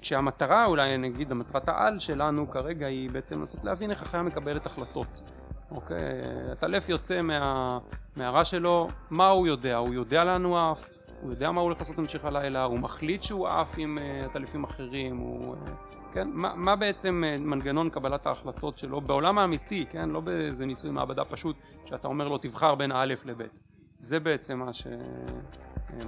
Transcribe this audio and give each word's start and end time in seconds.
כשהמטרה 0.00 0.66
אולי 0.66 0.96
נגיד 0.98 1.30
המטרת 1.30 1.68
העל 1.68 1.98
שלנו 1.98 2.50
כרגע 2.50 2.86
היא 2.86 3.10
בעצם 3.10 3.38
לנסות 3.38 3.64
להבין 3.64 3.90
איך 3.90 4.02
החיה 4.02 4.22
מקבלת 4.22 4.66
החלטות 4.66 5.30
אוקיי? 5.70 5.98
הטלף 6.52 6.88
יוצא 6.88 7.20
מה, 7.20 7.78
מהרע 8.16 8.44
שלו 8.44 8.88
מה 9.10 9.28
הוא 9.28 9.46
יודע? 9.46 9.76
הוא 9.76 9.94
יודע 9.94 10.24
לאן 10.24 10.44
הוא 10.44 10.58
עף 10.58 10.90
הוא 11.22 11.30
יודע 11.30 11.50
מה 11.50 11.60
הוא 11.60 11.64
הולך 11.64 11.78
לעשות 11.78 11.96
במשך 11.96 12.24
הלילה 12.24 12.64
הוא 12.64 12.78
מחליט 12.78 13.22
שהוא 13.22 13.48
עף 13.48 13.74
עם 13.76 13.98
עטלפים 14.24 14.64
אחרים 14.64 15.16
הוא 15.16 15.56
כן? 16.12 16.28
מה, 16.32 16.54
מה 16.54 16.76
בעצם 16.76 17.24
מנגנון 17.40 17.90
קבלת 17.90 18.26
ההחלטות 18.26 18.78
שלו 18.78 19.00
בעולם 19.00 19.38
האמיתי 19.38 19.86
כן? 19.90 20.08
לא 20.08 20.20
באיזה 20.20 20.66
ניסוי 20.66 20.90
מעבדה 20.90 21.24
פשוט 21.24 21.56
שאתה 21.84 22.08
אומר 22.08 22.28
לו 22.28 22.38
תבחר 22.38 22.74
בין 22.74 22.92
א' 22.92 23.14
לב' 23.24 23.42
זה 23.98 24.20
בעצם 24.20 24.58
מה, 24.58 24.72
ש... 24.72 24.86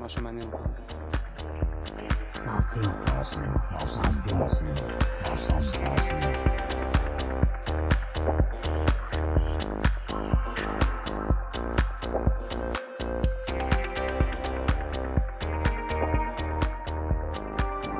מה 0.00 0.09
שמעניין 0.09 0.52
אותנו 0.52 1.23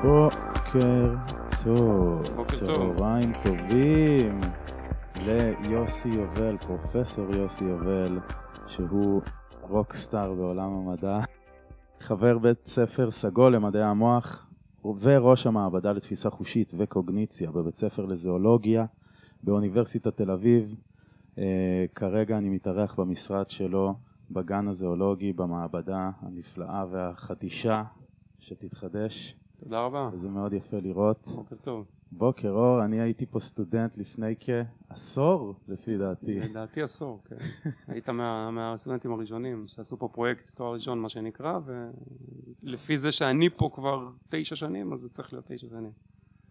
בוקר 0.03 1.15
טוב, 1.65 2.23
צהריים 2.49 3.33
טובים 3.43 4.41
ליוסי 5.17 6.09
יובל, 6.09 6.57
פרופסור 6.59 7.37
יוסי 7.37 7.65
יובל, 7.65 8.21
שהוא 8.67 9.23
רוקסטאר 9.61 10.35
בעולם 10.35 10.73
המדע, 10.73 11.19
חבר 12.05 12.39
בית 12.39 12.67
ספר 12.67 13.11
סגול 13.11 13.55
למדעי 13.55 13.83
המוח 13.83 14.51
וראש 15.01 15.47
המעבדה 15.47 15.93
לתפיסה 15.93 16.31
חושית 16.31 16.73
וקוגניציה 16.79 17.51
בבית 17.51 17.77
ספר 17.77 18.05
לזואולוגיה 18.05 18.87
באוניברסיטת 19.43 20.17
תל 20.17 20.31
אביב. 20.31 20.75
Uh, 21.35 21.39
כרגע 21.95 22.39
אני 22.39 22.49
מתארח 22.49 23.01
במשרד 23.01 23.51
שלו 23.51 23.95
בגן 24.31 24.69
הזואולוגי 24.69 25.33
במעבדה 25.33 26.11
הנפלאה 26.21 26.85
והחדישה 26.91 27.85
שתתחדש. 28.39 29.37
תודה 29.61 29.81
רבה. 29.81 30.09
וזה 30.13 30.29
מאוד 30.29 30.53
יפה 30.53 30.77
לראות. 30.77 31.29
בוקר 31.35 31.57
טוב. 31.57 31.87
בוקר 32.17 32.51
אור, 32.51 32.85
אני 32.85 33.01
הייתי 33.01 33.27
פה 33.27 33.41
סטודנט 33.41 33.99
לפני 33.99 34.35
כעשור 34.41 35.55
לפי 35.69 35.99
דעתי. 35.99 36.41
לדעתי 36.41 36.83
עשור, 36.83 37.21
כן. 37.25 37.37
היית 37.93 38.09
מה, 38.09 38.51
מהסטודנטים 38.51 39.13
הראשונים 39.13 39.69
שעשו 39.69 39.99
פה 39.99 40.09
פרויקט 40.09 40.51
תואר 40.51 40.73
ראשון 40.73 40.99
מה 40.99 41.09
שנקרא 41.09 41.59
ולפי 42.63 42.99
זה 42.99 43.13
שאני 43.13 43.51
פה 43.51 43.71
כבר 43.75 44.09
תשע 44.29 44.57
שנים 44.57 44.93
אז 44.93 45.01
זה 45.01 45.09
צריך 45.09 45.33
להיות 45.33 45.45
תשע 45.49 45.69
שנים. 45.69 45.93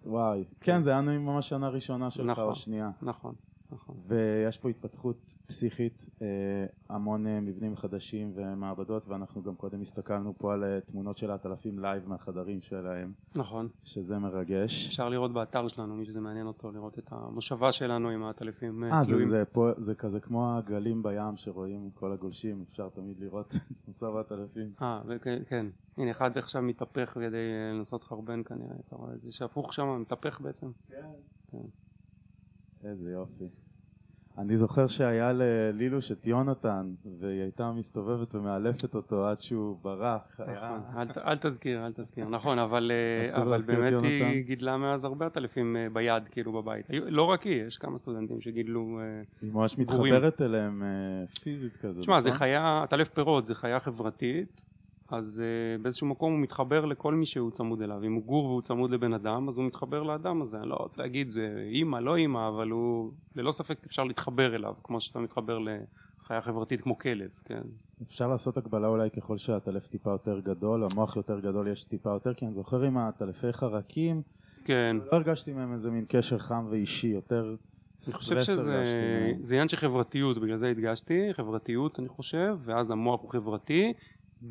וואי, 0.05 0.43
כן 0.61 0.81
זה 0.81 0.89
היה 0.89 1.01
ממש 1.01 1.49
שנה 1.49 1.69
ראשונה 1.69 2.11
שלך 2.11 2.29
נכון, 2.29 2.45
או 2.45 2.55
שנייה. 2.55 2.91
נכון. 3.01 3.35
נכון. 3.73 3.95
ויש 4.07 4.57
פה 4.57 4.69
התפתחות 4.69 5.33
פסיכית, 5.47 6.09
אה, 6.21 6.27
המון 6.89 7.27
אה, 7.27 7.39
מבנים 7.39 7.75
חדשים 7.75 8.31
ומעבדות 8.35 9.07
ואנחנו 9.07 9.43
גם 9.43 9.55
קודם 9.55 9.81
הסתכלנו 9.81 10.33
פה 10.37 10.53
על 10.53 10.63
אה, 10.63 10.81
תמונות 10.81 11.17
של 11.17 11.31
העטלפים 11.31 11.79
live 11.79 12.09
מהחדרים 12.09 12.61
שלהם. 12.61 13.13
נכון. 13.35 13.67
שזה 13.83 14.19
מרגש. 14.19 14.87
אפשר 14.87 15.09
לראות 15.09 15.33
באתר 15.33 15.67
שלנו, 15.67 15.95
מי 15.95 16.05
שזה 16.05 16.21
מעניין 16.21 16.47
אותו, 16.47 16.71
לראות 16.71 16.99
את 16.99 17.07
המושבה 17.11 17.71
שלנו 17.71 18.09
עם 18.09 18.23
העטלפים 18.23 18.83
תלויים. 19.05 19.25
זה, 19.25 19.37
זה, 19.37 19.45
פה, 19.45 19.69
זה 19.77 19.95
כזה 19.95 20.19
כמו 20.19 20.57
הגלים 20.57 21.03
בים 21.03 21.37
שרואים 21.37 21.89
כל 21.93 22.11
הגולשים, 22.11 22.63
אפשר 22.67 22.89
תמיד 22.89 23.19
לראות 23.19 23.55
את 23.71 23.87
מצב 23.87 24.15
העטלפים. 24.15 24.73
אה, 24.81 25.01
כן. 25.47 25.65
הנה 25.97 26.11
אחד 26.11 26.37
עכשיו 26.37 26.61
מתהפך 26.61 27.11
כדי 27.13 27.51
לנסות 27.73 28.03
חרבן 28.03 28.43
כנראה, 28.43 28.75
אתה 28.87 28.95
רואה, 28.95 29.17
זה 29.17 29.31
שהפוך 29.31 29.73
שם 29.73 30.01
מתהפך 30.01 30.41
בעצם. 30.41 30.71
כן. 30.89 31.09
כן. 31.51 31.67
איזה 32.83 33.11
יופי. 33.11 33.49
אני 34.37 34.57
זוכר 34.57 34.87
שהיה 34.87 35.33
ללילוש 35.33 36.11
את 36.11 36.27
יונתן 36.27 36.93
והיא 37.19 37.41
הייתה 37.41 37.71
מסתובבת 37.71 38.35
ומאלפת 38.35 38.95
אותו 38.95 39.27
עד 39.27 39.41
שהוא 39.41 39.77
ברח. 39.81 40.39
נכון, 40.39 41.07
אל 41.25 41.37
תזכיר, 41.37 41.85
אל 41.85 41.91
תזכיר, 41.91 42.29
נכון, 42.29 42.59
אבל 42.59 42.91
באמת 43.67 44.03
היא 44.03 44.41
גידלה 44.45 44.77
מאז 44.77 45.03
הרבה 45.03 45.25
עטלפים 45.25 45.75
ביד, 45.93 46.23
כאילו 46.31 46.51
בבית. 46.51 46.85
לא 46.89 47.23
רק 47.23 47.43
היא, 47.43 47.63
יש 47.63 47.77
כמה 47.77 47.97
סטודנטים 47.97 48.41
שגידלו 48.41 48.99
היא 49.41 49.51
ממש 49.51 49.77
מתחברת 49.77 50.41
אליהם 50.41 50.83
פיזית 51.43 51.77
כזה. 51.77 52.01
תשמע, 52.01 52.19
זה 52.19 52.31
חיה, 52.31 52.83
עטלף 52.83 53.09
פירות 53.09 53.45
זה 53.45 53.55
חיה 53.55 53.79
חברתית 53.79 54.72
אז 55.13 55.41
uh, 55.41 55.81
באיזשהו 55.81 56.07
מקום 56.07 56.33
הוא 56.33 56.41
מתחבר 56.41 56.85
לכל 56.85 57.13
מי 57.13 57.25
שהוא 57.25 57.51
צמוד 57.51 57.81
אליו. 57.81 58.03
אם 58.03 58.13
הוא 58.13 58.23
גור 58.23 58.45
והוא 58.45 58.61
צמוד 58.61 58.91
לבן 58.91 59.13
אדם 59.13 59.49
אז 59.49 59.57
הוא 59.57 59.65
מתחבר 59.65 60.03
לאדם 60.03 60.41
הזה. 60.41 60.57
אני 60.57 60.69
לא 60.69 60.75
רוצה 60.75 61.01
להגיד 61.01 61.29
זה 61.29 61.67
אימא 61.71 61.97
לא 61.97 62.15
אימא 62.15 62.47
אבל 62.47 62.69
הוא 62.69 63.11
ללא 63.35 63.51
ספק 63.51 63.77
אפשר 63.85 64.03
להתחבר 64.03 64.55
אליו 64.55 64.73
כמו 64.83 65.01
שאתה 65.01 65.19
מתחבר 65.19 65.59
לחיה 65.59 66.41
חברתית 66.41 66.81
כמו 66.81 66.97
כלב 66.97 67.29
כן? 67.45 67.61
אפשר 68.07 68.27
לעשות 68.27 68.57
הקבלה 68.57 68.87
אולי 68.87 69.09
ככל 69.09 69.37
שהטלף 69.37 69.87
טיפה 69.87 70.11
יותר 70.11 70.39
גדול 70.39 70.83
המוח 70.83 71.15
יותר 71.15 71.39
גדול 71.39 71.67
יש 71.67 71.83
טיפה 71.83 72.09
יותר 72.09 72.33
כי 72.33 72.45
אני 72.45 72.53
זוכר 72.53 72.81
עם 72.81 72.97
הטלפי 72.97 73.53
חרקים 73.53 74.21
כן. 74.65 74.97
לא 75.11 75.17
הרגשתי 75.17 75.53
מהם 75.53 75.73
איזה 75.73 75.91
מין 75.91 76.05
קשר 76.07 76.37
חם 76.37 76.67
ואישי 76.69 77.07
יותר 77.07 77.55
אני 78.07 78.13
חושב 78.13 78.39
שזה 78.39 78.83
זה 79.39 79.55
עניין 79.55 79.69
של 79.69 79.77
חברתיות 79.77 80.37
בגלל 80.37 80.57
זה 80.57 80.69
הדגשתי 80.69 81.33
חברתיות 81.33 81.99
אני 81.99 82.07
חושב 82.07 82.57
ואז 82.59 82.91
המוח 82.91 83.21
הוא 83.21 83.29
חברתי 83.29 83.93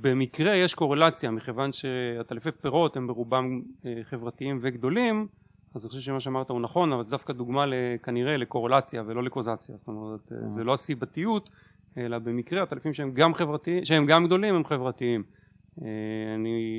במקרה 0.00 0.56
יש 0.56 0.74
קורלציה 0.74 1.30
מכיוון 1.30 1.72
שהטלפי 1.72 2.50
פירות 2.52 2.96
הם 2.96 3.06
ברובם 3.06 3.62
חברתיים 4.02 4.58
וגדולים 4.62 5.26
אז 5.74 5.84
אני 5.84 5.88
חושב 5.88 6.00
שמה 6.00 6.20
שאמרת 6.20 6.50
הוא 6.50 6.60
נכון 6.60 6.92
אבל 6.92 7.02
זה 7.02 7.10
דווקא 7.10 7.32
דוגמה 7.32 7.64
כנראה 8.02 8.36
לקורלציה 8.36 9.02
ולא 9.06 9.22
לקוזציה. 9.22 9.76
זאת 9.76 9.88
אומרת 9.88 10.32
זה 10.48 10.64
לא 10.64 10.74
הסיבתיות 10.74 11.50
אלא 11.96 12.18
במקרה 12.18 12.62
הטלפים 12.62 12.94
שהם 12.94 13.14
גם 13.14 13.34
חברתיים 13.34 13.84
שהם 13.84 14.06
גם 14.06 14.26
גדולים 14.26 14.54
הם 14.54 14.64
חברתיים. 14.64 15.22
אני 16.34 16.76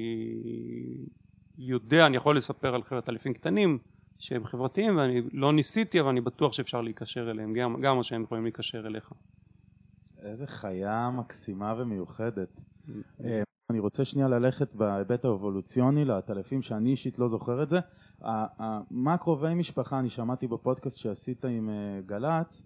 יודע 1.57 2.05
אני 2.05 2.17
יכול 2.17 2.37
לספר 2.37 2.75
על 2.75 3.01
טלפים 3.01 3.33
קטנים 3.33 3.77
שהם 4.19 4.45
חברתיים 4.45 4.97
ואני 4.97 5.21
לא 5.33 5.53
ניסיתי 5.53 5.99
אבל 5.99 6.09
אני 6.09 6.21
בטוח 6.21 6.53
שאפשר 6.53 6.81
להיקשר 6.81 7.31
אליהם 7.31 7.53
גם, 7.53 7.81
גם 7.81 7.97
מה 7.97 8.03
שהם 8.03 8.23
יכולים 8.23 8.43
להיקשר 8.43 8.87
אליך. 8.87 9.11
איזה 10.21 10.47
חיה 10.47 11.09
מקסימה 11.09 11.75
ומיוחדת 11.77 12.59
אני 13.69 13.79
רוצה 13.79 14.05
שנייה 14.05 14.27
ללכת 14.27 14.75
בהיבט 14.75 15.25
האבולוציוני 15.25 16.05
לעטלפים 16.05 16.61
שאני 16.61 16.89
אישית 16.89 17.19
לא 17.19 17.27
זוכר 17.27 17.63
את 17.63 17.69
זה. 17.69 17.79
מה 18.91 19.17
קרובי 19.17 19.53
משפחה 19.53 19.99
אני 19.99 20.09
שמעתי 20.09 20.47
בפודקאסט 20.47 20.97
שעשית 20.97 21.45
עם 21.45 21.69
גל"צ 22.05 22.63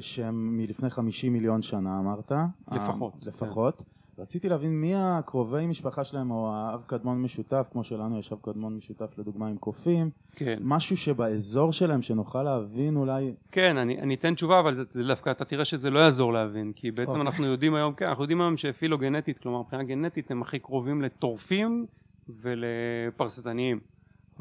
שהם 0.00 0.56
מלפני 0.56 0.90
חמישים 0.90 1.32
מיליון 1.32 1.62
שנה 1.62 1.98
אמרת? 1.98 2.32
לפחות 2.72 3.26
לפחות 3.26 3.82
רציתי 4.22 4.48
להבין 4.48 4.80
מי 4.80 4.92
הקרובי 4.94 5.66
משפחה 5.66 6.04
שלהם 6.04 6.30
או 6.30 6.52
האב 6.54 6.84
קדמון 6.86 7.22
משותף 7.22 7.68
כמו 7.72 7.84
שלנו 7.84 8.18
יש 8.18 8.32
אב 8.32 8.38
קדמון 8.42 8.76
משותף 8.76 9.18
לדוגמה 9.18 9.48
עם 9.48 9.56
קופים 9.56 10.10
כן. 10.36 10.58
משהו 10.60 10.96
שבאזור 10.96 11.72
שלהם 11.72 12.02
שנוכל 12.02 12.42
להבין 12.42 12.96
אולי 12.96 13.34
כן 13.52 13.76
אני, 13.76 14.00
אני 14.00 14.14
אתן 14.14 14.34
תשובה 14.34 14.60
אבל 14.60 14.84
זה 14.90 15.04
דווקא 15.04 15.30
אתה 15.30 15.44
תראה 15.44 15.64
שזה 15.64 15.90
לא 15.90 15.98
יעזור 15.98 16.32
להבין 16.32 16.72
כי 16.72 16.90
בעצם 16.90 17.16
okay. 17.16 17.20
אנחנו 17.20 17.46
יודעים 17.46 17.74
היום 17.74 17.94
כן 17.94 18.06
אנחנו 18.06 18.24
יודעים 18.24 18.40
היום 18.40 18.56
שפילוגנטית 18.56 19.38
כלומר 19.38 19.60
מבחינה 19.60 19.82
גנטית 19.82 20.30
הם 20.30 20.42
הכי 20.42 20.58
קרובים 20.58 21.02
לטורפים 21.02 21.86
ולפרסטניים 22.28 23.80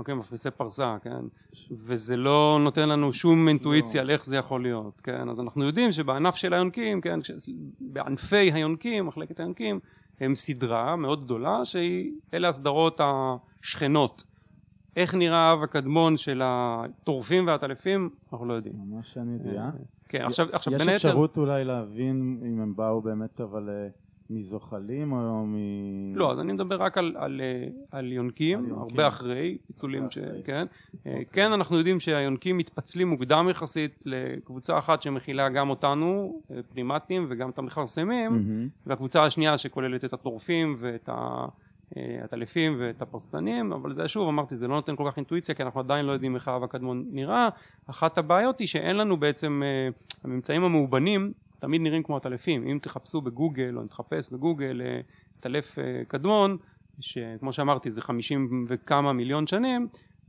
אוקיי, 0.02 0.16
מפריסי 0.16 0.52
פרסה, 0.52 0.98
כן, 1.04 1.26
וזה 1.72 2.18
לא 2.18 2.60
נותן 2.64 2.90
לנו 2.90 3.14
שום 3.14 3.48
אינטואיציה 3.48 4.02
על 4.02 4.10
איך 4.10 4.26
זה 4.26 4.36
יכול 4.36 4.62
להיות, 4.62 5.02
כן, 5.02 5.30
אז 5.30 5.40
אנחנו 5.40 5.64
יודעים 5.64 5.92
שבענף 5.92 6.36
של 6.36 6.54
היונקים, 6.54 7.02
כן, 7.02 7.20
בענפי 7.80 8.52
היונקים, 8.52 9.06
מחלקת 9.06 9.40
היונקים, 9.40 9.80
הם 10.20 10.36
סדרה 10.36 10.96
מאוד 10.96 11.24
גדולה 11.24 11.66
שהיא, 11.66 12.12
אלה 12.34 12.50
הסדרות 12.50 13.02
השכנות, 13.04 14.24
איך 14.96 15.16
נראה 15.16 15.38
האב 15.38 15.64
הקדמון 15.64 16.18
של 16.18 16.42
הטורפים 16.44 17.48
והטלפים, 17.48 18.10
אנחנו 18.32 18.46
לא 18.46 18.54
יודעים. 18.54 18.76
ממש 18.78 19.18
אין 19.18 19.36
ידיעה. 19.36 19.70
כן, 20.10 20.26
עכשיו, 20.26 20.48
עכשיו 20.52 20.74
יש 20.74 20.88
אפשרות 20.88 21.38
אולי 21.38 21.64
להבין 21.64 22.42
אם 22.48 22.62
הם 22.62 22.76
באו 22.76 23.02
באמת 23.02 23.42
אבל 23.42 23.70
מזוחלים 24.32 25.12
או 25.14 25.46
מ... 25.46 25.56
לא, 26.16 26.32
אז 26.32 26.40
אני 26.40 26.54
מדבר 26.54 26.82
רק 26.82 26.98
על, 26.98 27.16
על, 27.18 27.42
על 27.92 28.12
יונקים, 28.12 28.60
על 28.60 28.66
יונקים. 28.66 28.82
הרבה 28.82 29.08
אחרי, 29.08 29.58
פיצולים 29.68 30.12
ש... 30.12 30.18
כן. 30.44 30.66
אוקיי. 30.98 31.26
כן, 31.32 31.52
אנחנו 31.52 31.78
יודעים 31.78 32.00
שהיונקים 32.00 32.58
מתפצלים 32.58 33.08
מוקדם 33.08 33.48
יחסית 33.50 34.04
לקבוצה 34.06 34.78
אחת 34.78 35.02
שמכילה 35.02 35.50
גם 35.50 35.70
אותנו, 35.70 36.42
פרימטים, 36.70 37.26
וגם 37.30 37.50
את 37.50 37.60
המכרסמים, 37.60 38.32
mm-hmm. 38.36 38.88
והקבוצה 38.90 39.24
השנייה 39.24 39.58
שכוללת 39.58 40.06
את 40.06 40.14
הטורפים 40.14 40.78
ואת 40.80 41.10
הטלפים 42.24 42.76
ואת 42.80 43.02
הפרסטנים, 43.02 43.74
אבל 43.74 43.94
זה 43.94 44.08
שוב, 44.08 44.28
אמרתי, 44.28 44.56
זה 44.56 44.68
לא 44.68 44.76
נותן 44.76 44.96
כל 44.96 45.04
כך 45.12 45.18
אינטואיציה, 45.18 45.56
כי 45.56 45.64
אנחנו 45.64 45.80
עדיין 45.80 46.06
לא 46.06 46.12
יודעים 46.12 46.36
איך 46.36 46.48
האב 46.48 46.64
הקדמון 46.64 47.06
נראה. 47.12 47.50
אחת 47.88 48.18
הבעיות 48.18 48.60
היא 48.60 48.68
שאין 48.68 48.98
לנו 48.98 49.18
בעצם, 49.18 49.62
הממצאים 50.24 50.64
המאובנים 50.64 51.34
תמיד 51.62 51.82
נראים 51.82 52.04
כמו 52.04 52.18
הטלפים 52.18 52.68
אם 52.68 52.80
תחפשו 52.82 53.22
בגוגל 53.22 53.78
או 53.78 53.88
תחפש 53.88 54.30
בגוגל 54.32 54.82
טלף 55.40 55.78
קדמון 56.08 56.58
שכמו 57.00 57.54
שאמרתי 57.54 57.92
זה 57.92 58.02
חמישים 58.02 58.66
וכמה 58.68 59.14
מיליון 59.14 59.48
שנים 59.48 59.88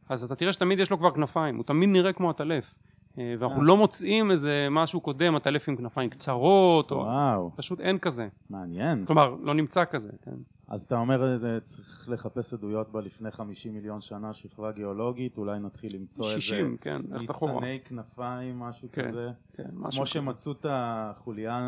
אז 0.09 0.25
אתה 0.25 0.35
תראה 0.35 0.53
שתמיד 0.53 0.79
יש 0.79 0.91
לו 0.91 0.99
כבר 0.99 1.11
כנפיים, 1.11 1.57
הוא 1.57 1.65
תמיד 1.65 1.89
נראה 1.89 2.13
כמו 2.13 2.31
עטלף. 2.31 2.79
אה, 3.19 3.35
ואנחנו 3.39 3.61
אה. 3.61 3.67
לא 3.67 3.77
מוצאים 3.77 4.31
איזה 4.31 4.69
משהו 4.71 5.01
קודם, 5.01 5.37
עטלף 5.37 5.69
עם 5.69 5.77
כנפיים 5.77 6.11
קצרות, 6.11 6.93
או... 6.93 6.97
וואו, 6.97 7.51
פשוט 7.57 7.81
אין 7.81 7.99
כזה. 7.99 8.29
מעניין. 8.51 9.05
כלומר, 9.07 9.35
לא 9.43 9.55
נמצא 9.55 9.85
כזה, 9.85 10.11
כן. 10.23 10.37
אז 10.69 10.85
אתה 10.85 10.99
אומר 10.99 11.37
זה 11.37 11.59
צריך 11.63 12.09
לחפש 12.09 12.55
עדויות 12.55 12.93
בה 12.93 13.01
לפני 13.01 13.31
50 13.31 13.75
מיליון 13.75 14.01
שנה, 14.01 14.33
שכבה 14.33 14.73
גיאולוגית, 14.73 15.39
אולי 15.39 15.59
נתחיל 15.59 15.97
למצוא 15.97 16.25
איזה 16.29 16.41
60, 16.41 16.77
כן, 16.81 17.03
לך 17.11 17.31
אחורה. 17.31 17.53
ניצני 17.53 17.81
כנפיים, 17.85 18.59
משהו 18.59 18.89
כן, 18.93 19.09
כזה. 19.09 19.31
כן, 19.53 19.69
משהו 19.73 19.99
כמו 19.99 20.03
כזה. 20.03 20.13
שמצאו 20.13 20.53
את 20.53 20.67
החוליה 20.69 21.59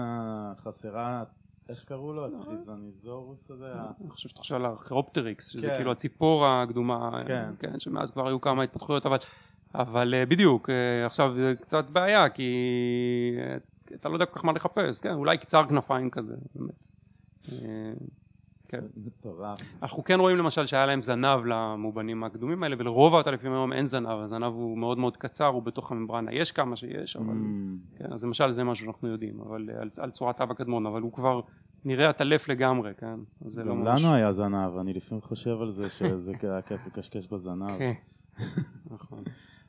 החסרה, 0.57 1.25
איך 1.69 1.85
קראו 1.85 2.13
לו? 2.13 2.27
הטריזניזורוס 2.27 3.51
הזה? 3.51 3.73
אני 4.01 4.11
חושב 4.11 4.29
שאתה 4.29 4.41
חושב 4.41 4.55
על 4.55 4.67
הארכיאופטריקס, 4.67 5.49
שזה 5.49 5.67
כן. 5.67 5.77
כאילו 5.77 5.93
הציפור 5.93 6.47
הקדומה, 6.47 7.23
כן. 7.27 7.51
כן, 7.59 7.81
שמאז 7.81 8.11
כבר 8.11 8.29
היו 8.29 8.41
כמה 8.41 8.63
התפתחויות, 8.63 9.07
אבל, 9.07 9.17
אבל 9.75 10.15
אה, 10.15 10.27
בדיוק, 10.27 10.71
אה, 10.71 11.07
עכשיו 11.07 11.35
זה 11.35 11.55
קצת 11.61 11.91
בעיה, 11.91 12.29
כי 12.29 12.53
אה, 13.39 13.57
אתה 13.95 14.09
לא 14.09 14.15
יודע 14.15 14.27
כל 14.27 14.39
כך 14.39 14.45
מה 14.45 14.53
לחפש, 14.53 15.01
כן, 15.01 15.15
אולי 15.15 15.39
קצר 15.39 15.65
כנפיים 15.69 16.11
כזה, 16.11 16.35
באמת. 16.55 16.87
אה, 17.53 17.93
כן. 18.69 18.85
אנחנו 19.83 20.05
כן 20.05 20.21
רואים 20.21 20.37
למשל 20.37 20.67
שהיה 20.67 20.87
להם 20.87 21.03
זנב 21.03 21.45
למאובנים 21.45 22.25
הקדומים 22.25 22.63
האלה, 22.63 22.77
ולרוב 22.79 23.15
העטלפים 23.15 23.53
היום 23.53 23.73
אין 23.73 23.87
זנב, 23.87 24.09
הזנב 24.09 24.53
הוא 24.53 24.79
מאוד 24.79 24.99
מאוד 24.99 25.17
קצר, 25.17 25.47
הוא 25.47 25.63
בתוך 25.63 25.93
הממברנה, 25.93 26.33
יש 26.33 26.53
כמה 26.53 26.77
שיש, 26.77 27.17
אבל... 27.17 27.35
Mm, 27.35 27.99
כן, 27.99 28.13
אז 28.13 28.25
למשל 28.25 28.51
זה 28.51 28.65
משהו 28.65 28.85
שאנחנו 28.85 29.09
יודעים, 29.09 29.41
אבל 29.41 29.71
אה, 29.71 29.81
על, 29.81 29.91
על 29.99 30.11
צורת 30.11 30.41
אב 30.41 30.51
הקדמון, 30.51 30.87
אבל 30.87 31.03
הוא 31.03 31.13
כבר 31.13 31.41
נראה 31.85 32.09
עטלף 32.09 32.49
לגמרי, 32.49 32.93
כן? 32.99 33.21
זה 33.47 33.65
לא 33.65 33.75
ממש... 33.75 34.03
לנו 34.03 34.15
היה 34.15 34.33
זנב, 34.33 34.77
אני 34.81 34.93
לפעמים 34.93 35.23
חושב 35.23 35.61
על 35.61 35.73
זה 35.73 35.91
שזה 35.91 36.33
היה 36.43 36.63
כיף 36.63 36.87
לקשקש 36.87 37.27
בזנב. 37.27 37.79
כן, 37.79 37.93
נכון. 38.91 39.25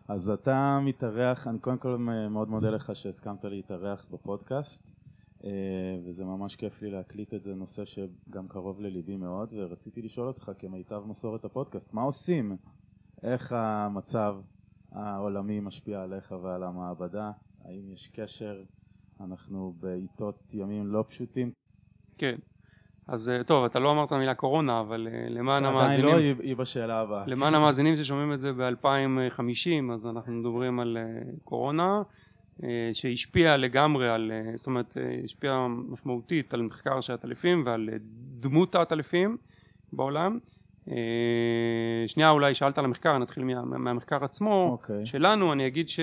אז 0.08 0.30
אתה 0.30 0.80
מתארח, 0.82 1.48
אני 1.48 1.60
קודם 1.60 1.78
כל 1.78 1.98
מאוד 2.30 2.50
מודה 2.50 2.70
לך 2.70 2.96
שהסכמת 2.96 3.44
להתארח 3.44 4.06
בפודקאסט 4.12 4.96
אה, 5.44 5.50
וזה 6.06 6.26
ממש 6.26 6.56
כיף 6.56 6.82
לי 6.82 6.92
להקליט 6.92 7.34
את 7.34 7.44
זה, 7.44 7.56
נושא 7.56 7.86
שגם 7.86 8.48
קרוב 8.48 8.82
לליבי 8.82 9.18
מאוד 9.18 9.54
ורציתי 9.58 10.02
לשאול 10.02 10.28
אותך 10.28 10.52
כמיטב 10.60 11.04
מסורת 11.08 11.46
הפודקאסט, 11.46 11.94
מה 11.94 12.02
עושים? 12.02 12.58
איך 13.24 13.52
המצב 13.52 14.38
העולמי 14.92 15.60
משפיע 15.60 16.02
עליך 16.02 16.36
ועל 16.44 16.64
המעבדה? 16.64 17.32
האם 17.66 17.92
יש 17.94 18.08
קשר? 18.14 18.64
אנחנו 19.20 19.74
בעיתות 19.80 20.54
ימים 20.54 20.88
לא 20.88 21.06
פשוטים. 21.08 21.52
כן. 22.18 22.36
אז 23.08 23.30
אה, 23.30 23.44
טוב, 23.44 23.66
אתה 23.66 23.80
לא 23.80 23.92
אמרת 23.92 24.12
המילה 24.12 24.34
קורונה, 24.34 24.80
אבל 24.80 25.08
אה, 25.12 25.30
למען 25.30 25.66
עדיין 25.66 25.78
המאזינים, 25.78 26.38
לא, 26.38 26.44
היא 26.44 26.56
בשאלה 26.56 27.00
הבאה. 27.00 27.24
למען 27.28 27.56
המאזינים 27.56 27.96
ששומעים 27.96 28.34
את 28.34 28.40
זה 28.40 28.52
ב-2050, 28.54 29.94
אז 29.94 30.08
אנחנו 30.08 30.34
מדברים 30.34 30.80
על 30.80 30.98
אה, 30.98 31.22
קורונה, 31.44 32.02
שהשפיעה 32.94 33.58
לגמרי 33.58 34.10
על, 34.10 34.32
זאת 34.56 34.68
אומרת, 34.68 34.98
השפיעה 35.24 35.68
משמעותית 35.68 36.54
על 36.54 36.62
מחקר 36.62 37.02
של 37.02 37.14
עטלפים 37.14 37.64
ועל 37.66 37.90
דמות 38.40 38.76
העטלפים 38.76 39.38
בעולם. 39.94 40.40
שנייה 42.08 42.30
אולי 42.30 42.54
שאלת 42.54 42.78
על 42.78 42.86
המחקר, 42.86 43.18
נתחיל 43.18 43.44
מה, 43.44 43.62
מהמחקר 43.64 44.24
עצמו. 44.24 44.70
אוקיי. 44.72 45.06
שלנו 45.06 45.54
אני 45.54 45.68
אגיד 45.68 45.90
ש... 45.90 46.00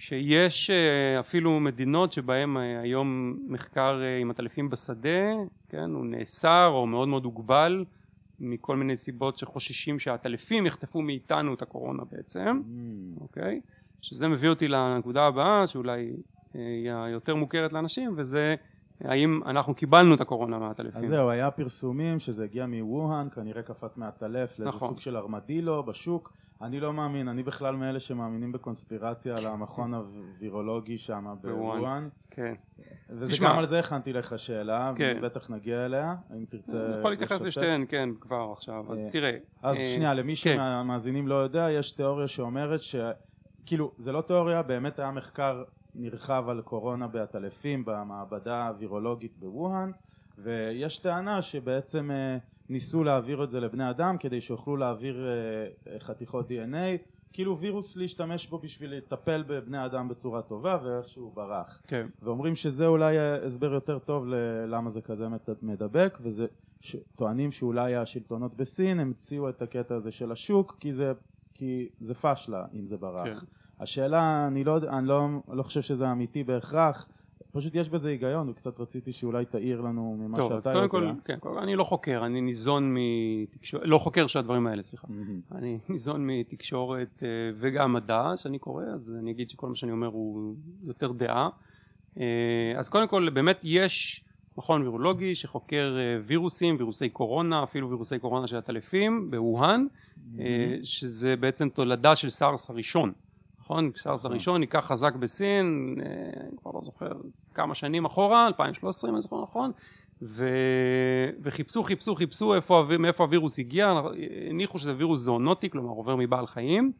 שיש 0.00 0.70
אה, 0.70 1.20
אפילו 1.20 1.60
מדינות 1.60 2.12
שבהן 2.12 2.56
אה, 2.56 2.80
היום 2.80 3.38
מחקר 3.48 4.00
אה, 4.02 4.18
עם 4.18 4.30
עטלפים 4.30 4.70
בשדה, 4.70 5.32
כן, 5.68 5.90
הוא 5.90 6.06
נאסר 6.06 6.70
או 6.72 6.86
מאוד 6.86 7.08
מאוד 7.08 7.24
הוגבל 7.24 7.84
מכל 8.40 8.76
מיני 8.76 8.96
סיבות 8.96 9.38
שחוששים 9.38 9.98
שהעטלפים 9.98 10.66
יחטפו 10.66 11.02
מאיתנו 11.02 11.54
את 11.54 11.62
הקורונה 11.62 12.02
בעצם, 12.12 12.60
Mm, 12.60 13.20
אוקיי? 13.20 13.60
שזה 14.02 14.28
מביא 14.28 14.48
אותי 14.48 14.68
לנקודה 14.68 15.26
הבאה 15.26 15.66
שאולי 15.66 16.12
היא 16.54 16.92
היותר 16.92 17.34
מוכרת 17.34 17.72
לאנשים 17.72 18.14
וזה 18.16 18.54
האם 19.04 19.40
אנחנו 19.46 19.74
קיבלנו 19.74 20.14
את 20.14 20.20
הקורונה 20.20 20.58
מהעטלפים. 20.58 21.04
אז 21.04 21.08
זהו, 21.08 21.30
היה 21.30 21.50
פרסומים 21.50 22.18
שזה 22.18 22.44
הגיע 22.44 22.66
מווהאן, 22.66 23.28
כנראה 23.34 23.62
קפץ 23.62 23.98
מהטלף 23.98 24.58
לאיזה 24.58 24.76
נכון. 24.76 24.88
סוג 24.88 25.00
של 25.00 25.16
ארמדילו 25.16 25.82
בשוק. 25.82 26.32
אני 26.62 26.80
לא 26.80 26.92
מאמין, 26.92 27.28
אני 27.28 27.42
בכלל 27.42 27.76
מאלה 27.76 28.00
שמאמינים 28.00 28.52
בקונספירציה 28.52 29.36
על 29.36 29.46
המכון 29.46 29.94
הווירולוגי 29.94 30.98
שם 30.98 31.34
בווהאן. 31.42 32.08
כן. 32.30 32.54
וזה 33.10 33.32
תשמע. 33.32 33.48
גם 33.48 33.58
על 33.58 33.66
זה 33.66 33.78
הכנתי 33.78 34.12
לך 34.12 34.38
שאלה, 34.38 34.92
כן. 34.96 35.16
ובטח 35.18 35.50
נגיע 35.50 35.84
אליה, 35.84 36.14
אם 36.36 36.44
תרצה 36.48 36.86
אני 36.86 36.98
יכול 36.98 37.10
להתייחס 37.10 37.32
לשתף. 37.32 37.46
לשתיהן, 37.46 37.84
כן, 37.88 38.08
כבר 38.20 38.52
עכשיו. 38.52 38.92
אז 38.92 39.04
אה, 39.04 39.10
תראה. 39.10 39.36
אז 39.62 39.76
אה, 39.76 39.94
שנייה, 39.94 40.14
למי 40.14 40.32
כן. 40.36 40.36
שהמאזינים 40.36 41.28
לא 41.28 41.34
יודע, 41.34 41.70
יש 41.70 41.92
תיאוריה 41.92 42.28
שאומרת 42.28 42.82
ש... 42.82 42.96
כאילו, 43.66 43.92
זה 43.98 44.12
לא 44.12 44.20
תיאוריה, 44.20 44.62
באמת 44.62 44.98
היה 44.98 45.10
מחקר 45.10 45.62
נרחב 45.94 46.44
על 46.48 46.60
קורונה 46.62 47.06
בעטלפים 47.06 47.84
במעבדה 47.84 48.68
הווירולוגית 48.68 49.32
בווהאן, 49.38 49.90
ויש 50.38 50.98
טענה 50.98 51.42
שבעצם 51.42 52.10
אה, 52.10 52.38
ניסו 52.68 53.04
להעביר 53.04 53.44
את 53.44 53.50
זה 53.50 53.60
לבני 53.60 53.90
אדם 53.90 54.18
כדי 54.18 54.40
שיוכלו 54.40 54.76
להעביר 54.76 55.26
אה, 55.26 56.00
חתיכות 56.00 56.48
DNA, 56.48 56.98
כאילו 57.32 57.58
וירוס 57.58 57.96
להשתמש 57.96 58.46
בו 58.46 58.58
בשביל 58.58 58.94
לטפל 58.94 59.44
בבני 59.46 59.84
אדם 59.84 60.08
בצורה 60.08 60.42
טובה 60.42 60.78
ואיכשהו 60.84 61.30
ברח. 61.34 61.82
כן. 61.86 62.06
ואומרים 62.22 62.54
שזה 62.54 62.86
אולי 62.86 63.18
הסבר 63.18 63.72
יותר 63.72 63.98
טוב 63.98 64.26
ללמה 64.26 64.90
זה 64.90 65.00
כזה 65.00 65.26
מדבק 65.62 66.18
וזה. 66.22 66.46
טוענים 67.14 67.50
שאולי 67.50 67.96
השלטונות 67.96 68.56
בסין 68.56 69.00
המציאו 69.00 69.48
את 69.48 69.62
הקטע 69.62 69.94
הזה 69.94 70.10
של 70.10 70.32
השוק 70.32 70.76
כי 70.80 70.92
זה, 70.92 71.12
כי 71.54 71.88
זה 72.00 72.14
פשלה 72.14 72.64
אם 72.74 72.86
זה 72.86 72.96
ברח. 72.96 73.40
כן. 73.40 73.46
השאלה 73.80 74.46
אני 74.46 74.64
לא, 74.64 74.78
אני 74.98 75.08
לא, 75.08 75.28
לא 75.48 75.62
חושב 75.62 75.80
שזה 75.80 76.12
אמיתי 76.12 76.44
בהכרח 76.44 77.08
פשוט 77.52 77.74
יש 77.74 77.88
בזה 77.88 78.08
היגיון 78.08 78.48
וקצת 78.48 78.80
רציתי 78.80 79.12
שאולי 79.12 79.44
תעיר 79.44 79.80
לנו 79.80 80.16
ממה 80.18 80.38
טוב, 80.38 80.46
שאתה 80.46 80.56
אז 80.56 80.66
יודע. 80.66 80.88
קודם 80.88 80.88
כל, 80.88 81.20
כן, 81.24 81.38
קודם 81.38 81.54
כל, 81.54 81.60
אני 81.60 81.76
לא 81.76 81.84
חוקר, 81.84 82.26
אני 82.26 82.40
ניזון 82.40 82.94
מתקשורת, 82.94 83.82
לא 83.86 83.98
חוקר 83.98 84.26
של 84.26 84.38
הדברים 84.38 84.66
האלה, 84.66 84.82
סליחה. 84.82 85.06
מהמם. 85.10 85.40
אני 85.52 85.78
ניזון 85.88 86.26
מתקשורת 86.26 87.22
אה, 87.22 87.28
וגם 87.58 87.92
מדע 87.92 88.32
שאני 88.36 88.58
קורא, 88.58 88.84
אז 88.84 89.16
אני 89.18 89.30
אגיד 89.30 89.50
שכל 89.50 89.68
מה 89.68 89.74
שאני 89.74 89.92
אומר 89.92 90.06
הוא 90.06 90.54
יותר 90.84 91.12
דעה. 91.12 91.48
אה, 92.20 92.24
אז 92.76 92.88
קודם 92.88 93.08
כל, 93.08 93.30
באמת 93.30 93.60
יש 93.62 94.24
מכון 94.56 94.82
וירולוגי 94.82 95.34
שחוקר 95.34 95.96
אה, 95.98 96.20
וירוסים, 96.24 96.76
וירוסי 96.78 97.08
קורונה, 97.08 97.62
אפילו 97.62 97.90
וירוסי 97.90 98.18
קורונה 98.18 98.46
של 98.46 98.56
עטלפים 98.56 99.30
בווהאן, 99.30 99.86
אה, 100.38 100.76
שזה 100.82 101.36
בעצם 101.36 101.68
תולדה 101.68 102.16
של 102.16 102.30
סארס 102.30 102.70
הראשון. 102.70 103.12
נכון? 103.70 103.90
סארס 103.96 104.24
הראשון 104.24 104.60
ניקח 104.60 104.84
חזק 104.86 105.14
בסין, 105.14 105.96
אה, 106.00 106.40
אני 106.48 106.56
כבר 106.62 106.70
לא 106.74 106.80
זוכר 106.82 107.12
כמה 107.54 107.74
שנים 107.74 108.04
אחורה, 108.04 108.46
2013 108.46 109.10
אם 109.10 109.14
אני 109.14 109.22
זוכר 109.22 109.42
נכון, 109.42 109.70
ו... 110.22 110.48
וחיפשו 111.42 111.82
חיפשו 111.82 112.14
חיפשו 112.14 112.54
איפה, 112.54 112.84
מאיפה 112.98 113.24
הווירוס 113.24 113.58
הגיע, 113.58 114.00
הניחו 114.50 114.78
שזה 114.78 114.94
וירוס 114.96 115.20
זואונוטי, 115.20 115.70
כלומר 115.70 115.90
עובר 115.90 116.16
מבעל 116.16 116.46
חיים, 116.46 116.92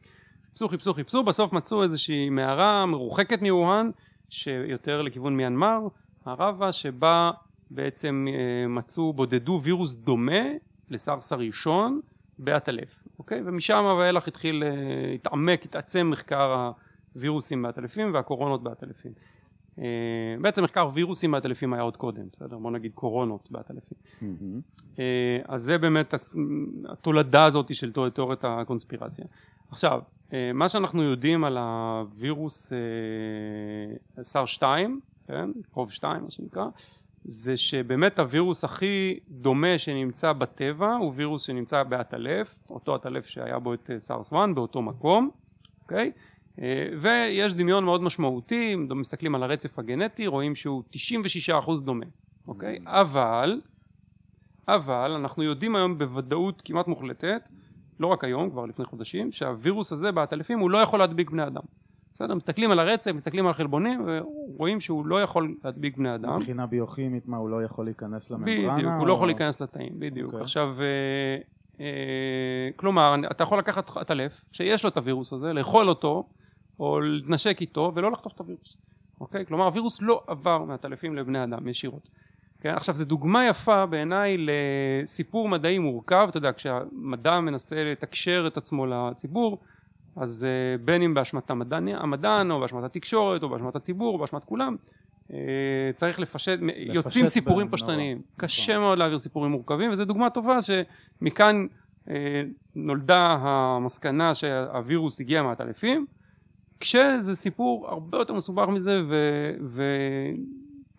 חיפשו 0.49 0.69
חיפשו 0.69 0.95
חיפשו, 0.95 1.23
בסוף 1.23 1.53
מצאו 1.53 1.83
איזושהי 1.83 2.31
מערה 2.31 2.87
מרוחקת 2.87 3.43
מווהאן, 3.43 3.91
שיותר 4.29 5.03
לכיוון 5.03 5.37
מיינמר, 5.37 5.81
מערבה, 6.27 6.73
שבה 6.73 7.31
בעצם 7.71 8.27
אה, 8.29 8.69
מצאו, 8.69 9.13
בודדו 9.13 9.61
וירוס 9.63 9.95
דומה 9.95 10.43
לסארס 10.91 11.33
הראשון 11.33 12.01
בעטלף, 12.45 13.03
אוקיי? 13.19 13.41
ומשם 13.45 13.85
ואילך 13.99 14.29
התחיל, 14.29 14.63
אה, 14.65 15.13
התעמק, 15.15 15.65
התעצם 15.65 16.09
מחקר 16.11 16.71
הווירוסים 17.15 17.63
בעטלפים 17.63 18.15
והקורונות 18.15 18.63
בעטלפים. 18.63 19.13
אה, 19.79 19.85
בעצם 20.41 20.65
מחקר 20.65 20.89
וירוסים 20.95 21.31
בעטלפים 21.31 21.73
היה 21.73 21.83
עוד 21.83 21.97
קודם, 21.97 22.23
בסדר? 22.33 22.59
בוא 22.59 22.71
נגיד 22.71 22.93
קורונות 22.95 23.49
בעטלפים. 23.51 23.99
מהמם. 24.23 24.61
אה, 24.99 25.39
אז 25.49 25.63
זה 25.63 25.79
באמת 25.79 26.15
התולדה 26.89 27.45
הזאת 27.45 27.75
של 27.75 27.93
תיאור- 27.93 28.09
תיאוריית 28.09 28.45
הקונספירציה. 28.45 29.25
עכשיו, 29.71 30.01
מה 30.55 30.69
שאנחנו 30.69 31.03
יודעים 31.03 31.45
על 31.45 31.59
הווירוס 31.59 32.73
סאר 34.23 34.45
2, 34.47 35.01
כן, 35.27 35.51
קרוב 35.73 35.91
2 35.93 36.23
מה 36.23 36.31
שנקרא, 36.31 36.67
זה 37.25 37.57
שבאמת 37.57 38.19
הווירוס 38.19 38.65
הכי 38.65 39.19
דומה 39.29 39.79
שנמצא 39.79 40.33
בטבע 40.33 40.95
הוא 40.95 41.13
וירוס 41.17 41.43
שנמצא 41.43 41.83
בעטלף, 41.83 42.63
אותו 42.71 42.95
עטלף 42.95 43.27
שהיה 43.27 43.59
בו 43.59 43.75
את 43.75 43.91
אה, 43.95 44.01
סארס 44.01 44.33
1 44.33 44.39
באותו 44.55 44.83
מקום, 44.83 45.31
אוקיי? 45.83 46.13
אה, 46.61 46.89
ויש 47.01 47.55
דמיון 47.55 47.85
מאוד 47.85 48.03
משמעותי, 48.03 48.75
אם 48.75 49.01
מסתכלים 49.01 49.35
על 49.35 49.43
הרצף 49.43 49.79
הגנטי 49.79 50.27
רואים 50.27 50.55
שהוא 50.55 50.83
96% 51.49 51.81
דומה, 51.83 52.07
אוקיי? 52.49 52.79
אבל 52.87 53.61
אבל 54.69 55.11
אנחנו 55.11 55.43
יודעים 55.43 55.77
היום 55.77 55.99
בוודאות 55.99 56.63
כמעט 56.65 56.89
מוחלטת, 56.89 57.49
לא 58.01 58.07
רק 58.07 58.25
היום, 58.25 58.51
כבר 58.51 58.67
לפני 58.67 58.85
חודשים, 58.85 59.33
שהווירוס 59.33 59.93
הזה 59.93 60.13
בעטלפים 60.13 60.59
הוא 60.59 60.71
לא 60.71 60.79
יכול 60.79 60.99
להדביק 60.99 61.31
בני 61.31 61.47
אדם. 61.47 61.63
בסדר? 62.21 62.35
מסתכלים 62.35 62.71
על 62.71 62.79
הרצף, 62.79 63.11
מסתכלים 63.13 63.45
על 63.47 63.51
החלבונים, 63.51 64.07
ורואים 64.07 64.81
שהוא 64.81 65.07
לא 65.07 65.23
יכול 65.23 65.55
להדביק 65.65 65.97
בני 65.97 66.15
אדם. 66.15 66.37
מבחינה 66.37 66.67
ביוכימית 66.67 67.29
מה 67.29 67.37
הוא 67.37 67.51
לא 67.51 67.65
יכול 67.65 67.85
להיכנס 67.85 68.31
לממברנה? 68.31 68.75
בדיוק, 68.75 68.93
הוא 68.99 69.07
לא 69.07 69.13
או- 69.13 69.17
יכול 69.17 69.29
להיכנס 69.29 69.61
לתאים, 69.61 69.93
בדיוק. 69.99 70.27
אוקיי. 70.27 70.41
עכשיו, 70.41 70.77
אה, 71.81 71.87
כלומר 72.77 73.15
אתה 73.31 73.43
יכול 73.43 73.59
לקחת 73.59 73.97
עטלף 73.97 74.49
שיש 74.53 74.85
לו 74.85 74.91
את 74.91 74.97
הווירוס 74.97 75.33
הזה 75.33 75.53
לאכול 75.53 75.89
אותו 75.89 76.29
או 76.81 77.01
להתנשק 77.01 77.61
איתו 77.61 77.93
ולא 77.95 78.11
לחטוף 78.11 78.33
את 78.33 78.41
הווירוס 78.41 78.77
אוקיי? 79.21 79.47
כלומר 79.47 79.65
הווירוס 79.65 80.03
לא 80.03 80.23
עבר 80.27 80.65
מהטלפים 80.65 81.17
לבני 81.17 81.45
אדם 81.45 81.69
ישירות 81.69 82.11
כן? 82.61 82.71
עכשיו 82.75 82.95
זו 82.97 83.05
דוגמה 83.05 83.47
יפה 83.47 83.87
בעיניי 83.87 84.37
לסיפור 84.39 85.49
מדעי 85.49 85.79
מורכב 85.79 86.27
אתה 86.29 86.37
יודע 86.39 86.53
כשהמדע 86.53 87.41
מנסה 87.41 87.85
לתקשר 87.85 88.45
את 88.47 88.57
עצמו 88.57 88.87
לציבור 88.87 89.59
אז 90.21 90.47
uh, 90.47 90.83
בין 90.85 91.03
אם 91.03 91.15
באשמת 91.15 91.51
המדען, 91.51 91.89
המדען 91.89 92.51
או 92.51 92.61
באשמת 92.61 92.85
התקשורת 92.85 93.43
או 93.43 93.49
באשמת 93.49 93.77
הציבור 93.77 94.15
או 94.15 94.19
באשמת 94.19 94.45
כולם 94.45 94.77
uh, 95.29 95.33
צריך 95.95 96.21
לפשט, 96.21 96.59
לפשט 96.61 96.95
יוצאים 96.95 97.29
סיפורים 97.29 97.69
פשטניים 97.71 98.17
נכון. 98.19 98.49
קשה 98.49 98.79
מאוד 98.79 98.99
להעביר 98.99 99.19
סיפורים 99.19 99.51
מורכבים 99.51 99.91
וזו 99.91 100.05
דוגמה 100.05 100.31
טובה 100.31 100.59
שמכאן 100.63 101.67
uh, 102.07 102.11
נולדה 102.75 103.37
המסקנה 103.41 104.35
שהווירוס 104.35 105.21
הגיע 105.21 105.43
מהטלפים 105.43 106.07
כשזה 106.81 107.37
סיפור 107.37 107.89
הרבה 107.89 108.19
יותר 108.19 108.35
מסובך 108.35 108.69
מזה 108.69 109.01
ו, 109.09 109.15
ו, 109.61 109.85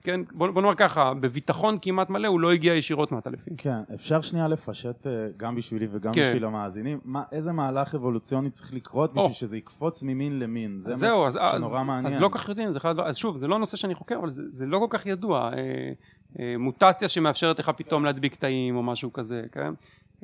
כן, 0.03 0.21
בוא, 0.31 0.51
בוא 0.51 0.61
נאמר 0.61 0.75
ככה, 0.75 1.13
בביטחון 1.13 1.77
כמעט 1.81 2.09
מלא 2.09 2.27
הוא 2.27 2.39
לא 2.39 2.51
הגיע 2.51 2.73
ישירות 2.73 3.11
מהטלפים. 3.11 3.55
כן, 3.57 3.79
אפשר 3.93 4.21
שנייה 4.21 4.47
לפשט 4.47 5.07
אה, 5.07 5.11
גם 5.37 5.55
בשבילי 5.55 5.87
וגם 5.91 6.13
כן. 6.13 6.21
בשביל 6.21 6.45
המאזינים, 6.45 6.99
מה, 7.05 7.23
איזה 7.31 7.51
מהלך 7.51 7.95
אבולוציוני 7.95 8.49
צריך 8.49 8.73
לקרות 8.73 9.13
בשביל 9.13 9.33
שזה 9.33 9.57
יקפוץ 9.57 10.03
ממין 10.03 10.39
למין, 10.39 10.79
זה 10.79 10.95
זהו, 10.95 11.25
אז, 11.25 11.33
שנורא 11.33 11.79
אז, 11.79 11.85
מעניין. 11.85 12.13
אז 12.13 12.21
לא 12.21 12.27
כל 12.27 12.39
כך 12.39 12.49
יודעים, 12.49 12.71
זה 12.71 12.77
אחד, 12.77 12.99
אז 12.99 13.17
שוב, 13.17 13.37
זה 13.37 13.47
לא 13.47 13.59
נושא 13.59 13.77
שאני 13.77 13.95
חוקר, 13.95 14.19
אבל 14.19 14.29
זה, 14.29 14.43
זה 14.49 14.65
לא 14.65 14.79
כל 14.79 14.87
כך 14.89 15.05
ידוע, 15.05 15.51
אה, 15.53 15.91
אה, 16.39 16.55
מוטציה 16.59 17.07
שמאפשרת 17.07 17.59
לך 17.59 17.71
פתאום 17.77 18.05
להדביק 18.05 18.35
תאים 18.35 18.75
או 18.75 18.83
משהו 18.83 19.13
כזה, 19.13 19.43
כן? 19.51 19.73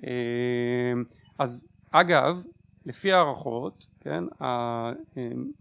אה, 0.03 0.11
אז 1.39 1.67
אגב, 1.91 2.43
לפי 2.87 3.13
הערכות, 3.13 3.87
כן, 4.01 4.23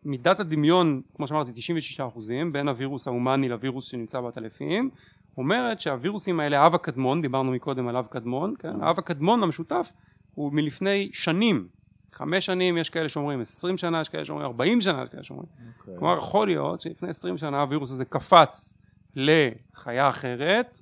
מידת 0.05 0.41
הדמיון, 0.41 1.03
כמו 1.17 1.27
שאמרתי, 1.27 1.53
96 1.55 2.01
אחוזים, 2.01 2.53
בין 2.53 2.69
הווירוס 2.69 3.09
ההומני 3.09 3.49
לווירוס 3.49 3.85
שנמצא 3.85 4.21
בעטלפים, 4.21 4.91
אומרת 5.37 5.81
שהווירוסים 5.81 6.41
האלה, 6.41 6.61
האב 6.61 6.75
הקדמון, 6.75 7.23
דיברנו 7.23 7.53
מקודם 7.53 7.89
על 7.89 7.97
אב 7.97 8.07
קדמון, 8.07 8.55
כן, 8.59 8.81
האב 8.83 8.99
הקדמון 8.99 9.43
המשותף 9.43 9.93
הוא 10.35 10.53
מלפני 10.53 11.11
שנים, 11.13 11.69
חמש 12.13 12.47
שנים 12.47 12.79
יש 12.79 12.91
כאלה 12.91 13.09
שאומרים, 13.09 13.41
עשרים 13.41 13.77
שנה 13.77 14.01
יש 14.01 14.09
כאלה 14.09 14.25
שאומרים, 14.25 14.47
ארבעים 14.47 14.81
שנה 14.81 15.03
יש 15.03 15.09
כאלה 15.09 15.23
שאומרים, 15.23 15.49
okay. 15.49 15.81
אוקיי. 15.81 15.95
כלומר 15.99 16.19
יכול 16.19 16.47
להיות 16.47 16.81
שלפני 16.81 17.09
עשרים 17.09 17.39
שנה 17.39 17.61
הווירוס 17.61 17.91
הזה 17.91 18.05
קפץ 18.05 18.79
לחיה 19.17 20.09
אחרת, 20.09 20.81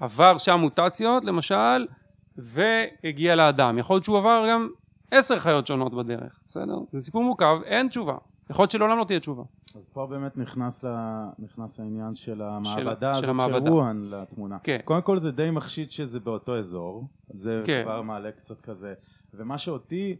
עבר 0.00 0.38
שם 0.38 0.58
מוטציות 0.60 1.24
למשל, 1.24 1.86
והגיע 2.36 3.36
לאדם, 3.36 3.78
יכול 3.78 3.94
להיות 3.94 4.04
שהוא 4.04 4.18
עבר 4.18 4.46
גם 4.50 4.68
עשר 5.10 5.38
חיות 5.38 5.66
שונות 5.66 5.94
בדרך, 5.94 6.40
בסדר? 6.48 6.78
זה 6.92 7.00
סיפור 7.00 7.24
מורכב, 7.24 7.58
אין 7.64 7.88
תשובה. 7.88 8.16
יכול 8.50 8.62
להיות 8.62 8.70
שלעולם 8.70 8.98
לא 8.98 9.04
תהיה 9.04 9.20
תשובה. 9.20 9.42
אז 9.74 9.88
פה 9.88 10.06
באמת 10.06 10.36
נכנס, 10.36 10.82
לה, 10.82 11.28
נכנס 11.38 11.80
העניין 11.80 12.14
של 12.14 12.42
המעבדה 12.42 13.14
של, 13.14 13.20
של 13.20 13.30
וואן 13.70 14.02
לתמונה. 14.10 14.58
כן. 14.58 14.78
קודם 14.84 15.02
כל 15.02 15.18
זה 15.18 15.30
די 15.30 15.50
מחשיד 15.50 15.90
שזה 15.90 16.20
באותו 16.20 16.58
אזור, 16.58 17.04
זה 17.34 17.62
כן. 17.66 17.82
כבר 17.84 18.02
מעלה 18.02 18.32
קצת 18.32 18.60
כזה. 18.60 18.94
ומה 19.34 19.58
שאותי 19.58 20.16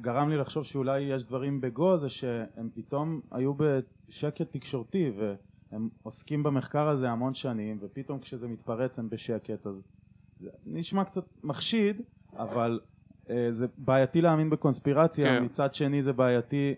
גרם 0.00 0.28
לי 0.28 0.36
לחשוב 0.36 0.64
שאולי 0.64 1.00
יש 1.00 1.24
דברים 1.24 1.60
בגו 1.60 1.96
זה 1.96 2.08
שהם 2.08 2.68
פתאום 2.74 3.20
היו 3.30 3.52
בשקט 3.54 4.52
תקשורתי 4.52 5.12
והם 5.16 5.88
עוסקים 6.02 6.42
במחקר 6.42 6.88
הזה 6.88 7.10
המון 7.10 7.34
שנים 7.34 7.78
ופתאום 7.80 8.18
כשזה 8.18 8.48
מתפרץ 8.48 8.98
הם 8.98 9.10
בשקט 9.10 9.66
אז 9.66 9.84
זה 10.40 10.50
נשמע 10.66 11.04
קצת 11.04 11.24
מחשיד 11.42 12.02
אבל 12.36 12.80
זה 13.50 13.66
בעייתי 13.78 14.20
להאמין 14.20 14.50
בקונספירציה, 14.50 15.24
כן. 15.24 15.44
מצד 15.44 15.74
שני 15.74 16.02
זה 16.02 16.12
בעייתי, 16.12 16.74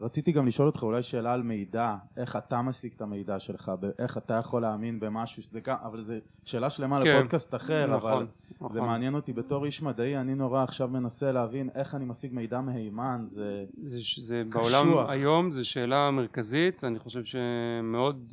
רציתי 0.00 0.32
גם 0.32 0.46
לשאול 0.46 0.68
אותך 0.68 0.82
אולי 0.82 1.02
שאלה 1.02 1.32
על 1.32 1.42
מידע, 1.42 1.94
איך 2.16 2.36
אתה 2.36 2.62
משיג 2.62 2.92
את 2.96 3.00
המידע 3.00 3.38
שלך, 3.38 3.72
איך 3.98 4.18
אתה 4.18 4.34
יכול 4.34 4.62
להאמין 4.62 5.00
במשהו 5.00 5.42
שזה 5.42 5.60
גם, 5.60 5.76
אבל 5.84 6.00
זו 6.00 6.14
שאלה 6.44 6.70
שלמה 6.70 7.02
כן. 7.02 7.16
לפודקאסט 7.16 7.54
אחר, 7.54 7.96
נכון, 7.96 8.12
אבל 8.12 8.26
נכון. 8.56 8.72
זה 8.72 8.80
מעניין 8.80 9.14
אותי 9.14 9.32
בתור 9.32 9.64
איש 9.64 9.82
מדעי, 9.82 10.16
אני 10.16 10.34
נורא 10.34 10.62
עכשיו 10.62 10.88
מנסה 10.88 11.32
להבין 11.32 11.68
איך 11.74 11.94
אני 11.94 12.04
משיג 12.04 12.34
מידע 12.34 12.60
מהימן, 12.60 13.26
זה, 13.28 13.64
זה, 13.82 13.98
זה 14.22 14.42
קשוח. 14.50 14.62
בעולם 14.62 15.06
היום 15.08 15.50
זו 15.50 15.68
שאלה 15.68 16.10
מרכזית, 16.10 16.84
אני 16.84 16.98
חושב 16.98 17.22
שמאוד, 17.24 18.32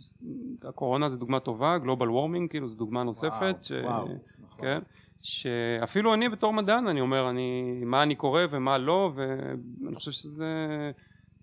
הקורונה 0.64 1.10
זו 1.10 1.18
דוגמה 1.18 1.40
טובה, 1.40 1.78
גלובל 1.78 2.10
וורמינג, 2.10 2.50
כאילו 2.50 2.68
זו 2.68 2.76
דוגמה 2.76 3.04
נוספת, 3.04 3.32
וואו, 3.42 3.58
ש... 3.62 3.72
וואו, 3.72 4.08
נכון. 4.44 4.66
כן? 4.66 4.80
שאפילו 5.24 6.14
אני 6.14 6.30
בתור 6.30 6.54
מדען 6.54 6.88
אני 6.88 7.02
אומר 7.02 7.30
אני 7.30 7.82
מה 7.86 8.04
אני 8.04 8.16
קורא 8.16 8.42
ומה 8.52 8.78
לא 8.78 9.12
ואני 9.16 9.96
חושב 9.96 10.12
שזה 10.12 10.92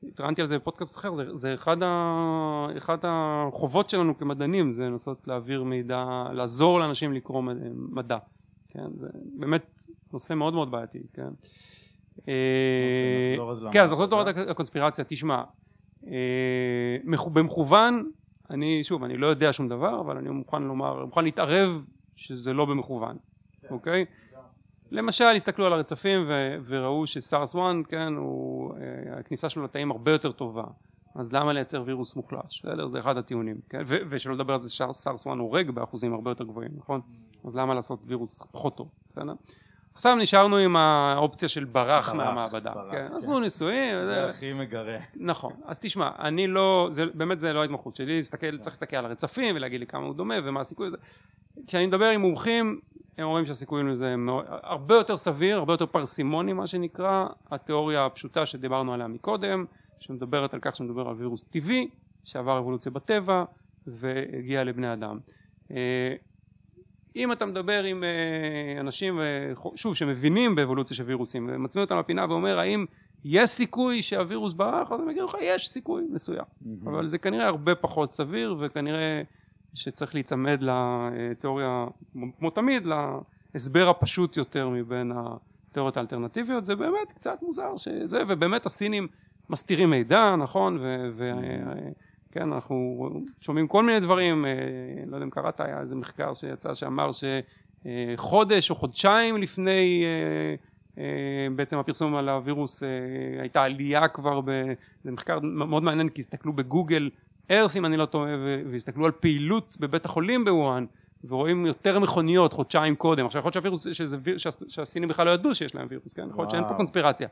התראיינתי 0.03 0.41
על 0.41 0.47
זה 0.47 0.59
בפודקאסט 0.59 0.99
אחר 0.99 1.15
זה, 1.15 1.35
זה 1.35 1.55
אחד, 1.55 1.83
ה, 1.83 2.67
אחד 2.77 2.99
החובות 3.03 3.91
שלנו 3.91 4.19
כמדענים 4.19 4.73
זה 4.73 4.85
לנסות 4.85 5.29
להעביר 5.29 5.63
מידע 5.63 6.25
לעזור 6.33 6.81
לאנשים 6.81 7.13
לקרוא 7.13 7.43
מדע 7.75 8.19
כן? 8.69 8.87
זה 8.95 9.09
באמת 9.39 9.85
נושא 10.13 10.35
מאוד 10.35 10.55
מאוד 10.55 10.71
בעייתי 10.71 11.03
כן? 11.13 11.29
אוקיי, 12.19 13.73
כן 13.73 13.83
אז 13.83 13.93
נחזור 13.93 14.07
לתורת 14.07 14.37
הקונספירציה. 14.51 15.05
תשמע 15.09 15.43
אה, 16.07 16.97
במכוון 17.33 18.11
אני 18.51 18.85
שוב 18.85 19.05
אני 19.05 19.17
לא 19.17 19.27
יודע 19.27 19.53
שום 19.53 19.69
דבר 19.69 20.01
אבל 20.01 20.17
אני 20.17 20.29
מוכן 20.31 20.63
לומר 20.63 21.05
מוכן 21.05 21.25
להתערב 21.25 21.85
שזה 22.17 22.53
לא 22.53 22.65
במכוון 22.65 23.17
אוקיי? 23.71 24.05
למשל 24.91 25.25
הסתכלו 25.25 25.67
על 25.67 25.73
הרצפים 25.73 26.25
ו- 26.29 26.57
וראו 26.65 27.07
שסארס 27.07 27.57
1 27.57 27.63
כן 27.89 28.13
הוא 28.17 28.75
אה, 28.75 29.19
הכניסה 29.19 29.49
שלו 29.49 29.65
לתאים 29.65 29.91
הרבה 29.91 30.13
יותר 30.13 30.33
טובה 30.33 30.65
אז 31.15 31.33
למה 31.33 31.53
לייצר 31.53 31.83
וירוס 31.87 32.17
מוחלש 32.17 32.63
בסדר 32.65 32.89
זה 32.89 32.99
אחד 32.99 33.17
הטיעונים 33.17 33.57
כן? 33.69 33.83
ו- 33.87 33.99
ושלא 34.09 34.35
לדבר 34.35 34.55
על 34.55 34.61
זה 34.61 34.71
שסארס 34.71 35.27
1 35.27 35.37
הורג 35.37 35.71
באחוזים 35.71 36.13
הרבה 36.13 36.31
יותר 36.31 36.45
גבוהים 36.45 36.71
נכון 36.77 37.01
אז 37.45 37.57
למה 37.57 37.75
לעשות 37.75 38.01
וירוס 38.05 38.43
פחות 38.43 38.77
טוב 38.77 38.89
בסדר 39.11 39.33
עכשיו 39.99 40.17
נשארנו 40.17 40.57
עם 40.57 40.77
האופציה 40.77 41.49
של 41.49 41.65
ברח, 41.65 42.09
ברח 42.09 42.15
מהמעבדה, 42.15 42.71
ברח, 42.75 42.93
כן, 42.93 43.09
כן. 43.09 43.17
עשו 43.17 43.41
ניסויים, 43.41 44.05
זה 44.05 44.27
הכי 44.27 44.53
מגרה, 44.53 44.97
נכון, 45.17 45.53
אז 45.65 45.79
תשמע, 45.79 46.11
אני 46.19 46.47
לא, 46.47 46.89
זה, 46.91 47.05
באמת 47.15 47.41
זה 47.41 47.53
לא 47.53 47.63
ההתמחות 47.63 47.97
שלי, 47.97 48.17
להסתכל, 48.17 48.59
צריך 48.59 48.75
להסתכל 48.75 48.97
על 48.97 49.05
הרצפים 49.05 49.57
ולהגיד 49.57 49.81
לי 49.81 49.87
כמה 49.87 50.07
הוא 50.07 50.15
דומה 50.15 50.35
ומה 50.45 50.61
הסיכוי, 50.61 50.89
כשאני 51.67 51.87
מדבר 51.87 52.05
עם 52.05 52.21
מומחים 52.21 52.81
הם 53.19 53.25
אומרים 53.25 53.47
שהסיכויים 53.47 53.89
לזה 53.89 54.09
הם 54.09 54.29
הרבה 54.49 54.95
יותר 54.95 55.17
סביר, 55.17 55.59
הרבה 55.59 55.73
יותר 55.73 55.87
פרסימוני 55.87 56.53
מה 56.53 56.67
שנקרא, 56.67 57.27
התיאוריה 57.51 58.07
הפשוטה 58.07 58.47
שדיברנו 58.47 58.95
עליה 58.95 59.09
מקודם, 59.09 59.65
שמדברת 60.01 60.55
על 60.55 60.61
כך 60.63 60.77
שמדבר 60.77 61.09
על 61.09 61.15
וירוס 61.15 61.45
טבעי, 61.45 61.89
שעבר 62.25 62.59
אבולוציה 62.59 62.93
בטבע 62.93 63.45
והגיע 63.87 64.65
לבני 64.65 64.93
אדם. 64.93 65.19
אה, 67.17 67.23
אם 67.23 67.33
אתה 67.33 67.47
מדבר 67.47 67.85
עם 67.85 68.05
אה, 68.05 68.81
אנשים, 68.81 69.21
שוב, 69.75 69.95
שמבינים 69.95 70.55
באבולוציה 70.55 70.97
של 70.97 71.03
וירוסים, 71.03 71.51
ומצמיד 71.53 71.85
אותם 71.85 71.99
לפינה 71.99 72.27
ואומר 72.29 72.59
האם 72.59 72.85
יש 73.25 73.51
סיכוי 73.51 74.03
שהווירוס 74.03 74.53
ברח, 74.53 74.93
אז 74.93 75.01
הם 75.01 75.11
יגידו 75.11 75.25
לך 75.25 75.37
יש 75.43 75.69
סיכוי 75.69 76.05
מסוים, 76.11 76.45
mm-hmm. 76.45 76.89
אבל 76.89 77.07
זה 77.07 77.19
כנראה 77.19 77.47
הרבה 77.47 77.75
פחות 77.75 78.13
סביר 78.13 78.57
וכנראה 78.61 79.23
שצריך 79.75 80.15
להיצמד 80.15 80.63
לתיאוריה, 80.63 81.87
כמו 82.39 82.51
תמיד, 82.51 82.87
להסבר 83.55 83.89
הפשוט 83.89 84.37
יותר 84.37 84.69
מבין 84.69 85.13
התיאוריות 85.71 85.97
האלטרנטיביות, 85.97 86.65
זה 86.65 86.75
באמת 86.75 87.13
קצת 87.15 87.39
מוזר 87.43 87.77
שזה, 87.77 88.23
ובאמת 88.29 88.67
הסינים 88.67 89.09
מסתירים 89.51 89.91
מידע, 89.91 90.37
נכון, 90.37 90.79
וכן, 92.39 92.53
אנחנו 92.53 93.09
שומעים 93.41 93.69
כל 93.69 93.85
מיני 93.85 94.01
דברים, 94.01 94.47
אה, 94.47 94.51
לא 95.07 95.17
יודע 95.17 95.25
אם 95.25 95.31
קראת, 95.31 95.61
היה 95.61 95.81
איזה 95.81 95.97
מחקר 95.97 96.35
שיצא 96.35 96.75
שאמר 96.75 97.11
שחודש 98.17 98.71
או 98.71 98.75
חודשיים 98.75 99.37
לפני 99.37 100.05
אה, 100.05 100.55
אה, 101.03 101.47
בעצם 101.57 101.79
הפרסום 101.79 102.15
על 102.15 102.29
הווירוס 102.29 102.83
הייתה 103.41 103.63
עלייה 103.63 104.09
כבר, 104.09 104.41
זה 105.05 105.11
מחקר 105.11 105.39
מאוד 105.43 105.83
מעניין 105.83 106.09
כי 106.09 106.21
הסתכלו 106.21 106.53
בגוגל 106.53 107.11
ארס 107.51 107.77
אם 107.77 107.87
אני 107.87 107.97
לא 107.97 108.07
טועה 108.07 108.31
והסתכלו 108.71 109.07
על 109.07 109.13
פעילות 109.13 109.77
בבית 109.81 110.05
החולים 110.05 110.45
בוואן 110.45 110.87
ורואים 111.25 111.67
יותר 111.67 111.99
מכוניות 111.99 112.53
חודשיים 112.53 112.97
קודם. 112.97 113.27
עכשיו 113.27 113.39
יכול 113.39 113.49
להיות 113.49 113.55
שהווירוס 113.55 113.87
שהסינים 114.69 115.09
בכלל 115.09 115.27
לא 115.27 115.31
ידעו 115.31 115.55
שיש 115.55 115.75
להם 115.75 115.87
וירוס 115.91 116.13
כן? 116.13 116.29
יכול 116.31 116.43
להיות 116.43 116.51
שאין 116.51 116.65
פה 116.69 116.75
קונספירציה. 116.75 117.29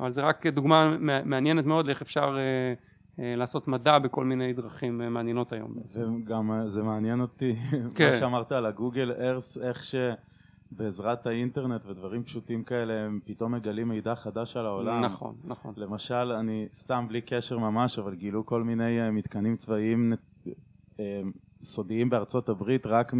אבל 0.00 0.10
זה 0.10 0.20
רק 0.20 0.46
דוגמה 0.46 0.96
מעניינת 1.24 1.66
מאוד 1.66 1.86
לאיך 1.86 2.02
אפשר 2.02 2.36
אה, 2.38 2.74
לעשות 3.36 3.68
מדע 3.68 3.98
בכל 3.98 4.24
מיני 4.24 4.52
דרכים 4.52 5.00
אה, 5.00 5.08
מעניינות 5.08 5.52
היום 5.52 5.74
זה 5.84 6.04
גם 6.24 6.50
זה 6.66 6.82
מעניין 6.82 7.20
אותי 7.20 7.56
כן. 7.94 8.10
מה 8.10 8.12
שאמרת 8.12 8.52
על 8.52 8.66
הגוגל 8.66 9.12
ארס 9.12 9.58
איך 9.58 9.84
ש... 9.84 9.94
בעזרת 10.72 11.26
האינטרנט 11.26 11.86
ודברים 11.86 12.24
פשוטים 12.24 12.64
כאלה 12.64 12.92
הם 12.92 13.20
פתאום 13.24 13.54
מגלים 13.54 13.88
מידע 13.88 14.14
חדש 14.14 14.56
על 14.56 14.66
העולם. 14.66 15.04
נכון, 15.04 15.34
נכון. 15.44 15.74
למשל, 15.76 16.32
אני 16.32 16.68
סתם 16.74 17.06
בלי 17.08 17.20
קשר 17.20 17.58
ממש, 17.58 17.98
אבל 17.98 18.14
גילו 18.14 18.46
כל 18.46 18.62
מיני 18.62 19.00
אה, 19.00 19.10
מתקנים 19.10 19.56
צבאיים 19.56 20.12
אה, 21.00 21.20
סודיים 21.62 22.10
בארצות 22.10 22.48
הברית 22.48 22.86
רק 22.86 23.12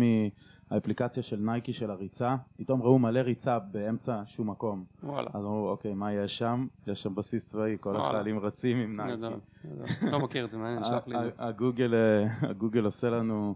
מהאפליקציה 0.71 1.23
של 1.23 1.37
נייקי 1.37 1.73
של 1.73 1.91
הריצה, 1.91 2.37
פתאום 2.57 2.83
ראו 2.83 2.99
מלא 2.99 3.21
ריצה 3.21 3.59
באמצע 3.59 4.23
שום 4.27 4.51
מקום. 4.51 4.85
וואלה. 5.03 5.31
אז 5.35 5.45
אמרו, 5.45 5.69
אוקיי, 5.69 5.95
מה 5.95 6.13
יש 6.13 6.39
שם? 6.39 6.67
יש 6.87 7.03
שם 7.03 7.15
בסיס 7.15 7.47
צבאי, 7.49 7.77
כל. 7.81 7.97
החיילים 7.97 8.39
רצים 8.39 8.77
עם 8.77 8.93
גדול, 8.95 9.07
נייקי. 9.07 9.21
גדול. 9.69 10.11
לא 10.13 10.21
מכיר 10.21 10.45
את 10.45 10.51
זה, 10.51 10.59
מעניין, 10.59 10.85
שלח 10.85 11.07
לי. 11.07 11.17
הגוגל, 11.39 11.95
אה, 11.95 12.49
הגוגל 12.51 12.85
עושה 12.85 13.11
לנו 13.11 13.55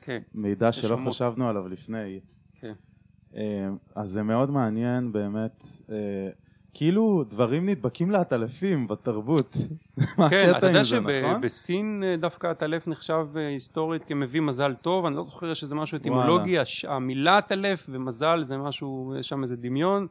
כן, 0.00 0.22
מידע 0.34 0.72
שלא. 0.72 0.98
חשבנו 1.06 1.48
עליו 1.48 1.68
לפני. 1.68 2.20
כן. 2.60 2.72
אה, 3.36 3.68
אז 3.94 4.10
זה 4.10 4.22
מאוד 4.22 4.50
מעניין 4.50 5.12
באמת, 5.12 5.62
אה, 5.90 6.28
כאילו 6.78 7.24
דברים 7.28 7.68
נדבקים 7.68 8.10
לעטלפים 8.10 8.86
בתרבות. 8.86 9.56
מה 10.18 10.28
כן, 10.30 10.36
הקטע 10.46 10.58
אתה 10.58 10.66
עם 10.66 10.72
יודע 10.74 10.82
זה, 10.82 11.00
נכון? 11.00 11.40
שבסין 11.40 12.02
אה, 12.06 12.16
דווקא 12.16 12.46
הטלף 12.46 12.88
נחשב 12.88 13.26
אה, 13.36 13.48
היסטורית 13.48 14.04
כמביא 14.04 14.40
מזל 14.40 14.74
טוב, 14.74 15.06
אני 15.06 15.16
לא 15.16 15.22
זוכר 15.22 15.54
שזה 15.54 15.74
משהו 15.74 15.98
אטימולוגי, 15.98 16.58
הש- 16.58 16.84
המילה 16.84 17.40
טלף 17.48 17.86
ומזל 17.92 18.44
זה 18.44 18.56
משהו, 18.56 19.14
יש 19.18 19.28
שם 19.28 19.42
איזה 19.42 19.56
דמיון. 19.56 20.06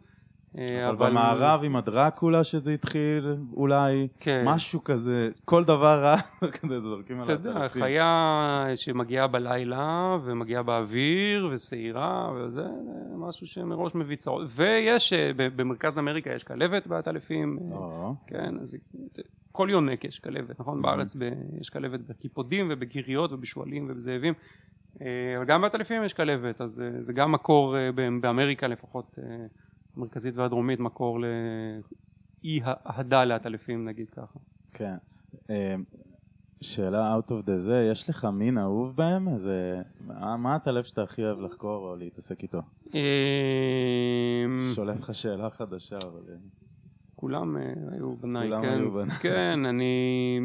אה, 0.58 0.90
אבל 0.90 1.10
במערב 1.10 1.62
עם 1.64 1.76
הדרקולה 1.76 2.44
שזה 2.44 2.72
התחיל, 2.72 3.36
אולי 3.54 4.08
כן. 4.20 4.44
משהו 4.46 4.84
כזה, 4.84 5.30
כל 5.46 5.64
דבר 5.64 6.04
רע, 6.04 6.16
כזה 6.62 6.80
זורקים 6.82 7.18
על 7.18 7.24
אתה 7.24 7.32
יודע. 7.32 7.68
חיה 7.68 8.66
שמגיעה 8.76 9.28
בלילה 9.28 10.18
ומגיעה 10.24 10.64
באוויר 10.64 11.50
ושעירה 11.52 12.32
וזה 12.36 12.62
זה 12.62 12.68
משהו 13.18 13.48
שמראש 13.48 13.96
מביא 13.96 14.16
צרות 14.16 14.48
ויש 14.56 15.14
אה, 15.14 15.32
במרכז 15.36 16.00
אמריקה 16.00 16.30
יש 16.30 16.44
כלבת 16.44 16.88
בעטלפים 16.88 17.60
אה, 17.74 18.10
כן 18.28 18.56
אז 18.62 18.76
כל 19.52 19.68
יונק 19.72 20.04
יש 20.04 20.20
כלבת 20.20 20.60
נכון 20.60 20.80
Mhm. 20.80 20.82
בארץ 20.82 21.16
יש 21.62 21.70
כלבת 21.70 22.00
בקיפודים 22.00 22.68
ובגיריות 22.72 23.32
ובשועלים 23.32 23.88
ובזאבים 23.90 24.34
אבל 25.02 25.46
גם 25.48 25.62
בעטלפים 25.62 26.04
יש 26.04 26.14
כלבת 26.14 26.62
אז 26.62 26.84
זה 27.00 27.14
גם 27.14 27.32
מקור 27.32 27.76
באמריקה 28.22 28.68
לפחות 28.68 29.20
המרכזית 29.98 30.38
והדרומית 30.38 30.80
מקור 30.80 31.20
לאי 31.20 32.62
אהדה 32.64 33.24
לעטלפים 33.24 33.86
נגיד 33.86 34.10
ככה 34.10 34.40
כן. 34.74 34.96
אה, 35.50 35.76
שאלה 36.62 37.18
out 37.18 37.30
of 37.30 37.48
the 37.48 37.58
זה, 37.58 37.90
יש 37.92 38.10
לך 38.10 38.26
מין 38.26 38.58
אהוב 38.58 38.96
בהם? 38.96 39.28
איזה... 39.28 39.82
מה 40.38 40.56
הטלף 40.56 40.86
שאתה 40.86 41.04
הכי 41.04 41.24
אוהב 41.24 41.40
לחקור 41.40 41.90
או 41.90 41.96
להתעסק 41.96 42.44
איתו? 42.44 42.62
אה, 42.96 43.02
שולף 44.76 45.00
לך 45.00 45.16
שאלה 45.16 45.50
חדשה, 45.50 45.98
אבל... 46.04 46.22
אה, 46.30 46.36
כולם 47.16 47.58
היו 47.92 48.16
בניי, 48.16 48.50
כולם 48.50 48.62
כן, 48.62 48.80
היו 48.80 48.92
בניי. 48.92 49.10
כן, 49.10 49.66
אני, 49.66 50.40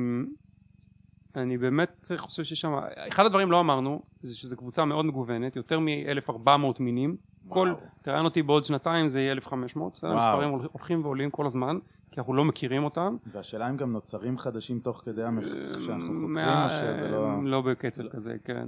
אני 1.37 1.59
באמת 1.59 2.11
חושב 2.17 2.45
ששם, 2.45 2.73
אחד 3.09 3.27
הדברים 3.27 3.51
לא 3.51 3.61
אמרנו, 3.61 4.03
זה 4.23 4.37
שזו 4.37 4.57
קבוצה 4.57 4.85
מאוד 4.85 5.05
מגוונת, 5.05 5.57
יותר 5.57 5.79
מ-1400 5.79 6.51
מינים, 6.81 7.17
כל. 7.51 7.75
תראיין 8.03 8.25
אותי 8.25 8.43
בעוד 8.43 8.65
שנתיים 8.65 9.09
זה 9.09 9.21
יהיה 9.21 9.33
1500, 9.33 9.93
בסדר? 9.93 10.11
המספרים 10.13 10.51
הול- 10.51 10.69
הולכים 10.73 11.05
ועולים 11.05 11.31
כל 11.31 11.47
הזמן, 11.47 11.79
כי 12.11 12.21
אנחנו 12.21 12.35
לא 12.35 12.45
מכירים 12.45 12.85
אותם, 12.85 13.17
והשאלה 13.33 13.71
אם 13.71 13.77
גם 13.77 13.93
נוצרים 13.93 14.39
חדשים 14.39 14.79
תוך 14.81 15.03
כדי 15.05 15.23
המחקר 15.25 15.81
שאנחנו 15.81 16.15
חוקרים, 16.15 16.37
או 16.65 16.69
שלא... 16.69 17.45
לא 17.45 17.61
בקצב 17.61 18.09
כזה, 18.09 18.37
כן. 18.45 18.67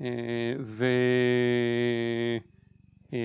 אה, 0.00 0.06
ו... 0.60 0.84
אה, 3.12 3.18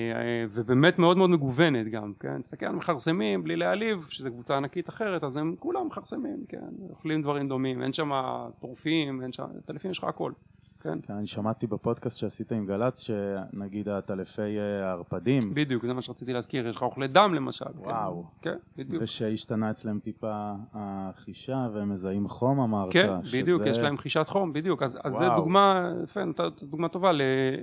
ובאמת 0.50 0.98
מאוד 0.98 1.16
מאוד 1.16 1.30
מגוונת 1.30 1.88
גם, 1.88 2.12
כן? 2.20 2.40
תסתכל 2.42 2.66
על 2.66 2.74
מכרסמים 2.74 3.42
בלי 3.42 3.56
להעליב, 3.56 4.06
שזו 4.10 4.30
קבוצה 4.30 4.56
ענקית 4.56 4.88
אחרת, 4.88 5.24
אז 5.24 5.36
הם 5.36 5.54
כולם 5.58 5.86
מכרסמים, 5.86 6.44
כן? 6.48 6.58
אוכלים 6.90 7.22
דברים 7.22 7.48
דומים, 7.48 7.82
אין 7.82 7.92
שם 7.92 8.10
טורפים, 8.60 9.22
אין 9.22 9.32
שם, 9.32 9.44
טלפים 9.64 9.90
יש 9.90 9.98
לך 9.98 10.04
הכל, 10.04 10.32
כן? 10.86 10.98
כן, 11.02 11.12
אני 11.12 11.26
שמעתי 11.26 11.66
בפודקאסט 11.66 12.18
שעשית 12.18 12.52
עם 12.52 12.66
גל"צ, 12.66 13.00
שנגיד 13.00 13.88
הטלפי 13.88 14.58
אה, 14.58 14.88
הערפדים, 14.88 15.54
בדיוק, 15.54 15.86
זה 15.86 15.92
מה 15.94 16.02
שרציתי 16.02 16.32
להזכיר, 16.32 16.68
יש 16.68 16.76
לך 16.76 16.82
אוכלי 16.82 17.08
דם 17.08 17.32
למשל, 17.34 17.64
כן? 17.64 17.78
וואו. 17.90 18.24
כן, 18.42 18.56
בדיוק. 18.76 19.02
ושהשתנה 19.02 19.70
אצלם 19.70 19.98
טיפה 19.98 20.52
החישה, 20.74 21.68
והם 21.74 21.88
מזהים 21.92 22.28
חום 22.28 22.60
אמרת. 22.60 22.92
כן, 22.92 23.08
בדיוק, 23.32 23.62
שזה- 23.62 23.70
יש 23.70 23.78
להם 23.78 23.96
חישת 23.98 24.28
חום, 24.28 24.52
בדיוק, 24.52 24.82
אז, 24.82 24.98
אז 25.04 25.12
זה. 25.14 25.24
דוגמה, 25.36 25.92
יפה, 26.04 26.20
דוגמה 26.62 26.88
טובה 26.88 27.12
ל- 27.12 27.22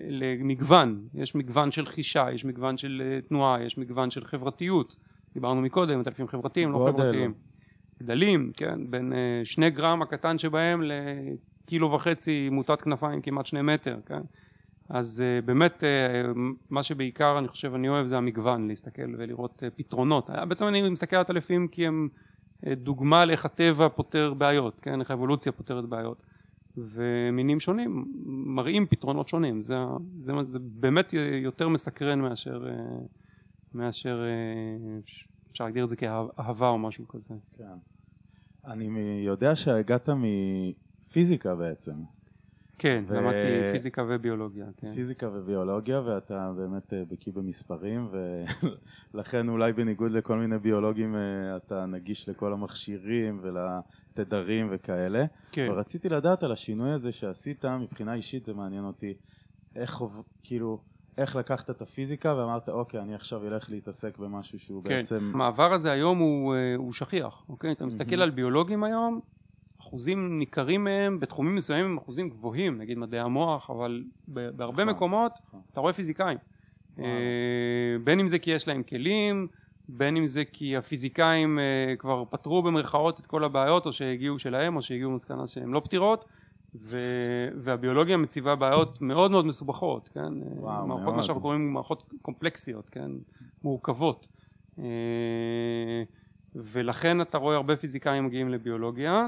למגוון, 0.10 1.08
יש 1.14 1.36
מגוון 1.36 1.72
של 1.72 1.86
חישה, 1.86 2.26
יש 2.34 2.46
מגוון 2.46 2.78
של 2.78 3.02
אה, 3.06 3.22
תנועה, 3.22 3.64
יש 3.64 3.78
מגוון 3.78 4.10
של 4.12 4.24
חברתיות, 4.26 4.96
דיברנו 5.34 5.62
מקודם, 5.62 6.00
מטלפים 6.00 6.28
חברתיים, 6.28 6.72
לא 6.72 6.78
גודל. 6.78 6.92
חברתיים, 7.04 7.34
גדלים, 8.04 8.52
כן, 8.58 8.80
בין 8.92 9.14
אה, 9.14 9.42
שני 9.44 9.70
גרם 9.70 10.02
הקטן 10.02 10.38
שבהם 10.38 10.82
לקילו 11.74 11.92
וחצי 11.92 12.50
מוטת 12.52 12.82
כנפיים 12.82 13.22
כמעט 13.22 13.46
שני 13.46 13.62
מטר, 13.62 14.00
כן, 14.06 14.22
אז 14.90 15.22
אה, 15.22 15.42
באמת 15.42 15.84
אה, 15.84 16.32
מה 16.70 16.84
שבעיקר 16.84 17.40
אני 17.40 17.48
חושב 17.48 17.74
אני 17.74 17.90
אוהב 17.90 18.08
זה 18.08 18.18
המגוון, 18.18 18.68
להסתכל 18.68 19.16
ולראות 19.18 19.64
אה, 19.64 19.70
פתרונות, 19.70 20.30
בעצם 20.48 20.68
אני 20.68 20.90
מסתכל 20.90 21.16
על 21.16 21.22
הטלפים 21.22 21.68
כי 21.68 21.88
הם 21.88 22.10
דוגמה 22.68 23.26
לאיך 23.26 23.46
הטבע 23.46 23.90
פותר 23.90 24.34
בעיות, 24.34 24.80
כן, 24.80 25.00
איך 25.00 25.12
האבולוציה 25.12 25.52
פותרת 25.52 25.86
בעיות. 25.86 26.24
ומינים 26.78 27.60
שונים 27.60 28.06
מראים 28.26 28.86
פתרונות 28.86 29.28
שונים, 29.28 29.62
זה, 29.62 29.76
זה, 30.22 30.32
זה 30.44 30.60
באמת 30.62 31.14
יותר 31.42 31.70
מסקרן 31.70 32.20
מאשר, 32.20 32.66
מאשר 33.74 34.24
אפשר 35.52 35.64
להגדיר 35.64 35.84
את 35.84 35.90
זה 35.90 35.96
כאהבה 35.96 36.68
או 36.68 36.80
משהו 36.80 37.08
כזה. 37.08 37.34
כן. 37.58 37.78
אני 38.66 39.24
יודע 39.26 39.56
שהגעת 39.56 40.10
מפיזיקה 41.14 41.56
בעצם. 41.56 41.94
כן, 42.78 43.04
ו- 43.08 43.14
למדתי 43.14 43.72
פיזיקה 43.72 44.04
וביולוגיה, 44.08 44.66
כן. 44.78 44.92
פיזיקה 44.94 45.30
וביולוגיה, 45.34 46.02
ואתה 46.06 46.52
באמת 46.58 46.94
אה, 46.94 47.04
בקיא 47.12 47.34
במספרים, 47.34 48.10
ולכן 49.14 49.50
אולי 49.54 49.74
בניגוד 49.74 50.12
לכל 50.12 50.38
מיני 50.38 50.60
ביולוגים 50.60 51.16
אה, 51.16 51.58
אתה 51.58 51.86
נגיש 51.86 52.30
לכל 52.30 52.54
המכשירים 52.54 53.42
ולתדרים 53.44 54.68
וכאלה. 54.72 55.26
כן. 55.52 55.68
ורציתי 55.72 56.10
לדעת 56.10 56.44
על 56.44 56.52
השינוי 56.52 56.92
הזה 56.92 57.12
שעשית, 57.12 57.66
מבחינה 57.66 58.14
אישית 58.14 58.46
זה 58.46 58.54
מעניין 58.54 58.86
אותי, 58.86 59.14
איך, 59.76 60.02
כאילו, 60.44 60.82
איך 61.18 61.36
לקחת 61.36 61.70
את 61.70 61.82
הפיזיקה 61.82 62.36
ואמרת, 62.38 62.70
אוקיי, 62.70 63.00
אני 63.00 63.16
עכשיו 63.16 63.48
אלך 63.48 63.70
להתעסק 63.70 64.18
במשהו 64.18 64.60
שהוא 64.60 64.84
כן, 64.84 64.90
בעצם... 64.90 65.32
המעבר 65.34 65.74
הזה 65.74 65.92
היום 65.92 66.18
הוא, 66.18 66.56
אה, 66.56 66.76
הוא 66.76 66.94
שכיח, 66.94 67.44
אוקיי? 67.50 67.72
אתה 67.72 67.86
מסתכל 67.86 68.22
על 68.22 68.30
ביולוגים 68.30 68.84
היום, 68.84 69.20
אחוזים 69.94 70.40
ניכרים 70.40 70.84
מהם, 70.84 71.20
בתחומים 71.20 71.56
מסוימים 71.56 71.86
הם 71.86 71.98
אחוזים 71.98 72.30
גבוהים, 72.30 72.78
נגיד 72.78 72.98
מדעי 72.98 73.20
המוח, 73.20 73.70
אבל 73.70 74.04
בהרבה 74.28 74.84
נכון, 74.84 74.90
מקומות 74.90 75.40
נכון. 75.48 75.62
אתה 75.72 75.80
רואה 75.80 75.94
פיזיקאים. 75.94 76.38
אה, 77.00 77.06
בין 78.04 78.20
אם 78.20 78.28
זה 78.28 78.40
כי 78.40 78.52
יש 78.52 78.68
להם 78.68 78.84
כלים, 78.84 79.48
בין 79.90 80.18
אם 80.18 80.26
זה 80.26 80.46
כי 80.46 80.78
הפיזיקאים 80.78 81.60
אה, 81.60 81.96
כבר 81.96 82.24
פתרו 82.30 82.62
במרכאות 82.62 83.20
את 83.20 83.26
כל 83.26 83.44
הבעיות, 83.44 83.86
או 83.86 83.94
שהגיעו 83.94 84.40
שלהם, 84.40 84.76
או 84.76 84.82
שהגיעו 84.82 85.12
למסקנה 85.12 85.48
שהן 85.48 85.72
לא 85.72 85.80
פתירות. 85.80 86.26
ו- 86.76 87.48
והביולוגיה 87.64 88.18
מציבה 88.18 88.56
בעיות 88.56 89.02
מאוד 89.02 89.32
מאוד 89.32 89.46
מסובכות, 89.46 90.10
כן? 90.14 90.34
וואו, 90.42 90.88
מערכות, 90.88 91.06
מאוד. 91.06 91.16
מה 91.16 91.24
שאנחנו 91.24 91.42
קוראים 91.42 91.74
מערכות 91.74 92.14
קומפלקסיות, 92.22 92.90
כן? 92.90 93.12
מורכבות. 93.64 94.28
אה, 94.80 94.84
ולכן 96.56 97.22
אתה 97.22 97.38
רואה 97.38 97.56
הרבה 97.56 97.76
פיזיקאים 97.76 98.26
מגיעים 98.26 98.50
לביולוגיה. 98.50 99.28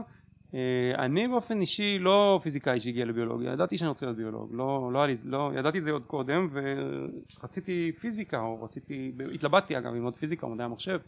אה, 0.56 1.06
אני 1.06 1.28
באופן 1.28 1.62
אישי 1.62 2.00
לא 2.00 2.40
פיזיקאי 2.44 2.80
שהגיע 2.80 3.06
לביולוגיה, 3.06 3.52
ידעתי 3.52 3.78
שאני 3.78 3.90
רוצה 3.90 4.06
להיות 4.06 4.18
ביולוג, 4.18 4.50
לא, 4.54 4.90
לא 4.94 5.06
לא, 5.26 5.52
ידעתי 5.56 5.78
את 5.78 5.84
זה 5.84 5.92
עוד 5.92 6.06
קודם 6.06 6.50
ורציתי 6.52 7.92
פיזיקה 8.00 8.40
או 8.40 8.64
רציתי, 8.64 9.12
התלבטתי 9.34 9.78
אגב 9.78 9.94
ללמוד 9.94 10.16
פיזיקה 10.16 10.48
או 10.48 10.52
מדעי 10.52 10.66
המחשב. 10.66 11.00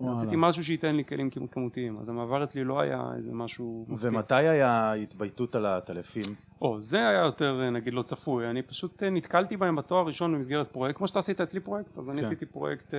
רציתי 0.00 0.34
משהו 0.36 0.64
שייתן 0.64 0.96
לי 0.96 1.04
כלים 1.04 1.30
כמותיים, 1.30 1.98
אז 1.98 2.08
המעבר 2.08 2.44
אצלי 2.44 2.64
לא 2.64 2.80
היה 2.80 3.02
איזה 3.16 3.32
משהו 3.32 3.86
מפתיע. 3.88 4.10
ומתי 4.10 4.34
היה 4.34 4.92
התבייתות 4.92 5.54
על 5.54 5.66
העטלפים? 5.66 6.34
או, 6.62 6.80
זה 6.80 7.08
היה 7.08 7.24
יותר 7.24 7.60
אה, 7.62 7.70
נגיד 7.70 7.94
לא 7.94 8.02
צפוי, 8.02 8.50
אני 8.50 8.62
פשוט 8.62 9.02
אה, 9.02 9.10
נתקלתי 9.10 9.56
בהם 9.56 9.76
בתואר 9.76 10.00
הראשון 10.00 10.34
במסגרת 10.34 10.68
פרויקט, 10.68 10.98
כמו 10.98 11.08
שאתה 11.08 11.18
עשית 11.18 11.40
אצלי 11.40 11.60
פרויקט, 11.60 11.98
אז 11.98 12.10
אני 12.10 12.20
כן. 12.20 12.26
עשיתי 12.26 12.46
פרויקט 12.46 12.94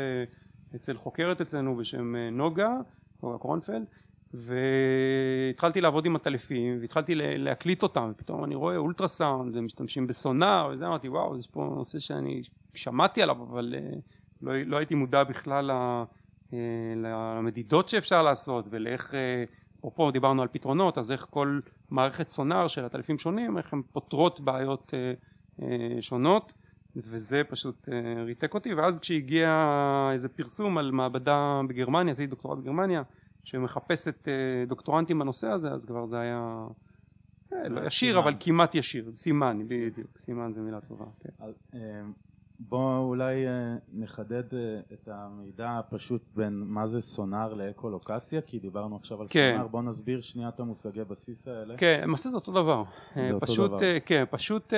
אצל 0.75 0.97
חוקרת 0.97 1.41
אצלנו 1.41 1.75
בשם 1.75 2.15
נוגה, 2.15 2.69
נוגה 3.23 3.37
קורנפלד, 3.37 3.85
והתחלתי 4.33 5.81
לעבוד 5.81 6.05
עם 6.05 6.15
עטלפים, 6.15 6.77
והתחלתי 6.81 7.15
להקליט 7.15 7.83
אותם, 7.83 8.11
ופתאום 8.11 8.43
אני 8.43 8.55
רואה 8.55 8.77
אולטרסאונד, 8.77 9.55
ומשתמשים 9.55 10.07
בסונאר, 10.07 10.69
וזה 10.73 10.87
אמרתי 10.87 11.09
וואו, 11.09 11.37
יש 11.37 11.47
פה 11.47 11.73
נושא 11.75 11.99
שאני 11.99 12.41
שמעתי 12.73 13.21
עליו, 13.21 13.43
אבל 13.43 13.75
אה, 13.77 13.97
לא, 14.41 14.61
לא 14.61 14.77
הייתי 14.77 14.95
מודע 14.95 15.23
בכלל 15.23 15.71
אה, 15.71 16.03
למדידות 16.95 17.89
שאפשר 17.89 18.23
לעשות, 18.23 18.65
ולאיך 18.69 19.13
אה, 19.13 19.43
אפרופו 19.79 20.11
דיברנו 20.11 20.41
על 20.41 20.47
פתרונות 20.51 20.97
אז 20.97 21.11
איך 21.11 21.27
כל 21.29 21.59
מערכת 21.89 22.27
סונאר 22.27 22.67
של 22.67 22.85
עטלפים 22.85 23.17
שונים 23.17 23.57
איך 23.57 23.73
הן 23.73 23.81
פותרות 23.91 24.39
בעיות 24.39 24.93
אה, 24.93 25.13
אה, 25.61 26.01
שונות. 26.01 26.53
וזה 26.95 27.41
פשוט 27.49 27.89
אה, 27.89 28.23
ריתק 28.23 28.53
אותי 28.53 28.73
ואז 28.73 28.99
כשהגיע 28.99 29.69
איזה 30.13 30.29
פרסום 30.29 30.77
על 30.77 30.91
מעבדה 30.91 31.61
בגרמניה 31.67 32.11
עשיתי 32.11 32.27
דוקטורט 32.27 32.57
בגרמניה 32.57 33.03
שמחפשת 33.45 34.27
אה, 34.27 34.65
דוקטורנטים 34.67 35.19
בנושא 35.19 35.47
הזה 35.47 35.71
אז 35.71 35.85
כבר 35.85 36.05
זה 36.05 36.19
היה 36.19 36.67
אה, 37.53 37.69
לא 37.69 37.85
ישיר 37.85 38.19
אבל 38.19 38.35
כמעט 38.39 38.75
ישיר, 38.75 39.11
סימן 39.15 39.59
בדיוק, 39.69 40.17
סימן 40.17 40.53
זה 40.53 40.61
מילה 40.61 40.81
טובה. 40.81 41.05
כן. 42.57 42.63
אה, 42.63 42.69
בוא 42.69 42.97
אולי 42.97 43.47
אה, 43.47 43.75
נחדד 43.93 44.43
את 44.93 45.09
המידע 45.11 45.77
הפשוט 45.77 46.21
בין 46.35 46.63
מה 46.67 46.87
זה 46.87 47.01
סונאר 47.01 47.53
לאקולוקציה 47.53 48.41
כי 48.41 48.59
דיברנו 48.59 48.95
עכשיו 48.95 49.21
על 49.21 49.27
כן. 49.29 49.51
סונאר 49.53 49.67
בוא 49.67 49.81
נסביר 49.81 50.21
שנייה 50.21 50.49
את 50.49 50.59
המושגי 50.59 51.03
בסיס 51.03 51.47
האלה 51.47 51.77
כן 51.77 51.99
למעשה 52.03 52.29
זה 52.29 52.35
אותו 52.35 52.51
דבר 52.51 52.83
זה 53.15 53.33
אותו 53.33 53.45
פשוט 53.45 53.71
דבר. 53.71 53.79
כן 54.05 54.23
פשוט 54.29 54.73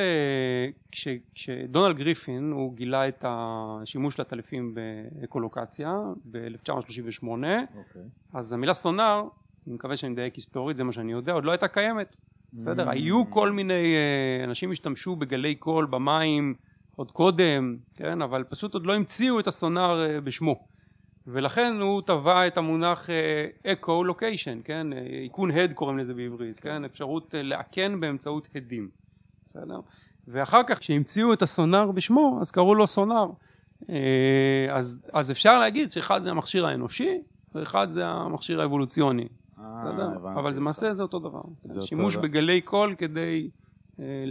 כש, 0.92 1.08
כשדונלד 1.34 1.98
גריפין 1.98 2.52
הוא 2.52 2.74
גילה 2.74 3.08
את 3.08 3.26
השימוש 3.28 4.16
של 4.16 4.22
הטלפים 4.22 4.76
באקולוקציה 4.76 6.02
ב-1938 6.32 7.24
אוקיי. 7.24 8.02
אז 8.34 8.54
המילה 8.54 8.74
סונאר 8.74 9.28
אני 9.68 9.76
מקווה 9.76 9.98
שאני 9.98 10.12
מדייק 10.12 10.36
היסטורית 10.36 10.78
זה 10.78 10.84
מה 10.84 10.92
שאני 10.92 11.12
יודע 11.12 11.34
עוד 11.34 11.46
לא 11.46 11.52
הייתה 11.52 11.68
קיימת 11.68 12.16
בסדר? 12.54 12.88
Mm. 12.88 12.92
היו 12.92 13.30
כל 13.30 13.52
מיני, 13.52 13.96
אה, 13.96 14.44
אנשים 14.44 14.72
השתמשו 14.72 15.16
בגלי 15.16 15.56
קול 15.56 15.86
במים 15.86 16.54
עוד 16.98 17.12
קודם, 17.12 17.78
כן? 17.96 18.22
אבל 18.22 18.44
פשוט 18.44 18.74
עוד 18.74 18.86
לא 18.86 18.96
המציאו 18.96 19.40
את 19.40 19.48
הסונאר 19.48 20.06
אה, 20.06 20.22
בשמו. 20.22 20.68
ולכן 21.28 21.74
הוא 21.82 22.02
טבע 22.02 22.48
את 22.48 22.58
המונח 22.58 23.10
אקו 23.68 24.02
אה, 24.02 24.08
לוקיישן, 24.08 24.60
כן? 24.64 24.88
איכון 25.24 25.52
הד 25.52 25.74
קוראים 25.74 25.98
לזה 25.98 26.14
בעברית, 26.14 26.60
כן? 26.60 26.86
אפשרות 26.86 27.36
לאכן 27.44 28.00
באמצעות 28.00 28.48
הדים, 28.56 28.90
בסדר? 29.46 29.80
ואחר 30.28 30.62
כך 30.68 30.80
כשהמציאו 30.80 31.34
את 31.34 31.42
הסונאר 31.42 31.92
בשמו 31.92 32.38
אז 32.42 32.52
קראו 32.52 32.76
לו 32.76 32.88
סונאר. 32.88 33.30
אז, 34.72 35.02
אז 35.14 35.32
אפשר 35.32 35.60
להגיד 35.60 35.92
שאחד 35.92 36.22
זה 36.22 36.30
המכשיר 36.32 36.66
האנושי 36.66 37.22
ואחד 37.56 37.92
זה 37.92 38.08
המכשיר 38.08 38.62
האבולוציוני, 38.62 39.28
אה, 39.60 39.64
אבל 40.24 40.56
למעשה 40.56 40.94
זה 40.94 41.04
אותו 41.04 41.20
דבר. 41.20 41.42
שימוש 41.82 42.16
בגלי 42.16 42.62
קול 42.62 42.96
כדי 42.98 43.50
אה, 44.00 44.24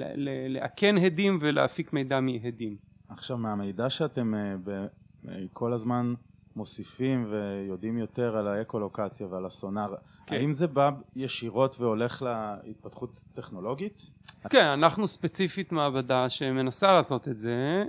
לאכן 0.48 0.94
הדים 0.98 1.38
ולהפיק 1.40 1.92
מידע 1.92 2.20
מהדים. 2.20 2.76
עכשיו 3.08 3.38
מהמידע 3.38 3.90
שאתם 3.90 4.34
אה, 4.34 5.34
כל 5.52 5.72
הזמן 5.72 6.14
מוסיפים 6.56 7.26
ויודעים 7.30 7.98
יותר 7.98 8.36
על 8.36 8.48
האקולוקציה 8.48 9.26
ועל 9.26 9.46
הסונאר, 9.46 9.94
כן. 10.26 10.36
האם 10.36 10.52
זה 10.52 10.66
בא 10.66 10.90
ישירות 11.16 11.76
והולך 11.80 12.24
להתפתחות 12.64 13.24
טכנולוגית? 13.32 14.12
כן, 14.50 14.66
אנחנו 14.66 15.08
ספציפית 15.08 15.72
מעבדה 15.72 16.28
שמנסה 16.28 16.92
לעשות 16.92 17.28
את 17.28 17.38
זה, 17.38 17.84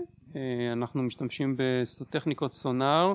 אנחנו 0.73 1.03
משתמשים 1.03 1.57
בטכניקות 1.57 2.53
סונאר 2.53 3.13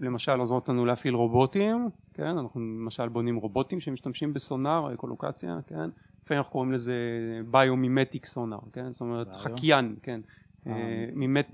למשל 0.00 0.40
עוזרות 0.40 0.68
לנו 0.68 0.86
להפעיל 0.86 1.14
רובוטים, 1.14 1.88
כן, 2.14 2.38
אנחנו 2.38 2.60
למשל 2.60 3.08
בונים 3.08 3.36
רובוטים 3.36 3.80
שמשתמשים 3.80 4.32
בסונאר, 4.32 4.94
אקולוקציה, 4.94 5.58
כן, 5.66 5.90
לפעמים 6.30 6.38
אנחנו 6.38 6.52
קוראים 6.52 6.72
לזה 6.72 6.94
ביומימטיק 7.50 8.26
סונאר, 8.26 8.58
כן, 8.72 8.92
זאת 8.92 9.00
אומרת 9.00 9.26
ביו? 9.26 9.38
חקיין, 9.38 9.96
כן, 10.02 10.20
אה. 10.66 10.72
אה, 10.72 11.06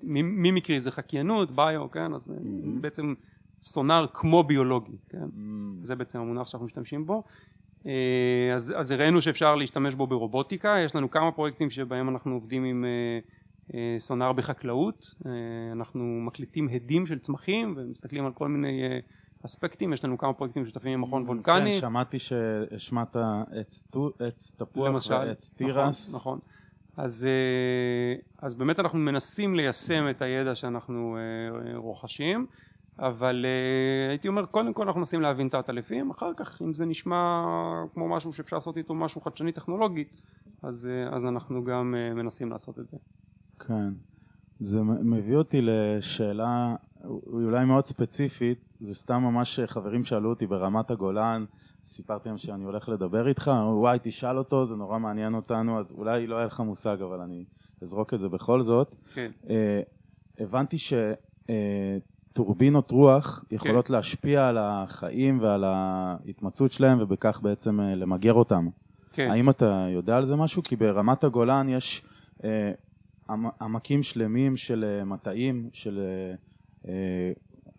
מימיקרי 0.03 0.81
זה 0.81 0.91
חקיינות, 0.91 1.51
ביו, 1.51 1.91
כן, 1.91 2.15
אז 2.15 2.31
mm-hmm. 2.31 2.81
בעצם 2.81 3.15
סונאר 3.61 4.07
כמו 4.13 4.43
ביולוגי, 4.43 4.97
כן. 5.09 5.27
זה 5.83 5.95
בעצם 5.95 6.21
המונח 6.21 6.47
שאנחנו 6.47 6.67
משתמשים 6.67 7.07
בו, 7.07 7.23
אה, 7.87 8.53
אז, 8.55 8.75
אז 8.77 8.91
הראינו 8.91 9.21
שאפשר 9.21 9.55
להשתמש 9.55 9.95
בו 9.95 10.07
ברובוטיקה, 10.07 10.77
יש 10.85 10.97
לנו 10.97 11.11
כמה 11.11 11.33
פרויקטים 11.33 11.71
שבהם 11.71 12.09
אנחנו 12.09 12.35
עובדים 12.35 12.65
עם 12.65 12.85
אה, 13.75 13.97
סונאר 13.99 14.33
בחקלאות, 14.33 15.15
אה, 15.27 15.33
אנחנו 15.73 16.21
מקליטים 16.21 16.69
הדים 16.73 17.07
של 17.07 17.19
צמחים 17.19 17.75
ומסתכלים 17.77 18.27
על 18.27 18.33
כל 18.33 18.49
מיני 18.49 18.83
אה, 18.83 18.99
אספקטים, 19.45 19.93
יש 19.93 20.05
לנו 20.05 20.19
כמה 20.19 20.33
פרויקטים 20.33 20.63
משותפים 20.63 20.93
עם 20.93 21.01
מכון 21.01 21.23
וולקני. 21.23 21.73
כן, 21.73 21.81
שמעתי 21.81 22.19
שהשמעת 22.19 23.17
עץ 24.21 24.55
תפוח 24.57 25.07
ועץ 25.11 25.55
תירס. 25.57 26.15
נכון, 26.15 26.39
נכון. 26.39 26.39
אז, 26.97 27.27
אז 28.39 28.55
באמת 28.55 28.81
אנחנו 28.81 28.99
מנסים 28.99 29.55
ליישם 29.55 30.07
את 30.11 30.23
הידע 30.23 30.55
שאנחנו 30.55 31.17
רוכשים, 31.75 32.47
אבל 32.99 33.47
הייתי 34.09 34.29
אומר 34.29 34.47
קודם 34.47 34.73
כל 34.73 34.83
אנחנו 34.87 34.99
מנסים 35.01 35.21
להבין 35.21 35.47
את 35.47 35.55
העטלפים, 35.55 36.11
אחר 36.11 36.33
כך 36.37 36.63
אם 36.63 36.75
זה 36.75 36.85
נשמע 36.85 37.45
כמו 37.95 38.09
משהו 38.09 38.33
שאפשר 38.33 38.57
לעשות 38.57 38.77
איתו 38.77 38.95
משהו 38.95 39.21
חדשני 39.21 39.53
טכנולוגית, 39.53 40.17
אז, 40.63 40.89
אז 41.11 41.25
אנחנו 41.25 41.65
גם 41.65 41.95
מנסים 42.15 42.51
לעשות 42.51 42.79
את 42.79 42.87
זה. 42.87 42.97
כן. 43.59 43.93
זה 44.61 44.83
מביא 44.83 45.37
אותי 45.37 45.61
לשאלה 45.63 46.77
אולי 47.27 47.65
מאוד 47.65 47.87
ספציפית, 47.87 48.59
זה 48.81 48.95
סתם 48.95 49.23
ממש 49.23 49.61
חברים 49.67 50.05
שאלו 50.05 50.31
אותי 50.31 50.47
ברמת 50.47 50.91
הגולן, 50.91 51.45
סיפרתי 51.87 52.29
להם 52.29 52.39
שאני 52.39 52.65
הולך 52.65 52.89
לדבר 52.89 53.29
איתך, 53.29 53.51
וואי 53.73 53.99
תשאל 54.03 54.39
אותו, 54.39 54.65
זה 54.65 54.77
נורא 54.77 54.99
מעניין 54.99 55.35
אותנו, 55.35 55.79
אז 55.79 55.93
אולי 55.93 56.27
לא 56.27 56.37
היה 56.37 56.47
לך 56.47 56.61
מושג, 56.61 56.97
אבל 57.03 57.21
אני 57.21 57.45
אזרוק 57.83 58.15
את 58.15 58.19
זה 58.19 58.29
בכל 58.29 58.63
זאת. 58.63 58.95
כן. 59.15 59.31
Uh, 59.45 59.49
הבנתי 60.39 60.77
שטורבינות 62.33 62.91
uh, 62.91 62.95
רוח 62.95 63.45
יכולות 63.51 63.87
כן. 63.87 63.95
להשפיע 63.95 64.49
על 64.49 64.59
החיים 64.59 65.39
ועל 65.41 65.65
ההתמצאות 65.65 66.73
שלהם 66.73 66.99
ובכך 67.01 67.41
בעצם 67.43 67.81
uh, 67.81 67.83
למגר 67.83 68.33
אותם. 68.33 68.69
כן. 69.13 69.31
האם 69.31 69.51
אתה 69.51 69.87
יודע 69.91 70.17
על 70.17 70.25
זה 70.25 70.37
משהו? 70.37 70.63
כי 70.63 70.77
ברמת 70.77 71.25
הגולן 71.25 71.69
יש 71.69 72.03
uh, 72.39 72.45
עמקים 73.61 74.03
שלמים 74.03 74.57
של 74.57 74.85
אה, 74.85 75.05
מטעים, 75.05 75.69
של, 75.73 75.99
אה, 75.99 76.35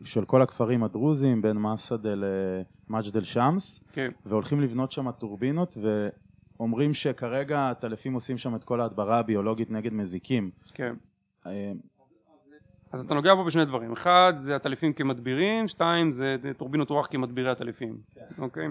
של 0.04 0.26
כל 0.26 0.41
הכפרים 0.41 0.84
הדרוזיים 0.84 1.41
בין 1.41 1.58
מסעדה 1.58 2.13
למג'דל 2.15 3.24
שמס, 3.24 3.84
כן. 3.93 4.12
והולכים 4.26 4.62
לבנות 4.62 4.91
שם 4.91 5.12
טורבינות 5.12 5.78
ואומרים 6.60 6.93
שכרגע 6.93 7.70
הטלפים 7.70 8.13
עושים 8.13 8.38
שם 8.38 8.56
את 8.56 8.63
כל 8.63 8.82
ההדברה 8.82 9.20
הביולוגית 9.20 9.72
נגד 9.72 9.93
מזיקים. 9.93 10.52
כן. 10.74 10.93
אז 12.91 13.06
אתה 13.06 13.13
נוגע 13.13 13.36
פה 13.36 13.43
בשני 13.43 13.65
דברים, 13.65 13.91
אחד 13.91 14.34
זה 14.36 14.56
הטלפים 14.56 14.93
כמדבירים, 14.93 15.67
שתיים 15.67 16.12
זה 16.12 16.38
טורבינות 16.58 16.89
רוח 16.89 17.08
כמדבירי 17.12 17.52
הטלפים, 17.52 17.98
כן. 18.15 18.41
אוקיי? 18.41 18.67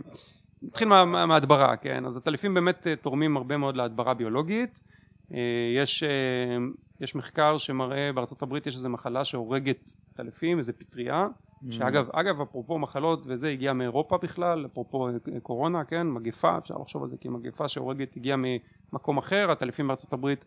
נתחיל 0.62 0.88
מה, 0.88 1.26
מההדברה, 1.26 1.76
כן? 1.76 2.04
אז 2.06 2.16
הטלפים 2.16 2.54
באמת 2.54 2.86
תורמים 3.00 3.36
הרבה 3.36 3.56
מאוד 3.56 3.76
להדברה 3.76 4.14
ביולוגית 4.14 4.80
אה, 4.88 4.95
יש, 5.76 6.02
אה, 6.02 6.08
יש 7.00 7.14
מחקר 7.14 7.56
שמראה 7.56 8.12
בארצות 8.12 8.42
הברית 8.42 8.66
יש 8.66 8.74
איזו 8.74 8.88
מחלה 8.88 9.24
שהורגת 9.24 9.90
טלפים, 10.14 10.58
איזו 10.58 10.72
פטריה, 10.78 11.26
mm. 11.26 11.72
שאגב, 11.72 12.08
אגב 12.12 12.40
אפרופו 12.40 12.78
מחלות 12.78 13.22
וזה 13.26 13.48
הגיע 13.48 13.72
מאירופה 13.72 14.18
בכלל, 14.18 14.66
אפרופו 14.66 15.08
אה, 15.08 15.40
קורונה, 15.42 15.84
כן, 15.84 16.06
מגפה, 16.06 16.58
אפשר 16.58 16.74
לחשוב 16.82 17.02
על 17.02 17.08
זה 17.08 17.16
כמגפה 17.20 17.68
שהורגת 17.68 18.16
הגיעה 18.16 18.36
ממקום 18.92 19.18
אחר, 19.18 19.50
הטלפים 19.50 19.88
בארצות 19.88 20.12
הברית, 20.12 20.44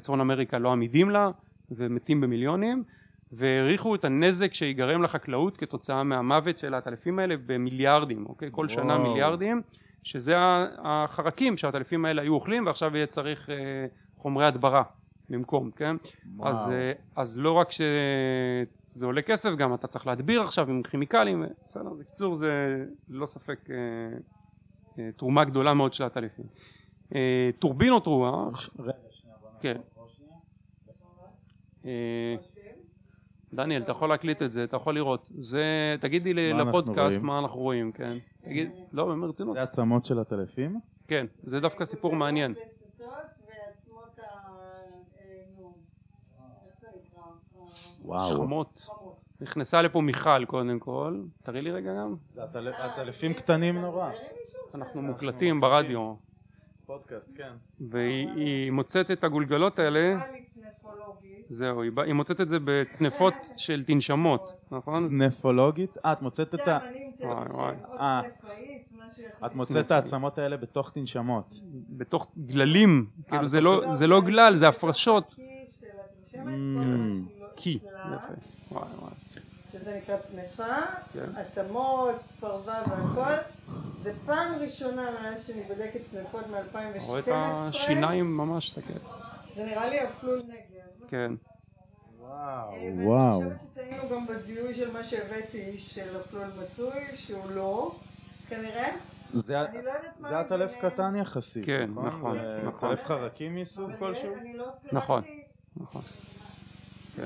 צפון 0.00 0.20
אמריקה 0.20 0.58
לא 0.58 0.72
עמידים 0.72 1.10
לה 1.10 1.30
ומתים 1.70 2.20
במיליונים 2.20 2.84
והעריכו 3.32 3.94
את 3.94 4.04
הנזק 4.04 4.54
שיגרם 4.54 5.02
לחקלאות 5.02 5.56
כתוצאה 5.56 6.02
מהמוות 6.02 6.58
של 6.58 6.74
הטלפים 6.74 7.18
האלה 7.18 7.34
במיליארדים, 7.46 8.26
אוקיי? 8.26 8.48
כל 8.52 8.66
וואו. 8.66 8.68
שנה 8.68 8.98
מיליארדים, 8.98 9.62
שזה 10.02 10.34
החרקים 10.84 11.56
שהטלפים 11.56 12.04
האלה 12.04 12.22
היו 12.22 12.34
אוכלים 12.34 12.66
ועכשיו 12.66 12.96
יהיה 12.96 13.06
צריך 13.06 13.50
חומרי 14.20 14.46
הדברה 14.46 14.82
במקום, 15.30 15.70
כן? 15.70 15.96
אז, 16.42 16.70
אה, 16.70 16.92
אז 17.16 17.38
לא 17.38 17.52
רק 17.52 17.70
שזה 17.70 19.06
עולה 19.06 19.22
כסף, 19.22 19.50
גם 19.56 19.74
אתה 19.74 19.86
צריך 19.86 20.06
להדביר 20.06 20.42
עכשיו 20.42 20.70
עם 20.70 20.82
כימיקלים, 20.82 21.44
בסדר, 21.68 21.90
בקיצור 22.00 22.34
זה 22.34 22.84
ללא 23.08 23.26
ספק 23.26 23.58
אה, 23.70 23.76
אה, 24.98 25.12
תרומה 25.16 25.44
גדולה 25.44 25.74
מאוד 25.74 25.92
של. 25.92 26.42
אה, 27.14 27.50
טורבינות 27.58 28.06
רוח, 28.06 28.70
רגע 28.78 28.92
שנייה, 29.10 29.36
כן. 29.60 29.80
דניאל, 33.52 33.82
אתה 33.82 33.92
יכול 33.92 34.08
להקליט 34.08 34.42
את 34.42 34.50
זה, 34.50 34.64
אתה 34.64 34.76
יכול 34.76 34.94
לראות. 34.94 35.30
זה, 35.34 35.96
תגידי 36.00 36.34
לפודקאסט 36.34 37.20
מה 37.20 37.38
אנחנו 37.38 37.60
רואים, 37.60 37.92
כן. 37.92 38.18
תגיד, 38.44 38.70
לא, 38.92 39.06
באמת 39.06 39.28
רצינות. 39.28 39.54
זה 39.54 39.62
עצמות 39.62 40.04
של 40.04 40.18
הטלפים? 40.18 40.80
כן, 41.08 41.26
זה 41.42 41.60
דווקא 41.60 41.84
סיפור 41.84 42.16
מעניין. 42.16 42.54
וואו. 48.10 48.28
שכמות. 48.28 48.86
נכנסה 49.40 49.82
לפה 49.82 50.00
מיכל 50.00 50.44
קודם 50.44 50.78
כל, 50.78 51.20
תראי 51.42 51.62
לי 51.62 51.70
רגע 51.70 51.94
גם. 51.94 52.14
זה 52.30 52.42
עטלפים 52.78 53.34
קטנים 53.34 53.78
נורא. 53.78 54.10
אנחנו 54.74 55.02
מוקלטים 55.02 55.60
ברדיו. 55.60 56.14
פודקאסט, 56.86 57.30
כן. 57.36 57.52
והיא 57.90 58.70
מוצאת 58.70 59.10
את 59.10 59.24
הגולגלות 59.24 59.78
האלה. 59.78 60.20
זהו, 61.48 61.82
היא 61.82 62.12
מוצאת 62.12 62.40
את 62.40 62.48
זה 62.48 62.58
בצנפות 62.64 63.34
של 63.56 63.84
תנשמות, 63.86 64.52
נכון? 64.70 64.94
צנפולוגית? 65.08 65.96
אה, 66.04 66.12
את 66.12 66.22
מוצאת 66.22 66.54
את 66.54 66.68
ה... 66.68 66.78
וואי 67.20 67.46
וואי. 67.54 67.74
אה. 68.00 68.20
את 69.46 69.54
מוצאת 69.54 69.86
את 69.86 69.90
העצמות 69.90 70.38
האלה 70.38 70.56
בתוך 70.56 70.90
תנשמות. 70.90 71.54
בתוך 71.88 72.32
גללים, 72.38 73.06
כאילו 73.28 73.48
זה 73.92 74.06
לא 74.06 74.20
גלל, 74.20 74.56
זה 74.56 74.68
הפרשות. 74.68 75.34
קי, 77.60 77.78
יפה, 77.84 78.32
וואי 78.70 78.88
וואי. 78.98 79.12
שזה 79.70 79.96
נקרא 80.02 80.16
צנפה, 80.16 80.76
כן. 81.12 81.24
עצמות, 81.36 82.16
פרווה 82.40 82.82
והכל, 82.90 83.34
זה 83.96 84.12
פעם 84.26 84.54
ראשונה 84.60 85.10
מאז 85.22 85.46
שאני 85.46 85.62
בודקת 85.62 86.02
צנפות 86.02 86.46
מ-2012. 86.46 87.02
רואה 87.06 87.20
את 87.20 87.28
השיניים 87.32 88.36
ממש, 88.36 88.70
תסתכל. 88.70 88.98
זה 89.54 89.64
נראה 89.64 89.88
לי 89.88 90.04
אפלול 90.04 90.42
נגב. 90.48 91.08
כן. 91.08 91.32
וואו, 92.18 92.72
ואני 92.72 93.06
וואו. 93.06 93.34
חושבת 93.34 93.60
שטעינו 93.72 94.08
גם 94.10 94.26
בזיהוי 94.26 94.74
של 94.74 94.92
מה 94.92 95.04
שהבאתי 95.04 95.78
של 95.78 96.16
אפלול 96.20 96.46
מצוי, 96.62 97.00
שהוא 97.14 97.50
לא, 97.50 97.94
כנראה. 98.48 98.88
זה 99.32 99.60
אני 99.60 99.78
לא 100.20 100.28
הטלף. 100.28 100.72
קטן 100.80 101.16
יחסית, 101.16 101.66
כן, 101.66 101.90
נכון, 101.94 102.34
זה 102.34 102.62
נכון. 102.64 102.88
טלף 102.88 103.04
חרקים 103.04 103.56
מסוג 103.56 103.90
כלשהו? 103.98 104.34
אני 104.34 104.56
לא 104.56 104.66
נכון. 104.92 105.22
נכון. 105.76 106.02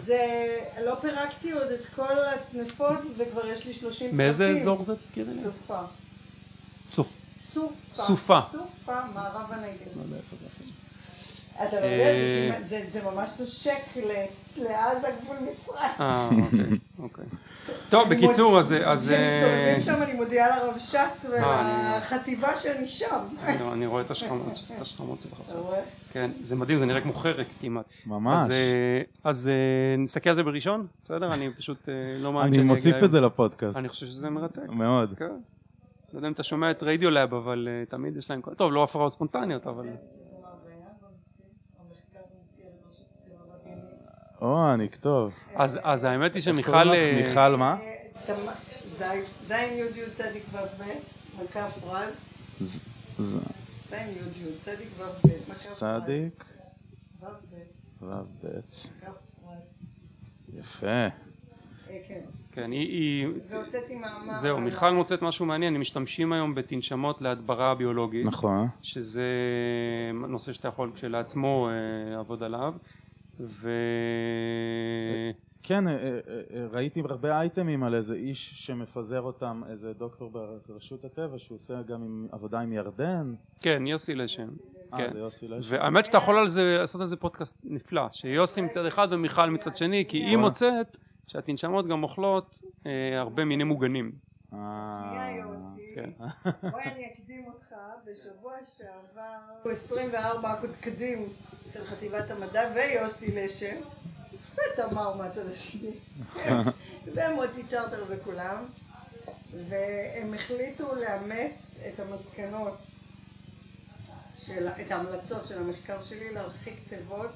זה, 0.01 0.47
לא 0.85 0.95
פירקתי 1.01 1.53
עוד 1.53 1.71
את 1.71 1.87
כל 1.97 2.15
הצנפות 2.35 2.99
וכבר 3.17 3.47
יש 3.47 3.67
לי 3.67 3.75
30 3.75 3.91
פרטים. 3.99 4.17
מאיזה 4.17 4.49
אזור 4.49 4.85
זה 4.85 4.97
תזכירי 4.97 5.35
לי? 5.35 5.41
סופה. 5.43 5.81
סופה. 6.95 7.73
סופה. 7.95 8.41
סופה, 8.53 9.01
מערב 9.15 9.53
הנגב. 9.53 9.97
לא 9.97 10.03
יודע 10.03 10.17
איפה 10.17 10.37
זה 10.41 10.47
אפילו. 10.47 10.71
אתה 11.63 11.81
לא 11.81 11.87
יודע, 11.87 12.61
זה 12.61 13.01
אה, 13.05 13.11
ממש 13.15 13.31
נושק 13.41 13.97
ל- 13.97 14.11
לעזה 14.63 15.09
גבול 15.23 15.37
מצרים. 15.37 15.91
אה, 16.01 16.29
אוקיי, 16.45 16.61
אוקיי. 16.99 17.25
טוב, 17.91 18.09
בקיצור, 18.09 18.61
אז... 18.61 18.75
אז 18.85 19.13
אה, 19.13 19.17
כשמסתובבים 19.19 19.81
שם 19.81 20.03
אני 20.03 20.13
מודיעה 20.13 20.49
לרב 20.59 20.79
שץ 20.79 21.27
אני- 21.27 21.35
ולחטיבה 21.35 22.57
שאני 22.57 22.87
שם. 22.87 23.07
אני- 23.45 23.57
אני 23.73 23.87
רואה 23.87 24.03
את 24.03 24.11
השכמות, 24.11 24.47
את 24.77 24.81
השכמות 24.83 25.19
שלך 25.23 25.41
אתה. 25.47 25.59
רואה? 25.59 25.81
כן, 26.13 26.31
זה 26.41 26.57
מדהים, 26.57 26.79
זה 26.79 26.87
נראה 26.87 27.01
כמו 27.01 27.13
חרק 27.13 27.47
כמעט. 27.61 27.85
ממש. 28.07 28.51
אז, 29.25 29.47
אה, 29.47 29.53
אה, 29.53 29.97
נסתכל 29.99 30.31
על 30.31 30.37
זה 30.37 30.43
בראשון, 30.43 30.87
בסדר? 31.05 31.35
אני 31.35 31.51
פשוט 31.59 31.89
אה, 31.89 31.95
לא 32.19 32.33
מאמין 32.33 32.47
אני 32.49 32.55
שאני 32.57 32.67
מוסיף 32.67 32.95
אגיע 32.95 33.05
את 33.07 33.11
זה. 33.13 33.21
לפודקאסט, 33.21 33.77
אני 33.77 33.89
חושב 33.89 34.07
שזה 34.07 34.31
מרתק. 34.31 34.69
מאוד. 34.69 35.15
כן. 35.19 35.25
לא 36.13 36.19
יודע 36.19 36.29
אם 36.29 36.33
אתה 36.33 36.43
שומע 36.43 36.71
את 36.71 36.83
רדיולאב, 36.83 37.35
אבל 37.35 37.69
אה, 37.71 37.87
תמיד 37.89 38.17
יש 38.17 38.31
להם... 38.31 38.41
טוב, 38.57 38.73
לא 38.73 38.85
הפרעות 38.85 39.13
ספונטניות, 39.13 39.67
אבל... 39.67 39.85
או, 44.45 44.75
אני 44.75 44.87
אכתוב. 44.87 45.33
אז 45.55 45.79
אז 45.83 46.05
האמת 46.05 46.35
היא 46.35 46.43
שמיכל... 46.43 46.91
אה, 46.95 47.23
מיכל 47.29 47.57
מה? 47.57 47.77
זית- 48.87 49.29
זין 49.47 49.79
יוד 49.79 49.97
יוד 49.97 50.11
צדיק 50.11 50.43
ו"ב, 50.53 50.83
מקף 51.43 51.85
רז. 51.87 52.15
ז- 52.61 52.79
ז- 53.19 53.39
זין 53.91 54.07
יוד 54.09 54.37
יוד 54.37 54.55
צדיק 54.59 54.89
ו"ב, 54.99 55.27
מקף 55.27 55.51
רז. 55.51 55.79
צדיק, 55.79 56.45
ו"ב, 57.21 57.27
ו"ב. 58.03 58.47
מקף 58.47 59.17
רז. 59.47 59.73
יפה. 60.59 60.87
אה, 60.87 61.09
כן. 62.09 62.21
כן, 62.53 62.71
היא... 62.71 63.27
והוצאתי 63.51 63.97
מאמר. 63.97 64.39
זהו, 64.41 64.61
מיכל 64.61 64.91
מוצאת 64.91 65.23
משהו 65.23 65.47
מעניין, 65.47 65.75
הם 65.75 65.81
משתמשים 65.81 66.33
היום 66.33 66.55
בתנשמות 66.55 67.21
להדברה 67.21 67.75
ביולוגית. 67.75 68.27
נכון. 68.27 68.69
שזה 68.83 69.23
נושא 70.29 70.53
שאתה 70.53 70.69
יכול 70.69 70.91
כשלעצמו 70.95 71.69
אה, 71.69 71.73
לעבוד 72.17 72.43
עליו 72.43 72.75
ו... 73.41 73.71
כן, 75.67 75.89
אה, 75.89 75.93
אה, 75.93 76.19
אה, 76.55 76.67
ראיתי 76.73 77.03
הרבה 77.05 77.41
אייטמים 77.41 77.83
על 77.83 77.95
איזה 77.95 78.15
איש 78.15 78.67
שמפזר 78.67 79.21
אותם, 79.21 79.63
איזה 79.71 79.93
דוקטור 79.93 80.33
ברשות 80.69 81.05
הטבע, 81.05 81.39
שהוא 81.39 81.57
עושה 81.57 81.83
גם 81.83 82.03
עם 82.03 82.29
עבודה 82.33 82.61
עם 82.61 82.73
ירדן. 82.73 83.35
כן, 83.61 83.87
יוסי 83.87 84.15
לשם. 84.15 84.43
אה, 84.93 84.99
כן. 84.99 85.13
זה 85.13 85.19
יוסי 85.19 85.49
לשם. 85.49 85.75
והאמת 85.75 86.07
שאתה 86.07 86.17
יכול 86.17 86.39
על 86.39 86.49
זה, 86.49 86.77
לעשות 86.81 87.01
על 87.01 87.07
זה 87.07 87.17
פודקאסט 87.17 87.61
נפלא, 87.65 88.03
שיוסי 88.13 88.61
מצד 88.61 88.87
אחד 88.87 89.07
ומיכל 89.11 89.51
מצד 89.51 89.77
שני, 89.77 90.05
כי 90.09 90.19
היא 90.19 90.37
מוצאת 90.37 90.99
שהתנשמות 91.27 91.87
גם 91.87 92.03
אוכלות 92.03 92.59
אה, 92.87 93.21
הרבה 93.21 93.45
מיני 93.45 93.65
מוגנים. 93.65 94.13
אה, 94.55 94.99
שנייה 94.99 95.37
יוסי. 95.37 95.95
כן. 95.95 96.11
בואי 96.71 96.83
אני 96.85 97.13
אקדים 97.13 97.47
אותך, 97.47 97.75
בשבוע 98.05 98.53
שעבר 98.65 99.71
24 99.71 100.51
הקודקדים 100.53 101.29
של 101.73 101.85
חטיבת 101.87 102.31
המדע 102.31 102.63
ויוסי 102.75 103.45
לשם 103.45 103.77
ותמר 104.55 105.17
מהצד 105.17 105.47
השני 105.47 105.91
ומוטי 107.07 107.63
צ'רטר 107.67 108.05
וכולם 108.09 108.65
והם 109.69 110.35
החליטו 110.35 110.95
לאמץ 110.95 111.77
את 111.89 112.01
המסקנות 112.01 112.79
של, 114.37 114.69
את 114.69 114.91
ההמלצות 114.91 115.47
של 115.47 115.59
המחקר 115.59 116.03
שלי 116.03 116.35
להרחיק 116.35 116.75
תיבות 116.89 117.31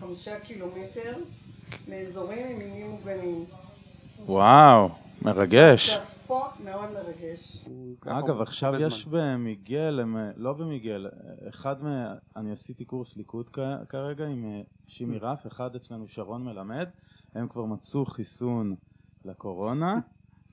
חמישה 0.00 0.40
קילומטר 0.40 1.16
מאזורים 1.88 2.46
עם 2.46 2.58
מינים 2.58 2.90
מוגנים. 2.90 3.44
וואו, 4.26 4.88
מרגש. 5.22 5.98
מאוד 6.64 6.90
מרגש. 6.94 7.68
אגב, 8.06 8.40
עכשיו. 8.40 8.74
יש 8.74 9.06
במיגל, 9.06 10.00
אה, 10.16 10.30
לא 10.36 10.52
במיגל, 10.52 11.06
אה, 11.06 11.48
אחד 11.48 11.82
מה... 11.82 12.14
אני 12.36 12.52
עשיתי 12.52 12.84
קורס 12.84 13.16
ליכוד 13.16 13.50
כ- 13.50 13.58
כרגע 13.88 14.26
עם 14.26 14.44
אה, 14.44 14.60
שימי 14.86 15.18
רף, 15.18 15.46
אחד 15.46 15.76
אצלנו 15.76 16.08
שרון 16.08 16.44
מלמד, 16.44 16.88
הם 17.34 17.48
כבר 17.48 17.64
מצאו 17.64 18.06
חיסון 18.06 18.74
לקורונה, 19.24 19.98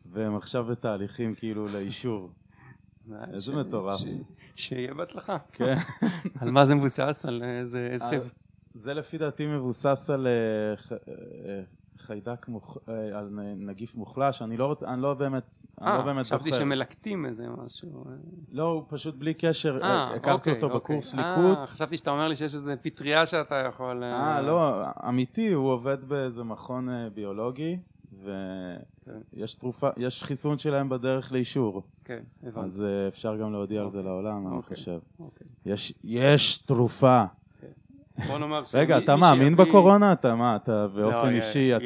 והם 0.06 0.36
עכשיו 0.36 0.64
בתהליכים 0.66 1.34
כאילו 1.34 1.68
לאישור. 1.68 2.30
איזה 3.34 3.46
ש- 3.52 3.56
מטורף. 3.56 4.00
שיהיה 4.56 4.94
בהצלחה. 4.94 5.38
כן. 5.52 5.76
על 6.42 6.52
מה 6.52 6.66
זה 6.66 6.76
מבוסס? 6.76 7.26
על 7.28 7.44
איזה 7.44 7.90
עשב? 7.92 8.24
זה 8.74 8.94
לפי 8.94 9.18
דעתי 9.18 9.46
מבוסס 9.48 10.10
על 10.10 10.28
אה, 10.28 10.32
אה, 10.92 11.62
חיידק, 11.98 12.48
מוח... 12.48 12.78
אה, 12.90 12.94
על 13.18 13.30
נגיף 13.58 13.96
מוחלש, 13.96 14.42
אני 14.42 14.58
לא, 14.58 14.66
רוצ... 14.66 14.84
אני 14.84 15.02
לא 15.02 15.14
באמת, 15.14 15.56
אני 15.82 15.88
לא 15.88 15.92
אה, 15.92 16.02
באמת 16.02 16.26
חשבתי 16.26 16.50
זוכר. 16.50 16.62
שמלקטים 16.62 17.26
איזה 17.26 17.48
משהו. 17.66 18.04
לא, 18.52 18.64
הוא 18.64 18.84
פשוט 18.88 19.16
בלי 19.16 19.34
קשר, 19.34 19.80
אה, 19.84 20.04
הכרתי 20.04 20.32
אוקיי, 20.32 20.54
אותו 20.54 20.66
אוקיי. 20.66 20.80
בקורס 20.80 21.16
אה, 21.16 21.30
ליקוט. 21.30 21.58
חשבתי 21.68 21.98
שאתה 21.98 22.12
אומר 22.12 22.28
לי 22.28 22.36
שיש 22.36 22.54
איזה 22.54 22.76
פטריה 22.82 23.26
שאתה 23.26 23.56
יכול... 23.56 24.04
אה, 24.04 24.42
לא, 24.42 24.84
אמיתי, 25.10 25.54
הוא 25.54 25.72
עובד 25.72 26.06
באיזה 26.06 26.44
מכון 26.44 26.90
אה, 26.90 27.10
ביולוגי, 27.14 27.78
ויש 29.34 29.56
תרופה, 29.56 29.90
יש 29.98 30.24
חיסון 30.24 30.58
שלהם 30.58 30.90
בדרך 30.90 31.32
לאישור, 31.32 31.84
כן, 32.06 32.24
הבנתי. 32.44 32.68
אז 32.68 32.84
אה, 32.84 33.08
אפשר 33.08 33.38
גם 33.38 33.52
להודיע 33.52 33.82
על 33.82 33.90
זה 33.90 33.98
אוקיי. 33.98 34.12
לעולם, 34.12 34.48
אני 34.48 34.56
אוקיי. 34.56 34.76
חושב. 34.76 35.00
אוקיי. 35.20 35.48
יש, 35.66 35.94
יש 36.04 36.58
תרופה. 36.58 37.24
בוא 38.28 38.38
נאמר 38.40 38.62
רגע, 38.74 38.96
שמי- 38.96 39.04
אתה 39.04 39.16
מי 39.16 39.22
מאמין 39.22 39.56
בקורונה? 39.56 40.14
אתה 40.14 40.36
מה, 40.36 40.56
אתה 40.56 40.72
לא, 40.72 40.88
באופן 40.88 41.32
יש- 41.36 41.46
אישי, 41.46 41.76
אתה... 41.76 41.84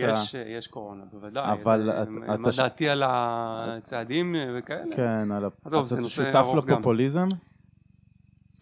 יש- 0.48 0.68
קורונה, 0.68 1.04
בוודאי. 1.12 1.52
אבל 1.52 1.90
אה, 1.90 2.04
את- 2.04 2.08
מה 2.08 2.36
אתה 2.36 2.52
ש- 2.52 2.60
דעתי 2.60 2.90
על 2.90 3.04
הצעדים 3.06 4.36
אה, 4.36 4.46
וכאלה? 4.60 4.96
כן, 4.96 5.32
על 5.32 5.46
ה- 5.46 5.48
אתה 5.68 5.84
שותף. 6.10 6.46
לפופוליזם? 6.68 7.28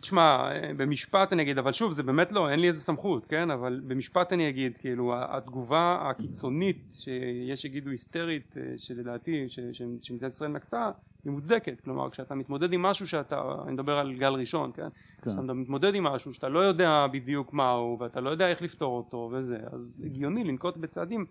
תשמע, 0.01 0.21
אה, 0.51 0.71
במשפט 0.77 1.33
אני 1.33 1.41
אגיד, 1.43 1.57
אבל 1.57 1.71
שוב, 1.71 1.91
זה 1.91 2.03
באמת 2.03 2.31
לא, 2.31 2.49
אין 2.49 2.59
לי 2.59 2.67
איזה 2.67 2.81
סמכות, 2.81 3.25
כן? 3.25 3.51
אבל 3.51 3.81
במשפט 3.87 4.33
אני 4.33 4.49
אגיד, 4.49 4.77
כאילו, 4.77 5.13
התגובה 5.17 5.97
הקיצונית, 6.09 6.93
שיש 6.99 7.61
שיגידו 7.61 7.89
היסטרית, 7.91 8.55
שלדעתי, 8.77 9.45
ש- 9.49 9.59
ש- 9.71 9.81
שמדינת 10.01 10.31
ישראל 10.31 10.51
נקטה, 10.51 10.91
היא 11.25 11.33
מוצדקת. 11.33 11.81
כלומר, 11.81 12.09
כשאתה 12.09 12.35
מתמודד 12.35 12.73
עם 12.73 12.81
משהו 12.81 13.07
שאתה, 13.07 13.41
אני 13.63 13.71
מדבר 13.71 13.97
על 13.97 14.13
גל 14.13 14.33
ראשון, 14.33 14.71
כן? 14.73 14.87
כן. 15.21 15.31
כשאתה 15.31 15.53
מתמודד 15.53 15.95
עם 15.95 16.03
משהו 16.03 16.33
שאתה 16.33 16.49
לא 16.49 16.59
יודע 16.59 17.07
בדיוק 17.11 17.53
מהו, 17.53 17.97
ואתה 17.99 18.21
לא 18.21 18.29
יודע 18.29 18.47
איך 18.47 18.61
לפתור 18.61 18.97
אותו 18.97 19.29
וזה, 19.33 19.57
אז 19.71 20.03
הגיוני 20.05 20.43
לנקוט 20.43 20.77
בצעדים 20.77 21.25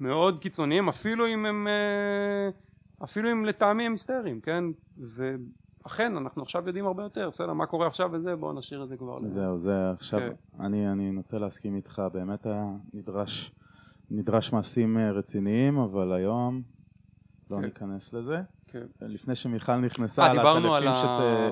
מאוד 0.00 0.38
קיצוניים, 0.38 0.88
אפילו 0.88 1.26
אם 1.26 1.46
הם, 1.46 1.68
אה, 1.68 2.50
אפילו 3.04 3.32
אם 3.32 3.44
לטעמי 3.44 3.86
הם 3.86 3.92
היסטריים, 3.92 4.40
כן? 4.40 4.64
ואכן, 4.98 6.16
אנחנו 6.16 6.42
עכשיו 6.42 6.62
יודעים 6.66 6.86
הרבה 6.86 7.02
יותר, 7.02 7.28
בסדר, 7.30 7.52
מה 7.52 7.66
קורה 7.66 7.86
עכשיו 7.86 8.10
וזה, 8.12 8.36
בואו 8.36 8.52
נשאיר 8.52 8.82
את 8.82 8.88
זה 8.88 8.96
כבר. 8.96 9.18
זהו, 9.26 9.58
זה 9.58 9.90
עכשיו, 9.90 10.20
כן. 10.20 10.64
אני, 10.64 10.92
אני 10.92 11.10
נוטה 11.10 11.38
להסכים 11.38 11.76
איתך, 11.76 12.02
באמת 12.12 12.46
היה 12.46 12.66
נדרש, 12.94 13.52
נדרש 14.10 14.52
מעשים 14.52 14.98
אה, 14.98 15.12
רציניים, 15.12 15.78
אבל 15.78 16.12
היום 16.12 16.62
לא 17.50 17.56
כן. 17.56 17.62
ניכנס 17.62 18.12
לזה. 18.12 18.40
כן. 18.66 18.78
לפני 19.00 19.34
שמיכל 19.34 19.76
נכנסה 19.76 20.22
אה, 20.22 20.30
על 20.30 20.36
דיברנו 20.36 20.74
על 20.74 20.82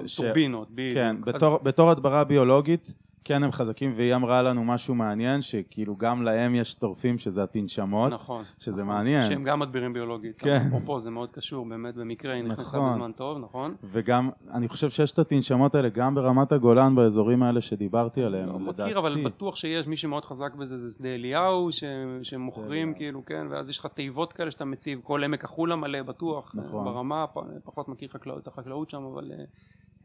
ש- 0.06 0.18
הטורבינות, 0.20 0.70
בדיוק. 0.70 0.94
כן, 0.94 1.16
אז- 1.16 1.34
בתור, 1.34 1.58
בתור 1.62 1.90
הדברה 1.90 2.24
ביולוגית, 2.24 2.94
כן 3.24 3.42
הם 3.42 3.50
חזקים, 3.52 3.92
והיא 3.96 4.14
אמרה 4.14 4.42
לנו 4.42 4.64
משהו 4.64 4.94
מעניין, 4.94 5.40
שכאילו 5.40 5.96
גם 5.96 6.22
להם 6.22 6.54
יש 6.54 6.74
טורפים 6.74 7.18
שזה 7.18 7.42
התנשמות, 7.42 8.12
נכון. 8.12 8.44
שזה 8.58 8.82
נכון. 8.82 8.94
מעניין. 8.94 9.22
שהם 9.22 9.44
גם 9.44 9.60
מדבירים 9.60 9.92
ביולוגית. 9.92 10.38
כן. 10.40 10.60
אפרופו, 10.68 11.00
זה 11.00 11.10
מאוד 11.10 11.30
קשור, 11.30 11.66
באמת, 11.68 11.94
במקרה 11.94 12.34
היא 12.34 12.42
נכנסה 12.44 12.76
נכון. 12.78 12.92
בזמן 12.92 13.12
טוב, 13.12 13.38
נכון? 13.38 13.74
וגם, 13.84 14.30
אני 14.52 14.68
חושב 14.68 14.90
שיש 14.90 15.12
את 15.12 15.18
התנשמות 15.18 15.74
האלה 15.74 15.88
גם 15.88 16.14
ברמת 16.14 16.52
הגולן, 16.52 16.94
באזורים 16.94 17.42
האלה 17.42 17.60
שדיברתי 17.60 18.22
עליהם, 18.22 18.48
לא 18.48 18.60
לדעתי. 18.60 18.82
מכיר, 18.82 18.98
אבל 18.98 19.24
בטוח 19.24 19.56
שיש 19.56 19.86
מי 19.86 19.96
שמאוד 19.96 20.24
חזק 20.24 20.54
בזה, 20.54 20.76
זה 20.76 20.94
שדה 20.94 21.08
אליהו, 21.08 21.72
ש- 21.72 21.84
שמוכרים. 22.22 22.94
כאילו, 22.94 23.24
כן, 23.24 23.46
ואז 23.50 23.70
יש 23.70 23.78
לך 23.78 23.86
תיבות 23.86 24.32
כאלה 24.32 24.50
שאתה 24.50 24.64
מציב, 24.64 25.00
כל 25.02 25.24
עמק 25.24 25.44
החולה 25.44 25.76
מלא 25.76 26.02
בטוח, 26.02 26.54
נכון. 26.54 26.84
ברמה, 26.84 27.24
פחות 27.64 27.88
מכיר 27.88 28.08
חקלאות, 28.08 28.42
את 28.42 28.46
החקלאות 28.46 28.90
שם, 28.90 29.02
אבל 29.12 29.32
אה, 29.32 29.44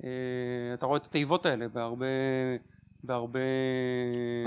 אה, 0.03 0.09
אתה 0.73 0.85
רואה 0.85 0.97
את 0.97 1.05
התיבות 1.05 1.45
האלה 1.45 1.67
בהרבה 1.67 2.05
בהרבה 3.03 3.39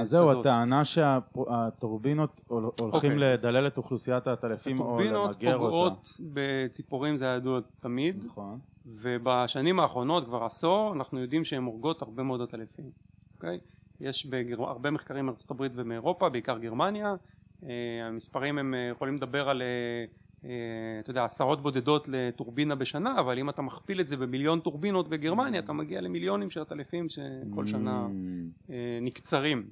אז 0.00 0.08
זהו, 0.08 0.30
שדות. 0.30 0.46
הטענה 0.46 0.84
שהטורבינות 0.84 2.40
הולכים 2.48 3.12
אוקיי, 3.12 3.32
לדלל 3.32 3.66
את 3.66 3.78
אוכלוסיית 3.78 4.26
העטלפים 4.26 4.80
או 4.80 4.84
הטורבינות 4.84 5.36
למגר 5.36 5.56
אותה. 5.56 5.64
פוגעות 5.64 6.08
בציפורים 6.32 7.16
זה 7.16 7.24
היה 7.24 7.36
ידוע 7.36 7.60
תמיד 7.78 8.24
נכון. 8.26 8.58
ובשנים 8.86 9.80
האחרונות 9.80 10.24
כבר 10.24 10.44
עשור 10.44 10.92
אנחנו 10.92 11.20
יודעים 11.20 11.44
שהן 11.44 11.62
הורגות 11.62 12.02
הרבה 12.02 12.22
מאוד 12.22 12.42
עטלפים 12.42 12.90
אוקיי? 13.34 13.58
יש 14.00 14.26
בגר... 14.26 14.62
הרבה 14.62 14.90
מחקרים 14.90 15.26
מארצות 15.26 15.50
הברית 15.50 15.72
ומאירופה 15.74 16.28
בעיקר 16.28 16.58
גרמניה 16.58 17.14
אה, 17.64 17.68
המספרים 18.06 18.58
הם 18.58 18.74
אה, 18.74 18.88
יכולים 18.90 19.16
לדבר 19.16 19.48
על 19.48 19.62
אה, 19.62 20.04
אתה 21.00 21.10
יודע 21.10 21.24
עשרות 21.24 21.62
בודדות 21.62 22.08
לטורבינה 22.08 22.74
בשנה 22.74 23.20
אבל 23.20 23.38
אם 23.38 23.50
אתה 23.50 23.62
מכפיל 23.62 24.00
את 24.00 24.08
זה 24.08 24.16
במיליון 24.16 24.60
טורבינות 24.60 25.08
בגרמניה 25.08 25.60
אתה 25.60 25.72
מגיע 25.72 26.00
למיליונים 26.00 26.50
של 26.50 26.60
עטלפים 26.60 27.08
שכל 27.08 27.66
שנה 27.66 28.06
Mm. 28.06 28.70
אה, 28.70 28.98
נקצרים 29.02 29.66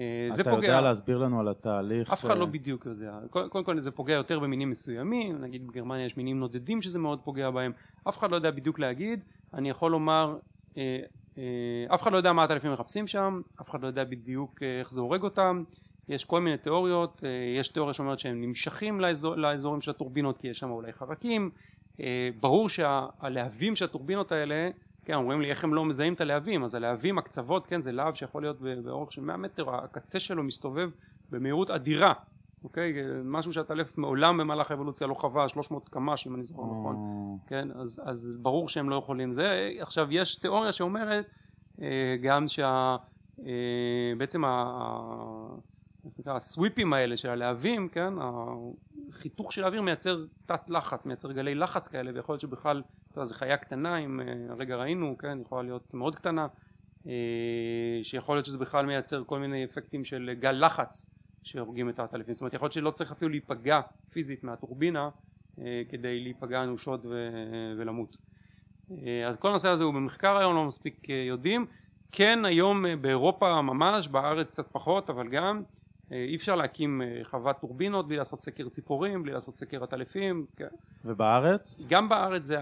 אה, 0.00 0.28
זה 0.30 0.42
אתה 0.42 0.50
פוגע 0.50 0.66
יודע 0.66 0.80
להסביר 0.80 1.18
לנו 1.18 1.40
על 1.40 1.48
התהליך? 1.48 2.12
אף 2.12 2.24
אחד 2.24 2.38
לא 2.38 2.44
אה, 2.44 2.50
בדיוק 2.50 2.86
יודע. 2.86 3.18
קודם 3.30 3.64
כל, 3.64 3.80
זה 3.80 3.90
פוגע 3.90 4.14
יותר 4.14 4.38
במינים 4.38 4.70
מסוימים, 4.70 5.40
נגיד 5.40 5.66
בגרמניה 5.66 6.06
יש 6.06 6.16
מינים 6.16 6.38
נודדים 6.38 6.82
שזה 6.82 6.98
מאוד 6.98 7.20
פוגע 7.20 7.50
בהם, 7.50 7.72
אף 8.08 8.18
אחד 8.18 8.30
לא 8.30 8.36
יודע 8.36 8.50
בדיוק 8.50 8.78
להגיד, 8.78 9.24
אני 9.54 9.70
יכול 9.70 9.90
לומר, 9.90 10.38
אה, 10.76 10.98
אה, 11.38 11.94
אף 11.94 12.02
אחד 12.02 12.12
לא 12.12 12.16
יודע 12.16 12.32
מה 12.32 12.44
הטלפים 12.44 12.72
מחפשים 12.72 13.06
שם, 13.06 13.40
אף 13.60 13.70
אחד 13.70 13.82
לא 13.82 13.86
יודע 13.86 14.04
בדיוק 14.04 14.62
אה, 14.62 14.80
איך 14.80 14.92
זה 14.92 15.00
הורג 15.00 15.22
אותם, 15.22 15.64
יש 16.08 16.24
כל 16.24 16.40
מיני 16.40 16.56
תיאוריות, 16.56 17.22
אה, 17.24 17.58
יש 17.58 17.68
תיאוריה 17.68 17.94
שאומרת 17.94 18.18
שהם 18.18 18.40
נמשכים 18.40 19.00
לאזור, 19.00 19.36
לאזורים 19.36 19.80
של 19.80 19.90
הטורבינות 19.90 20.38
כי 20.38 20.48
יש 20.48 20.58
שם 20.58 20.70
אולי 20.70 20.92
חרקים, 20.92 21.50
אה, 22.00 22.28
ברור 22.40 22.68
שהלהבים 22.68 23.76
של 23.76 23.84
הטורבינות 23.84 24.32
האלה 24.32 24.70
כן, 25.06 25.14
אומרים 25.14 25.40
לי 25.40 25.50
איך 25.50 25.64
הם 25.64 25.74
לא 25.74 25.84
מזהים 25.84 26.12
את 26.12 26.20
הלהבים, 26.20 26.64
אז 26.64 26.74
הלהבים, 26.74 27.18
הקצוות, 27.18 27.66
כן, 27.66 27.80
זה 27.80 27.92
להב 27.92 28.14
שיכול 28.14 28.42
להיות 28.42 28.60
באורך 28.60 29.12
של 29.12 29.20
100 29.20 29.36
מטר, 29.36 29.74
הקצה 29.74 30.20
שלו 30.20 30.42
מסתובב 30.42 30.90
במהירות 31.30 31.70
אדירה, 31.70 32.12
אוקיי? 32.64 32.92
משהו 33.24 33.52
שהטלף 33.52 33.98
מעולם 33.98 34.38
במהלך 34.38 34.70
האבולוציה 34.70 35.06
לא 35.06 35.14
חווה, 35.14 35.48
300 35.48 35.88
קמ"ש 35.88 36.26
אם 36.26 36.34
אני 36.34 36.44
זוכר 36.44 36.62
נכון, 36.62 36.96
אה, 36.96 37.48
כן? 37.48 37.68
אז, 37.74 38.02
אז 38.04 38.32
ברור 38.42 38.68
שהם 38.68 38.90
לא 38.90 38.96
יכולים 38.96 39.34
זה. 39.34 39.70
עכשיו 39.80 40.06
יש 40.10 40.36
תיאוריה 40.36 40.72
שאומרת 40.72 41.26
אה, 41.82 42.16
גם 42.22 42.48
שה... 42.48 42.96
אה, 43.46 44.12
בעצם 44.18 44.44
ה... 44.44 44.48
הסוויפים 46.26 46.92
האלה 46.92 47.16
של 47.16 47.28
הלהבים, 47.28 47.88
כן? 47.88 48.14
החיתוך 49.08 49.52
של 49.52 49.64
האוויר 49.64 49.82
מייצר 49.82 50.24
תת 50.46 50.70
לחץ, 50.70 51.06
מייצר 51.06 51.32
גלי 51.32 51.54
לחץ 51.54 51.88
כאלה, 51.88 52.10
ויכול 52.14 52.32
להיות 52.32 52.40
שבכלל, 52.40 52.82
אתה 53.10 53.18
יודע, 53.18 53.24
זו 53.24 53.34
חיה 53.34 53.56
קטנה, 53.56 53.98
אם 53.98 54.20
אה, 54.20 54.24
הרגע 54.48 54.76
ראינו, 54.76 55.18
כן? 55.18 55.38
יכולה 55.40 55.62
להיות 55.62 55.94
מאוד 55.94 56.16
קטנה, 56.16 56.46
אה, 57.06 57.12
שיכול 58.02 58.36
להיות 58.36 58.46
שזה 58.46 58.58
בכלל 58.58 58.86
מייצר 58.86 59.24
כל 59.26 59.38
מיני 59.38 59.64
אפקטים 59.64 60.04
של 60.04 60.34
גל 60.40 60.66
לחץ 60.66 61.10
שהורגים 61.42 61.88
את 61.88 61.98
העטלפים, 61.98 62.34
זאת 62.34 62.40
אומרת 62.40 62.54
יכול 62.54 62.66
להיות 62.66 62.72
שלא 62.72 62.90
צריך 62.90 63.12
אפילו 63.12 63.28
להיפגע 63.28 63.80
פיזית 64.10 64.44
מהטורבינה 64.44 65.08
אה, 65.58 65.82
כדי 65.88 66.20
להיפגע 66.20 66.62
אנושות 66.62 67.06
ו- 67.06 67.74
ולמות. 67.78 68.16
אז 69.28 69.36
כל 69.38 69.48
הנושא 69.48 69.68
הזה 69.68 69.84
הוא 69.84 69.94
במחקר 69.94 70.36
היום, 70.36 70.54
לא 70.54 70.64
מספיק 70.64 71.08
יודעים. 71.08 71.66
כן 72.12 72.44
היום 72.44 72.84
באירופה 73.00 73.62
ממש, 73.62 74.08
בארץ 74.08 74.46
קצת 74.46 74.66
פחות, 74.72 75.10
אבל 75.10 75.28
גם 75.28 75.62
אי 76.10 76.36
אפשר 76.36 76.54
להקים 76.54 77.02
אה, 77.02 77.20
חוות 77.22 77.60
טורבינות 77.60 78.08
בלי 78.08 78.16
לעשות 78.16 78.40
סקר 78.40 78.68
ציפורים, 78.68 79.22
בלי 79.22 79.32
לעשות 79.32 79.56
סקר 79.56 79.82
עטלפים, 79.82 80.46
כן. 80.56 80.68
ובארץ? 81.04 81.86
גם 81.88 82.08
בארץ 82.08 82.42
זה 82.42 82.58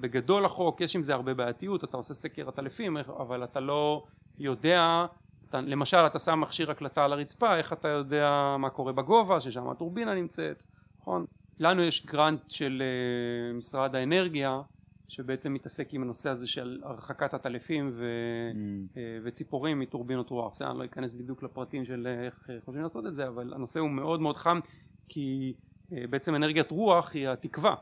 בגדול 0.00 0.44
החוק, 0.44 0.80
יש 0.80 0.96
עם 0.96 1.02
זה 1.02 1.14
הרבה 1.14 1.34
בעייתיות, 1.34 1.84
אתה 1.84 1.96
עושה 1.96 2.14
סקר 2.14 2.48
עטלפים, 2.48 2.96
אבל 2.96 3.44
אתה 3.44 3.60
לא 3.60 4.04
יודע, 4.38 5.06
אתה, 5.48 5.60
למשל 5.60 5.96
אתה 5.96 6.18
שם 6.18 6.40
מכשיר 6.40 6.70
הקלטה 6.70 7.04
על 7.04 7.12
הרצפה, 7.12 7.56
איך 7.56 7.72
אתה 7.72 7.88
יודע 7.88 8.56
מה 8.58 8.70
קורה 8.70 8.92
בגובה, 8.92 9.40
ששם 9.40 9.68
הטורבינה 9.68 10.14
נמצאת, 10.14 10.64
נכון? 11.00 11.24
לנו 11.58 11.82
יש 11.82 12.06
גרנט 12.06 12.50
של 12.50 12.82
uh, 12.82 13.56
משרד 13.56 13.94
האנרגיה, 13.94 14.60
שבעצם 15.08 15.54
מתעסק 15.54 15.94
עם 15.94 16.02
הנושא 16.02 16.30
הזה 16.30 16.46
של 16.46 16.80
הרחקת 16.84 17.34
עטלפים 17.34 17.90
ו, 17.94 18.04
Mm. 18.52 18.56
אה, 18.96 19.18
וציפורים 19.24 19.80
מטורבינות 19.80 20.30
רוח. 20.30 20.52
בסדר, 20.52 20.70
אני 20.70 20.78
לא 20.78 20.84
אכנס 20.84 21.12
בדיוק 21.12 21.42
לפרטים 21.42 21.84
של 21.84 22.06
איך 22.06 22.50
חושבים 22.64 22.82
לעשות 22.82 23.06
את 23.06 23.14
זה, 23.14 23.28
אבל 23.28 23.54
הנושא 23.54 23.80
הוא 23.80 23.90
מאוד 23.90 24.20
מאוד 24.20 24.36
חם, 24.36 24.60
כי 25.08 25.54
אה, 25.92 26.06
בעצם 26.10 26.34
אנרגיית 26.34 26.70
רוח 26.70 27.14
היא 27.14 27.28
התקווה, 27.28 27.74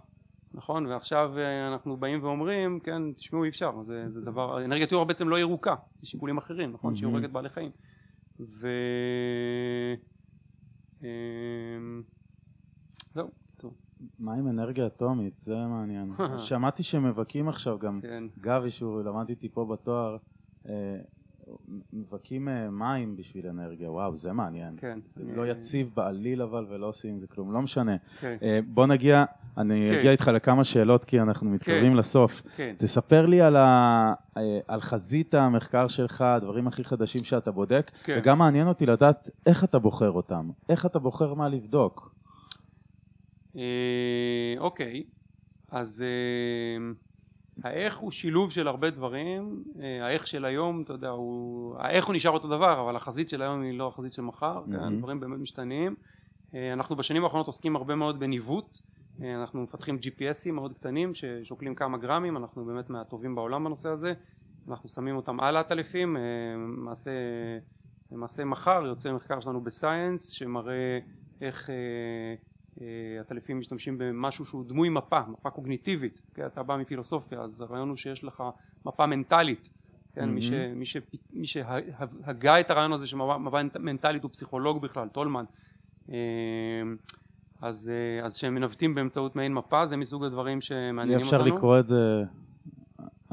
נכון? 0.55 0.87
ועכשיו 0.87 1.33
אה, 1.39 1.69
אנחנו 1.73 1.97
באים 1.97 2.25
ואומרים, 2.25 2.81
כן, 2.81 3.13
תשמעו 3.13 3.45
אי 3.45 3.49
אפשר, 3.49 3.83
זה, 3.83 4.11
זה 4.11 4.21
דבר, 4.21 4.65
אנרגיית 4.65 4.93
רוח 4.93 5.09
בעצם 5.09 5.29
לא 5.29 5.39
ירוקה, 5.39 5.75
יש 6.03 6.11
שיקולים 6.11 6.39
אחרים, 6.39 6.73
נכון? 6.73 6.97
שהיא 6.97 7.07
מהמם. 7.07 7.17
הורגת 7.17 7.33
בעלי 7.33 7.49
חיים. 7.49 7.71
ו... 8.41 8.69
מה 14.19 14.35
עם 14.35 14.49
אנרגיה 14.49 14.87
אטומית? 14.87 15.39
זה 15.39 15.57
מעניין. 15.57 16.13
שמעתי 16.49 16.83
שמבכים 16.83 17.49
עכשיו 17.49 17.79
גם 17.79 18.01
כן. 18.01 18.25
גבי 18.41 18.71
שהוא 18.71 19.03
למד 19.03 19.29
איתי 19.29 19.49
פה 19.49 19.65
בתואר 19.73 20.17
אה, 20.69 20.73
מבכים 21.93 22.49
אה, 22.49 22.71
מים 22.71 23.17
בשביל 23.17 23.47
אנרגיה, 23.47 23.91
וואו 23.91 24.17
זה 24.17 24.33
מעניין. 24.33 24.75
כן. 24.77 24.99
זה 25.05 25.23
אני- 25.25 25.37
לא 25.37 25.47
יציב 25.47 25.93
בעליל 25.97 26.43
אבל 26.43 26.67
ולא 26.71 26.87
עושים 26.87 27.15
עם 27.15 27.21
זה 27.21 27.27
כלום, 27.27 27.53
לא 27.53 27.63
משנה. 27.63 27.97
כן, 28.21 28.37
אה, 28.43 28.59
בוא 28.67 28.87
נגיע, 28.87 29.25
אני 29.59 29.87
כן. 29.91 29.99
אגיע 29.99 30.11
איתך 30.11 30.29
לכמה 30.29 30.65
שאלות 30.65 31.05
כי 31.05 31.21
אנחנו 31.21 31.51
מתקרבים 31.51 31.97
לסוף. 31.97 32.43
כן. 32.57 32.75
תספר 32.79 33.27
לי 33.27 33.41
על, 33.41 33.57
ה... 33.57 34.13
על 34.69 34.81
חזית 34.81 35.35
המחקר 35.35 35.89
שלך, 35.89 36.21
הדברים 36.21 36.67
הכי 36.67 36.85
חדשים 36.85 37.25
שאתה 37.25 37.51
בודק, 37.51 37.91
כן. 38.05 38.19
וגם 38.19 38.39
מעניין 38.39 38.69
אותי 38.69 38.87
לדעת 38.87 39.31
איך 39.47 39.65
אתה 39.65 39.79
בוחר 39.79 40.11
אותם, 40.11 40.51
איך 40.69 40.87
אתה 40.87 40.99
בוחר 40.99 41.35
מה 41.35 41.49
לבדוק. 41.49 42.15
אה, 43.57 44.55
אוקיי, 44.59 45.05
אז 45.69 46.05
אה, 46.05 46.93
האיך 47.65 47.97
הוא 47.97 48.11
שילוב 48.11 48.51
של 48.51 48.69
הרבה 48.69 48.91
דברים, 48.91 49.65
אה, 49.81 50.07
האיך 50.07 50.27
של 50.27 50.45
היום, 50.45 50.83
אתה 50.83 50.93
יודע, 50.93 51.09
הוא, 51.09 51.77
האיך 51.79 52.07
הוא 52.07 52.15
נשאר 52.15 52.31
אותו 52.31 52.49
דבר, 52.49 52.81
אבל 52.81 52.97
החזית 52.97 53.29
של 53.29 53.43
היום 53.43 53.63
היא 53.63 53.79
לא 53.79 53.89
החזית 53.89 54.13
של 54.13 54.23
מחר, 54.23 54.61
מהמם. 54.67 54.89
כן, 54.89 54.99
דברים 54.99 55.21
באמת 55.21 55.39
משתנים. 55.39 55.95
אנחנו 56.73 56.97
בשנים 56.97 57.25
האחרונות 57.25 57.47
עוסקים 57.47 57.77
הרבה 57.77 57.95
מאוד 57.95 58.21
בניווט, 58.21 58.79
אנחנו 59.23 59.63
מפתחים 59.63 59.97
GPSים 59.97 60.53
מאוד 60.53 60.73
קטנים 60.73 61.15
ששוקלים 61.15 61.75
כמה 61.75 61.99
גרמים, 61.99 62.37
אנחנו 62.37 62.65
באמת 62.65 62.91
מהטובים 62.91 63.35
בעולם 63.35 63.65
בנושא 63.65 63.89
הזה, 63.89 64.13
אנחנו 64.69 64.89
שמים 64.89 65.17
אותם 65.17 65.41
על 65.41 65.57
העטלפים, 65.57 66.17
למעשה, 66.55 67.11
למעשה 68.13 68.45
מחר 68.45 68.83
יוצא 68.87 69.13
מחקר 69.13 69.41
שלנו 69.41 69.61
בסייאנס 69.61 70.31
שמראה 70.31 70.99
איך 71.41 71.71
אה, 72.81 72.87
אה, 72.87 73.21
עטלפים 73.21 73.59
משתמשים 73.59 73.99
במשהו 73.99 74.45
שהוא 74.45 74.65
דמוי 74.65 74.89
מפה, 74.89 75.21
מפה 75.29 75.51
קוגניטיבית, 75.51 76.23
כן, 76.35 76.47
אתה 76.47 76.63
בא 76.63 76.77
מפילוסופיה 76.77 77.41
אז 77.41 77.61
הרעיון 77.61 77.89
הוא 77.89 77.97
שיש 77.97 78.25
לך 78.25 78.43
מפה 78.87 79.07
מנטלית, 79.07 79.69
כן, 80.15 80.31
מי, 80.31 80.43
ש, 80.43 80.51
מהמם. 80.51 80.79
מי, 80.79 80.85
ש, 80.85 80.97
מי 81.33 81.47
שהגה 81.47 82.61
את 82.61 82.71
הרעיון 82.71 82.93
הזה 82.93 83.07
של 83.07 83.17
מפה 83.17 83.39
מפה 83.39 83.59
מנטלית 83.79 84.23
הוא 84.23 84.31
פסיכולוג 84.31 84.83
בכלל, 84.83 85.09
טולמן, 85.09 85.45
אה, 86.13 86.17
אז, 87.63 87.91
אה, 87.95 88.25
אז 88.25 88.37
שהם 88.37 88.55
מנווטים 88.55 88.95
באמצעות 88.95 89.37
מעין 89.37 89.55
מפה 89.55 89.87
זה 89.87 89.97
מסוג 89.97 90.25
הדברים 90.25 90.57
אי 90.57 90.63
שמעניינים 90.63 91.25
אפשר 91.25 91.39
אותנו. 91.39 91.55
לקרוא 91.55 91.79
את 91.79 91.87
זה, 91.87 92.25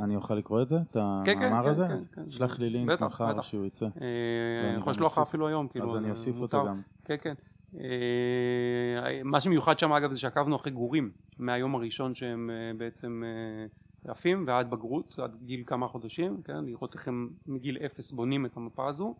אני 0.03 0.15
אוכל 0.15 0.35
לקרוא 0.35 0.61
את 0.61 0.67
זה? 0.67 0.77
את 0.77 0.97
כן, 1.25 1.39
כן, 1.39 1.45
המאמר 1.45 1.63
כן, 1.63 1.69
הזה? 1.69 1.87
כן, 1.87 2.21
כן. 2.23 2.31
שלח 2.31 2.59
לי 2.59 2.69
לינק 2.69 3.01
מחר. 3.01 3.41
שהוא 3.41 3.65
יצא. 3.65 3.85
אה, 3.85 4.69
אני 4.69 4.77
יכול 4.77 4.91
לשלוח 4.91 5.11
לך 5.11 5.27
אפילו 5.27 5.47
היום, 5.47 5.67
כאילו, 5.67 5.85
אז 5.85 5.95
אני 5.95 6.09
אוסיף. 6.09 6.41
אותו 6.41 6.65
גם. 6.65 6.81
כן, 7.05 7.15
כן. 7.21 7.33
אה, 7.77 9.21
מה 9.23 9.41
שמיוחד 9.41 9.79
שם 9.79 9.93
אגב 9.93 10.11
זה 10.11 10.19
שעקבנו 10.19 10.55
אחרי 10.55 10.71
גורים 10.71 11.11
מהיום 11.39 11.75
הראשון 11.75 12.15
שהם 12.15 12.49
אה, 12.53 12.77
בעצם 12.77 13.23
אה, 13.25 14.11
עפים 14.11 14.43
ועד 14.47 14.69
בגרות, 14.69 15.19
עד 15.19 15.35
גיל 15.43 15.63
כמה 15.65 15.87
חודשים, 15.87 16.41
כן, 16.43 16.65
לראות 16.65 16.93
איך 16.93 17.07
הם 17.07 17.29
מגיל 17.45 17.77
אפס 17.85 18.11
בונים 18.11 18.45
את 18.45 18.57
המפה 18.57 18.87
הזו. 18.87 19.15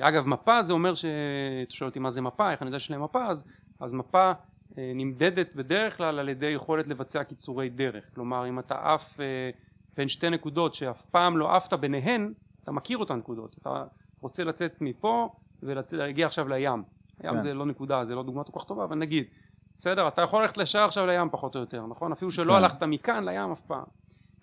אגב 0.00 0.26
מפה 0.26 0.62
זה 0.62 0.72
אומר 0.72 0.94
ש... 0.94 1.04
אתה 1.62 1.74
שואל 1.74 1.88
אותי 1.88 1.98
מה 1.98 2.10
זה 2.10 2.20
מפה, 2.20 2.52
איך 2.52 2.62
אני 2.62 2.68
יודע 2.68 2.78
שיש 2.78 2.90
להם 2.90 3.02
מפה, 3.02 3.26
אז, 3.26 3.44
אז 3.80 3.92
מפה 3.92 4.32
נמדדת 4.76 5.54
בדרך 5.54 5.96
כלל 5.96 6.18
על 6.18 6.28
ידי 6.28 6.46
יכולת 6.46 6.88
לבצע 6.88 7.24
קיצורי 7.24 7.68
דרך, 7.68 8.14
כלומר 8.14 8.48
אם 8.48 8.58
אתה 8.58 8.74
עף 8.94 9.20
בין 9.96 10.08
שתי 10.08 10.30
נקודות 10.30 10.74
שאף 10.74 11.06
פעם 11.06 11.38
לא 11.38 11.56
עפת 11.56 11.72
ביניהן, 11.72 12.32
אתה 12.64 12.72
מכיר 12.72 12.98
אותן 12.98 13.16
נקודות, 13.16 13.56
אתה 13.60 13.84
רוצה 14.20 14.44
לצאת 14.44 14.80
מפה 14.80 15.28
ולהגיע 15.62 16.26
עכשיו 16.26 16.48
לים, 16.48 16.82
הים 17.22 17.34
כן. 17.34 17.40
זה 17.40 17.54
לא 17.54 17.66
נקודה, 17.66 18.04
זה 18.04 18.14
לא 18.14 18.22
דוגמה 18.22 18.44
כל 18.44 18.60
כך 18.60 18.66
טובה, 18.66 18.84
אבל 18.84 18.96
נגיד, 18.96 19.24
בסדר, 19.76 20.08
אתה 20.08 20.22
יכול 20.22 20.42
ללכת 20.42 20.58
לשער 20.58 20.84
עכשיו 20.84 21.06
לים 21.06 21.30
פחות 21.30 21.56
או 21.56 21.60
יותר, 21.60 21.86
נכון? 21.86 22.12
אפילו 22.12 22.30
שלא 22.30 22.52
כן. 22.52 22.58
הלכת 22.58 22.82
מכאן 22.82 23.24
לים 23.24 23.52
אף 23.52 23.60
פעם. 23.60 23.84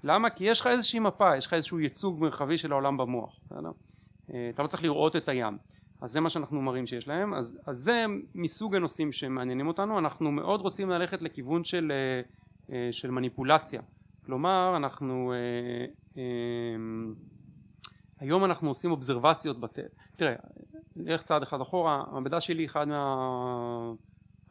למה? 0.03 0.29
כי 0.29 0.43
יש 0.43 0.61
לך 0.61 0.67
איזושהי 0.67 0.99
מפה, 0.99 1.37
יש 1.37 1.47
לך 1.47 1.53
איזשהו 1.53 1.79
ייצוג 1.79 2.21
מרחבי 2.21 2.57
של 2.57 2.71
העולם 2.71 2.97
במוח, 2.97 3.39
בסדר? 3.45 3.71
אה, 4.33 4.49
אתה 4.53 4.63
לא 4.63 4.67
צריך 4.67 4.83
לראות 4.83 5.15
את 5.15 5.29
הים. 5.29 5.57
אז 6.01 6.11
זה 6.11 6.19
מה 6.19 6.29
שאנחנו 6.29 6.61
מראים 6.61 6.87
שיש 6.87 7.07
להם, 7.07 7.33
אז, 7.33 7.59
אז 7.65 7.77
זה 7.77 8.05
מסוג 8.35 8.75
הנושאים 8.75 9.11
שמעניינים 9.11 9.67
אותנו, 9.67 9.99
אנחנו 9.99 10.31
מאוד 10.31 10.61
רוצים 10.61 10.89
ללכת 10.89 11.21
לכיוון 11.21 11.63
של, 11.63 11.91
אה, 11.91 12.21
אה, 12.75 12.89
של 12.91 13.11
מניפולציה, 13.11 13.81
כלומר 14.25 14.73
אנחנו 14.75 15.33
אה, 15.33 15.85
אה, 16.17 16.23
היום 18.19 18.45
אנחנו 18.45 18.69
עושים 18.69 18.91
אובזרבציות 18.91 19.59
בטבע, 19.59 19.87
תראה, 20.15 20.35
נלך 20.95 21.21
צעד 21.21 21.41
אחד 21.41 21.61
אחורה, 21.61 22.03
המעבדה 22.07 22.41
שלי 22.41 22.65
אחד 22.65 22.87
מה... 22.87 23.93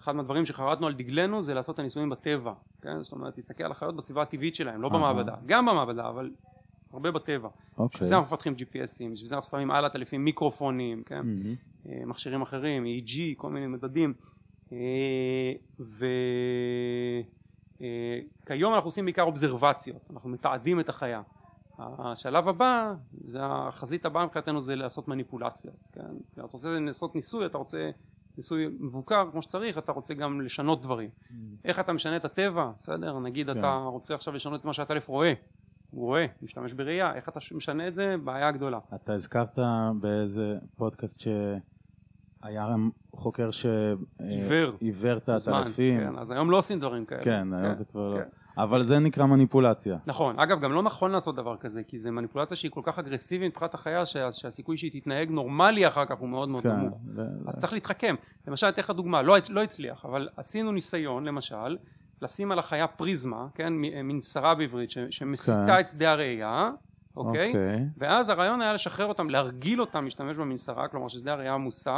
אחד 0.00 0.16
מהדברים 0.16 0.46
שחרטנו 0.46 0.86
על 0.86 0.94
דגלנו 0.94 1.42
זה 1.42 1.54
לעשות 1.54 1.74
את 1.74 1.78
הניסויים 1.78 2.10
בטבע, 2.10 2.52
כן? 2.82 3.02
זאת 3.02 3.12
אומרת 3.12 3.36
להסתכל 3.36 3.64
על 3.64 3.70
החיות 3.70 3.96
בסביבה 3.96 4.22
הטבעית 4.22 4.54
שלהם, 4.54 4.82
לא 4.82 4.88
במעבדה, 4.88 5.34
גם 5.46 5.66
במעבדה, 5.66 6.08
אבל 6.08 6.30
הרבה 6.92 7.10
בטבע. 7.10 7.48
אוקיי. 7.78 7.88
בשביל 7.94 8.08
זה 8.08 8.16
אנחנו 8.16 8.34
מפתחים 8.34 8.54
GPSים, 8.54 9.12
בשביל 9.12 9.26
זה 9.26 9.34
אנחנו 9.34 9.50
שמים 9.50 9.70
על 9.70 9.84
הטלפים 9.84 10.24
מיקרופונים, 10.24 11.02
כן? 11.02 11.22
אה, 11.88 12.02
מכשירים 12.06 12.42
אחרים, 12.42 12.84
EEG, 12.84 13.20
כל 13.36 13.50
מיני 13.50 13.66
מדדים. 13.66 14.14
וכיום 18.44 18.74
אנחנו 18.74 18.88
עושים 18.88 19.04
בעיקר 19.04 19.22
אובזרבציות, 19.22 20.10
אנחנו 20.12 20.30
מתעדים 20.30 20.80
את 20.80 20.88
החיה. 20.88 21.22
השלב 21.78 22.48
הבא, 22.48 22.94
זה 23.24 23.38
החזית 23.42 24.06
הבאה 24.06 24.24
מבחינתנו 24.24 24.60
זה 24.60 24.76
לעשות 24.76 25.08
מניפולציות, 25.08 25.74
כן? 25.92 26.00
אתה 26.34 26.42
רוצה 26.42 26.78
לעשות 26.80 27.14
ניסוי, 27.14 27.46
אתה 27.46 27.58
רוצה 27.58 27.90
ניסוי 28.36 28.66
מבוקר 28.80 29.30
כמו 29.30 29.42
שצריך, 29.42 29.78
אתה 29.78 29.92
רוצה 29.92 30.14
גם 30.14 30.40
לשנות 30.40 30.82
דברים. 30.82 31.10
איך 31.64 31.80
אתה 31.80 31.92
משנה 31.92 32.16
את 32.16 32.24
הטבע, 32.24 32.70
בסדר? 32.78 33.18
נגיד 33.18 33.50
כן. 33.50 33.58
אתה 33.58 33.74
רוצה 33.74 34.14
עכשיו 34.14 34.34
לשנות 34.34 34.60
את 34.60 34.64
מה 34.64 34.72
שהטלף 34.72 35.08
רואה, 35.08 35.32
הוא 35.90 36.06
רואה, 36.06 36.26
משתמש 36.42 36.72
בראייה, 36.72 37.14
איך 37.14 37.28
אתה 37.28 37.40
משנה 37.54 37.88
את 37.88 37.94
זה? 37.94 38.14
בעיה 38.24 38.50
גדולה. 38.52 38.78
אתה 38.94 39.12
הזכרת 39.12 39.58
באיזה 40.00 40.58
פודקאסט 40.76 41.20
שהיה 41.20 42.66
חוקר 43.12 43.50
עיוור. 44.18 44.76
שעיוור 44.78 45.16
את 45.16 45.28
בזמן, 45.28 45.54
העטלפים. 45.54 46.00
כן, 46.00 46.18
אז 46.18 46.30
היום 46.30 46.50
לא 46.50 46.58
עושים 46.58 46.80
דברים 46.80 47.06
כאלה. 47.06 47.22
כן, 47.22 47.52
היום 47.52 47.74
זה 47.74 47.84
כבר 47.84 48.14
לא. 48.14 48.20
אבל 48.58 48.84
זה 48.84 48.98
נקרא 48.98 49.26
מניפולציה. 49.26 49.96
נכון, 50.06 50.40
אגב 50.40 50.60
גם 50.60 50.72
לא 50.72 50.82
נכון 50.82 51.10
לעשות 51.10 51.36
דבר 51.36 51.56
כזה 51.56 51.82
כי 51.82 51.98
זה 51.98 52.10
מניפולציה 52.10 52.56
שהיא 52.56 52.70
כל 52.70 52.80
כך 52.84 52.98
אגרסיבית 52.98 53.52
מבחינת 53.52 53.74
החיה 53.74 54.06
שה, 54.06 54.32
שהסיכוי 54.32 54.76
שהיא 54.76 55.00
תתנהג 55.00 55.30
נורמלי 55.30 55.88
אחר 55.88 56.04
כך 56.04 56.18
הוא 56.18 56.28
מאוד 56.28 56.48
מאוד 56.48 56.62
כן. 56.62 56.70
נמוך 56.76 56.98
ו- 57.14 57.48
אז 57.48 57.58
צריך 57.58 57.72
להתחכם 57.72 58.14
למשל 58.46 58.68
אתן 58.68 58.80
לך 58.82 58.90
דוגמה 58.90 59.22
לא, 59.22 59.36
לא 59.50 59.62
הצליח 59.62 60.04
אבל 60.04 60.28
עשינו 60.36 60.72
ניסיון 60.72 61.24
למשל 61.24 61.76
לשים 62.22 62.52
על 62.52 62.58
החיה 62.58 62.86
פריזמה 62.86 63.46
כן 63.54 63.72
מ- 63.72 64.08
מנסרה 64.08 64.54
בעברית 64.54 64.90
ש, 64.90 64.98
שמסיטה 65.10 65.64
כן. 65.66 65.80
את 65.80 65.88
שדה 65.88 66.12
הראייה 66.12 66.70
אוקיי? 67.16 67.48
אוקיי. 67.48 67.84
ואז 67.98 68.28
הרעיון 68.28 68.62
היה 68.62 68.72
לשחרר 68.72 69.06
אותם 69.06 69.30
להרגיל 69.30 69.80
אותם 69.80 70.04
להשתמש 70.04 70.36
במנסרה 70.36 70.88
כלומר 70.88 71.08
ששדה 71.08 71.32
הראייה 71.32 71.56
מוסט 71.56 71.88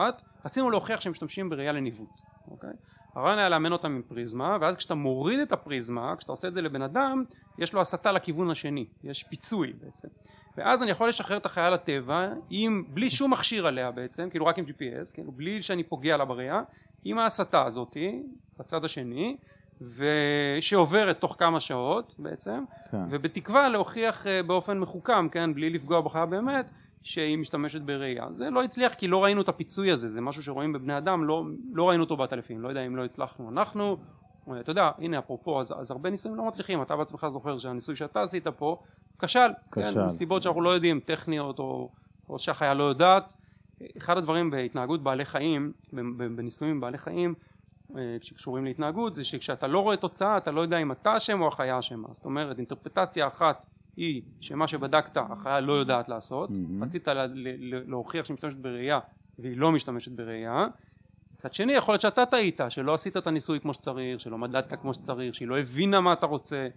רצינו 0.45 0.71
להוכיח 0.71 1.01
שהם 1.01 1.13
משתמשים 1.13 1.49
בראייה 1.49 1.73
לניווט 1.73 2.21
אוקיי? 2.51 2.71
הרעיון 3.19 3.39
היה 3.39 3.49
לאמן 3.49 3.73
אותם 3.73 3.89
עם 3.89 4.03
פריזמה 4.09 4.57
ואז 4.61 4.77
כשאתה 4.77 4.95
מוריד 4.95 5.41
את 5.41 5.53
הפריזמה 5.53 6.15
כשאתה 6.19 6.33
עושה 6.33 6.49
את 6.49 6.55
זה 6.55 6.63
לבן 6.63 6.83
אדם 6.83 7.25
יש 7.59 7.73
לו 7.73 7.81
הסטה 7.81 8.13
לכיוון 8.13 8.51
השני 8.51 8.87
יש 9.05 9.23
פיצוי 9.23 9.73
בעצם 9.85 10.09
ואז 10.57 10.83
אני 10.83 10.91
יכול 10.91 11.09
לשחרר 11.09 11.37
את 11.37 11.47
החיה 11.47 11.71
לטבע 11.71 12.29
עם 12.51 12.85
בלי 12.89 13.11
שום 13.11 13.33
מכשיר 13.33 13.67
עליה 13.67 13.91
בעצם 13.91 14.29
כאילו 14.31 14.47
רק 14.47 14.59
עם 14.59 14.65
GPS 14.65 15.15
כאילו 15.15 15.33
בלי 15.33 15.63
שאני 15.63 15.83
פוגע 15.83 16.17
לה 16.17 16.25
בראייה 16.25 16.63
עם 17.05 17.19
ההסטה 17.19 17.65
הזאתי 17.65 18.23
בצד 18.59 18.85
השני 18.85 19.37
ושעוברת 19.81 21.21
תוך 21.21 21.37
כמה 21.39 21.61
שעות 21.61 22.15
בעצם 22.19 22.65
כן. 22.91 23.03
ובתקווה 23.11 23.69
להוכיח 23.69 24.27
אה, 24.27 24.43
באופן 24.43 24.79
מחוכם 24.79 25.29
כן 25.29 25.55
בלי 25.55 25.71
לפגוע 25.71 26.01
בחיה 26.01 26.27
באמת 26.27 26.67
שהיא 27.03 27.39
משתמשת 27.39 27.81
בראייה. 27.81 28.27
זה 28.31 28.51
לא 28.51 28.65
הצליח 28.65 28.95
כי 28.95 29.09
לא 29.09 29.25
ראינו 29.25 29.43
את 29.43 29.49
הפיצוי 29.49 29.91
הזה. 29.91 30.09
זה 30.09 30.21
משהו 30.21 30.43
שרואים 30.43 30.73
בבני 30.73 30.99
אדם 30.99 31.25
לא, 31.25 31.45
לא 31.73 31.89
ראינו 31.89 32.05
אותו 32.05 32.17
בעטלפים 32.17 32.61
לא 32.61 32.69
יודע 32.69 32.87
אם 32.87 32.97
לא 32.97 33.05
הצלחנו 33.05 33.51
אנחנו. 33.51 33.97
אתה 34.61 34.71
יודע 34.71 34.91
הנה 34.99 35.19
אפרופו 35.19 35.61
אז, 35.61 35.75
אז 35.81 35.91
הרבה 35.91 36.11
ניסויים 36.11 36.39
לא 36.39 36.45
מצליחים. 36.45 36.83
אתה 36.83 36.97
בעצמך 36.97 37.27
זוכר 37.29 37.59
שהניסוי 37.59 37.97
שאתה 37.97 38.23
עשית 38.23 38.47
פה 38.47 38.83
כשל, 39.19 39.51
כשל. 39.73 39.95
כן, 39.95 40.07
מסיבות 40.07 40.43
שאנחנו 40.43 40.63
לא 40.63 40.71
יודעים 40.71 41.01
טכניות 41.01 41.59
או, 41.59 41.91
או 42.29 42.39
שהחיה 42.39 42.75
לא 42.75 42.85
יודעת. 42.85 43.37
אחד 43.99 44.19
הדברים 44.19 44.51
בהתנהגות 44.51 45.03
בעלי 45.03 45.25
חיים 45.25 45.73
בניסויים 46.37 46.75
עם 46.75 46.81
בעלי 46.81 46.99
חיים 46.99 47.35
אה, 47.97 48.17
שקשורים 48.21 48.65
להתנהגות 48.65 49.15
זה 49.15 49.25
שכשאתה 49.25 49.67
לא 49.67 49.79
רואה 49.79 49.97
תוצאה 49.97 50.37
אתה 50.37 50.51
לא 50.51 50.61
יודע 50.61 50.79
אם 50.79 50.93
אתה 50.93 51.17
אשם 51.17 51.41
או 51.41 51.49
החיה 51.49 51.79
אשמה. 51.79 52.09
זאת 52.13 52.25
אומרת 52.25 52.59
אינטרפטציה 52.59 53.27
אחת 53.27 53.67
היא 53.99 54.23
שמה 54.41 54.69
שבדקת 54.69 55.17
החיה 55.17 55.61
לא 55.61 55.73
יודעת 55.73 56.09
לעשות 56.09 56.51
מהמם. 56.51 56.85
רצית 56.85 57.09
לה, 57.09 57.27
ל, 57.27 57.33
ל, 57.35 57.91
להוכיח 57.91 58.25
שהיא 58.25 58.35
משתמשת 58.35 58.57
בראייה 58.57 59.01
והיא 59.39 59.57
לא 59.57 59.73
משתמשת 59.73 60.13
בראייה 60.13 60.67
מצד 61.35 61.53
שני 61.53 61.73
יכול 61.73 61.93
להיות 61.93 62.01
שאתה 62.01 62.27
טעית 62.27 62.61
שלא 62.69 62.95
עשית 62.95 63.17
את 63.17 63.27
הניסוי 63.27 63.61
כמו 63.61 63.75
שצריך 63.75 64.21
שלא 64.21 64.39
מדדת 64.39 64.81
כמו 64.81 64.95
שצריך 64.95 65.35
שהיא 65.35 65.49
לא 65.49 65.59
הבינה 65.59 66.01
מה 66.01 66.13
אתה 66.13 66.27
רוצה 66.27 66.69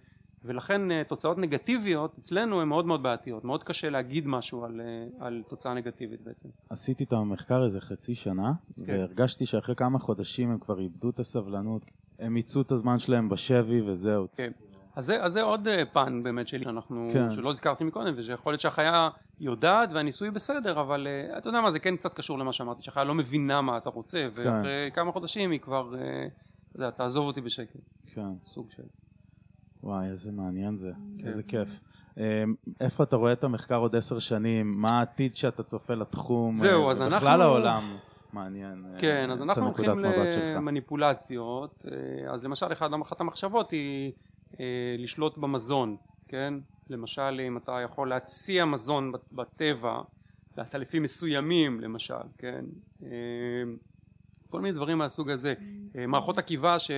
ולכן 0.44 0.90
אה, 0.90 1.02
תוצאות 1.08 1.38
נגטיביות 1.38 2.18
אצלנו 2.18 2.60
הן 2.60 2.68
מאוד 2.68 2.86
מאוד 2.86 3.02
בעייתיות 3.02 3.44
מאוד 3.44 3.64
קשה 3.64 3.90
להגיד 3.90 4.26
משהו 4.26 4.64
על, 4.64 4.80
אה, 4.80 5.26
על 5.26 5.42
תוצאה 5.48 5.74
נגטיבית 5.74 6.20
בעצם 6.20 6.48
עשיתי 6.70 7.04
את 7.04 7.12
המחקר 7.12 7.64
איזה 7.64 7.80
חצי 7.80 8.14
שנה, 8.14 8.52
כן. 8.86 8.92
והרגשתי 8.92 9.46
שאחרי 9.46 9.74
כמה 9.74 9.98
חודשים 9.98 10.50
הם 10.50 10.58
כבר 10.58 10.80
איבדו 10.80 11.10
את 11.10 11.18
הסבלנות, 11.18 11.90
הם 12.18 12.34
מיצו 12.34 12.60
את 12.60 12.72
הזמן 12.72 12.98
שלהם 12.98 13.28
בשבי 13.28 13.80
וזהו. 13.80 14.26
כן. 14.36 14.52
אז 14.96 15.06
זה, 15.06 15.22
אז 15.24 15.32
זה 15.32 15.42
עוד 15.42 15.68
אה, 15.68 15.82
פן 15.92 16.22
באמת 16.22 16.48
שלי 16.48 16.64
שאנחנו, 16.64 17.08
כן. 17.12 17.30
שלא 17.30 17.50
הזכרתי 17.50 17.84
מקודם 17.84 18.14
ושיכול 18.16 18.52
להיות 18.52 18.60
שהחיה 18.60 19.08
יודעת 19.40 19.88
והניסוי 19.92 20.30
בסדר 20.30 20.80
אבל 20.80 21.06
אה, 21.06 21.38
אתה 21.38 21.48
יודע 21.48 21.60
מה 21.60 21.70
זה 21.70 21.78
כן 21.78 21.96
קצת 21.96 22.14
קשור 22.14 22.38
למה 22.38 22.52
שאמרתי 22.52 22.82
שהחיה 22.82 23.04
לא 23.04 23.14
מבינה 23.14 23.60
מה 23.60 23.76
אתה 23.76 23.90
רוצה 23.90 24.28
כן. 24.36 24.42
ואחרי 24.48 24.90
כמה 24.94 25.12
חודשים 25.12 25.50
היא 25.50 25.60
כבר 25.60 25.94
אה, 25.94 26.26
אתה 26.70 26.76
יודע, 26.76 26.90
תעזוב 26.90 27.26
אותי 27.26 27.40
בשקט 27.40 27.76
כן. 28.06 28.28
סוג 28.46 28.66
של 28.76 28.82
וואי, 29.82 30.06
איזה 30.06 30.32
מעניין 30.32 30.76
זה, 30.76 30.90
כן. 31.18 31.26
איזה 31.28 31.42
כיף. 31.42 31.80
איפה 32.80 33.02
אתה 33.02 33.16
רואה 33.16 33.32
את 33.32 33.44
המחקר 33.44 33.76
עוד 33.76 33.96
עשר 33.96 34.18
שנים? 34.18 34.80
מה 34.80 34.88
העתיד 34.98 35.34
שאתה 35.34 35.62
צופה 35.62 35.94
לתחום? 35.94 36.54
זהו, 36.54 36.90
אז 36.90 37.02
אנחנו- 37.02 37.16
ובכלל 37.16 37.40
העולם 37.42 37.96
מעניין. 38.32 38.84
כן 38.98 39.30
אז 39.30 39.42
אנחנו 39.42 39.66
הולכים. 39.66 39.98
למניפולציות 40.56 41.84
אז 42.30 42.44
למשל 42.44 42.66
אחת 42.72 43.20
המחשבות 43.20 43.70
היא 43.70 44.12
לשלוט 44.98 45.38
במזון 45.38 45.96
כן? 46.28 46.54
למשל 46.90 47.40
אם 47.46 47.56
אתה 47.56 47.80
יכול 47.84 48.08
להציע 48.08 48.64
מזון 48.64 49.12
בטבע 49.32 50.00
לעטלפים 50.56 51.02
מסוימים 51.02 51.80
למשל 51.80 52.14
כן? 52.38 52.64
אה, 53.02 53.08
כל 54.50 54.60
מיני 54.60 54.74
דברים 54.74 54.98
מהסוג 54.98 55.30
הזה. 55.30 55.54
אה, 55.96 56.06
מערכות 56.06 56.38
עקיבה 56.38 56.78
ש, 56.78 56.90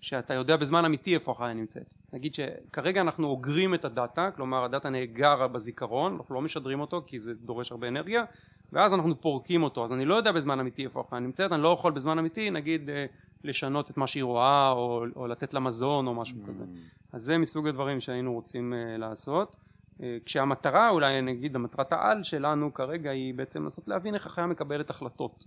שאתה 0.00 0.34
יודע 0.34 0.56
בזמן 0.56 0.84
אמיתי 0.84 1.14
איפה 1.14 1.32
החיה 1.32 1.54
נמצאת. 1.54 1.94
נגיד 2.12 2.34
שכרגע 2.34 3.00
אנחנו 3.00 3.26
אוגרים 3.26 3.74
את 3.74 3.84
הדאטה 3.84 4.30
כלומר 4.36 4.64
הדאטה 4.64 4.90
נאגר 4.90 5.48
בזיכרון 5.48 6.16
אנחנו 6.16 6.34
לא 6.34 6.42
משדרים 6.42 6.80
אותו 6.80 7.02
כי 7.06 7.20
זה 7.20 7.34
דורש 7.34 7.72
הרבה 7.72 7.88
אנרגיה 7.88 8.24
ואז 8.72 8.92
אנחנו 8.92 9.20
פורקים 9.20 9.62
אותו. 9.62 9.84
אז 9.84 9.92
אני 9.92 10.04
לא 10.04 10.14
יודע 10.14 10.32
בזמן 10.32 10.60
אמיתי 10.60 10.84
איפה 10.84 11.00
החיה 11.00 11.18
נמצאת 11.18 11.52
אני 11.52 11.62
לא 11.62 11.68
יכול 11.68 11.92
בזמן 11.92 12.18
אמיתי 12.18 12.50
נגיד 12.50 12.90
אה, 12.90 13.06
לשנות 13.46 13.90
את 13.90 13.96
מה 13.96 14.06
שהיא 14.06 14.24
רואה 14.24 14.70
או, 14.70 15.04
או 15.16 15.26
לתת 15.26 15.54
לה 15.54 15.60
מזון 15.60 16.06
או 16.06 16.14
משהו 16.14 16.38
כזה. 16.46 16.64
אז 17.12 17.22
זה 17.22 17.38
מסוג 17.38 17.68
הדברים 17.68 18.00
שהיינו 18.00 18.32
רוצים 18.32 18.72
uh, 18.72 18.98
לעשות. 18.98 19.56
uh, 19.98 20.02
כשהמטרה 20.24 20.90
אולי 20.90 21.22
נגיד 21.22 21.56
המטרת 21.56 21.92
העל 21.92 22.22
שלנו 22.22 22.74
כרגע 22.74 23.10
היא 23.10 23.34
בעצם 23.34 23.62
לנסות 23.62 23.88
להבין 23.88 24.14
איך 24.14 24.26
החיה 24.26 24.46
מקבלת 24.46 24.90
החלטות. 24.90 25.44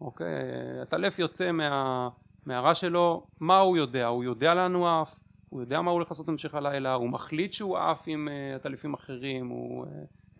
אוקיי? 0.00 0.26
הטלף 0.82 1.18
יוצא 1.18 1.52
מה, 1.52 2.08
מהרע 2.46 2.74
שלו 2.74 3.26
מה 3.40 3.58
הוא 3.58 3.76
יודע? 3.76 4.06
הוא 4.06 4.24
יודע 4.24 4.54
לאן 4.54 4.74
הוא 4.74 4.88
עף 4.88 5.20
הוא 5.48 5.60
יודע 5.60 5.80
מה 5.80 5.90
הוא 5.90 5.96
הולך 5.96 6.10
לעשות 6.10 6.26
במשך 6.26 6.54
הלילה 6.54 6.94
הוא 6.94 7.08
מחליט 7.08 7.52
שהוא 7.52 7.78
עף 7.78 8.02
עם 8.06 8.28
uh, 8.28 8.56
עטלפים 8.56 8.94
אחרים 8.94 9.48
הוא 9.48 9.84
uh, 9.84 9.88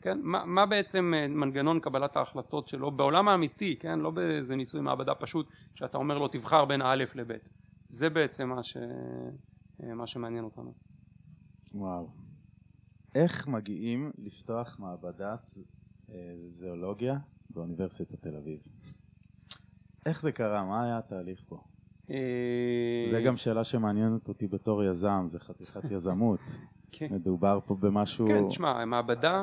כן 0.02 0.18
מה, 0.22 0.44
מה 0.44 0.66
בעצם 0.66 1.12
uh, 1.14 1.28
מנגנון 1.28 1.80
קבלת 1.80 2.16
ההחלטות 2.16 2.68
שלו 2.68 2.90
בעולם 2.90 3.28
האמיתי 3.28 3.76
כן 3.76 3.98
לא 3.98 4.10
באיזה 4.10 4.56
ניסוי 4.56 4.80
מעבדה 4.80 5.14
פשוט 5.14 5.48
שאתה 5.74 5.98
אומר 5.98 6.18
לו 6.18 6.28
תבחר 6.28 6.64
בין 6.64 6.82
א' 6.82 7.04
לב' 7.14 7.32
זה 7.88 8.10
בעצם 8.10 8.48
מה, 8.48 8.62
ש... 8.62 8.76
אה, 9.82 9.94
מה 9.94 10.06
שמעניין 10.06 10.44
אותנו 10.44 10.72
וואו. 11.74 12.08
איך 13.14 13.48
מגיעים 13.48 14.12
לפתוח 14.18 14.76
מעבדת 14.80 15.58
אה, 16.10 16.34
זואולוגיה 16.48 17.18
באוניברסיטת 17.50 18.22
תל 18.22 18.36
אביב? 18.36 18.60
איך 20.06 20.20
זה 20.20 20.32
קרה? 20.32 20.64
מה 20.64 20.84
היה 20.84 20.98
התהליך 20.98 21.42
פה? 21.46 21.60
אה, 22.10 23.06
זה 23.10 23.22
גם 23.22 23.36
שאלה 23.36 23.64
שמעניינת 23.64 24.28
אותי 24.28 24.46
בתור 24.46 24.84
יזם, 24.84 25.24
זה 25.26 25.40
חתיכת 25.40 25.90
יזמות. 25.94 26.40
כן, 26.92 27.08
מדובר 27.10 27.58
פה 27.66 27.74
במשהו... 27.74 28.26
כן 28.26 28.48
תשמע 28.48 28.84
מעבדה 28.84 29.42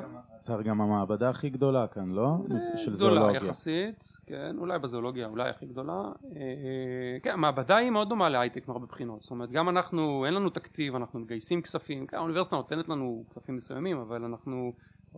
אתה 0.56 0.64
גם 0.64 0.82
המעבדה 0.82 1.30
הכי 1.30 1.50
גדולה 1.50 1.88
כאן, 1.88 2.12
לא? 2.12 2.38
של 2.76 2.94
גדולה 2.94 3.22
זואולוגיה. 3.22 3.48
יחסית 3.48 4.18
כן 4.26 4.56
אולי 4.58 4.80
בזואולוגיה 4.80 5.28
אולי 5.28 5.50
הכי 5.50 5.66
גדולה. 5.66 6.02
אה, 6.36 7.18
כן 7.24 7.32
המעבדה 7.32 7.78
היא 7.78 7.90
מאוד 7.90 8.10
דומה 8.10 8.30
להייטק 8.30 8.68
מהרבה 8.68 8.86
בחינות. 8.86 9.22
זאת 9.22 9.32
אומרת 9.32 9.52
גם 9.52 9.70
אנחנו 9.70 10.26
אין 10.26 10.34
לנו 10.34 10.50
תקציב 10.50 10.96
אנחנו 10.96 11.20
מגייסים 11.20 11.62
כספים. 11.62 12.08
כן 12.08 12.18
האוניברסיטה 12.18 12.56
נותנת 12.56 12.90
לנו 12.90 13.24
כספים 13.30 13.56
מסוימים 13.56 13.98
אבל 13.98 14.24
אנחנו 14.24 14.74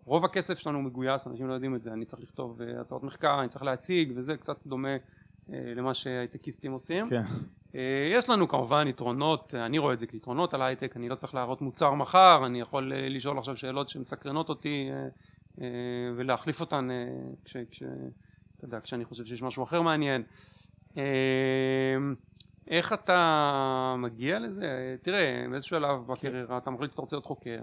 רוב 0.05 0.25
הכסף 0.25 0.59
שלנו 0.59 0.81
מגויס 0.81 1.27
אנשים 1.27 1.47
לא 1.47 1.53
יודעים 1.53 1.75
את 1.75 1.81
זה. 1.81 1.93
אני 1.93 2.05
צריך 2.05 2.21
לכתוב 2.21 2.61
אה, 2.61 2.81
הצעות 2.81 3.03
מחקר 3.03 3.39
אני 3.39 3.47
צריך 3.47 3.63
להציג 3.63 4.13
וזה 4.15 4.37
קצת 4.37 4.57
דומה 4.65 4.97
אה, 5.53 5.73
למה 5.75 5.93
שהייטקיסטים 5.93 6.71
עושים. 6.71 7.09
כן, 7.09 7.15
אה, 7.15 7.23
יש 8.17 8.29
לנו 8.29 8.47
כמובן 8.47 8.87
יתרונות, 8.87 9.53
אה, 9.55 9.65
אני 9.65 9.77
רואה 9.77 9.93
את 9.93 9.99
זה 9.99 10.07
כיתרונות 10.07 10.53
על 10.53 10.61
הייטק, 10.61 10.97
אני 10.97 11.09
לא 11.09 11.15
צריך 11.15 11.35
להראות 11.35 11.61
מוצר 11.61 11.93
מחר, 11.93 12.43
אני 12.45 12.61
יכול 12.61 12.93
אה, 12.93 13.09
לשאול 13.09 13.37
עכשיו 13.37 13.57
שאלות 13.57 13.89
שמסקרנות 13.89 14.49
אותי, 14.49 14.89
אה, 14.91 15.07
אה, 15.61 15.67
ולהחליף 16.15 16.61
אותן 16.61 16.87
כש, 17.45 17.57
כש, 17.71 17.83
אתה 18.57 18.65
יודע, 18.65 18.79
כשאני 18.79 19.05
חושב 19.05 19.25
שיש 19.25 19.41
משהו 19.41 19.63
אחר 19.63 19.81
מעניין. 19.81 20.23
איך 22.67 22.93
אתה 22.93 23.95
מגיע 23.97 24.39
לזה? 24.39 24.95
תראה, 25.01 25.45
באיזשהו 25.49 25.77
שלב 25.77 26.07
בקריירה 26.07 26.57
אתה 26.57 26.71
מחליט 26.71 26.91
שאתה 26.91 27.01
רוצה 27.01 27.15
להיות 27.15 27.25
חוקר 27.25 27.59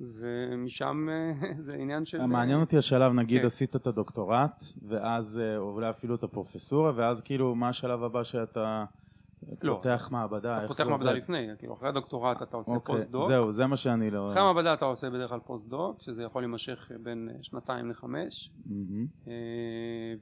ומשם 0.00 1.08
זה 1.58 1.74
עניין 1.74 2.04
של... 2.04 2.26
מעניין 2.26 2.60
אותי 2.60 2.78
השלב, 2.78 3.12
נגיד 3.12 3.40
כן. 3.40 3.46
עשית 3.46 3.76
את 3.76 3.86
הדוקטורט 3.86 4.64
ואז 4.88 5.40
אולי 5.56 5.90
אפילו 5.90 6.14
את 6.14 6.22
הפרופסורה 6.22 6.92
ואז 6.94 7.20
כאילו 7.20 7.54
מה 7.54 7.68
השלב 7.68 8.02
הבא 8.02 8.24
שאתה 8.24 8.84
לא. 9.62 9.74
פותח 9.74 10.08
מעבדה, 10.12 10.58
אתה 10.58 10.68
פותח 10.68 10.86
מעבדה 10.86 11.12
לפני, 11.12 11.48
כאילו 11.58 11.74
אחרי 11.74 11.88
הדוקטורט 11.88 12.42
אתה 12.42 12.56
עושה 12.56 12.74
אוקיי, 12.74 12.94
פוסט-דוק. 12.94 13.26
זהו, 13.26 13.52
זה 13.52 13.66
מה 13.66 13.76
שאני 13.76 14.10
לא... 14.10 14.30
אחרי 14.30 14.42
המעבדה 14.42 14.74
אתה 14.74 14.84
עושה 14.84 15.10
בדרך 15.10 15.30
כלל 15.30 15.40
פוסט-דוק, 15.40 16.02
שזה 16.02 16.22
יכול 16.22 16.42
להימשך 16.42 16.90
בין 17.02 17.28
שנתיים 17.42 17.90
לחמש. 17.90 18.50
Mm-hmm. 18.66 19.28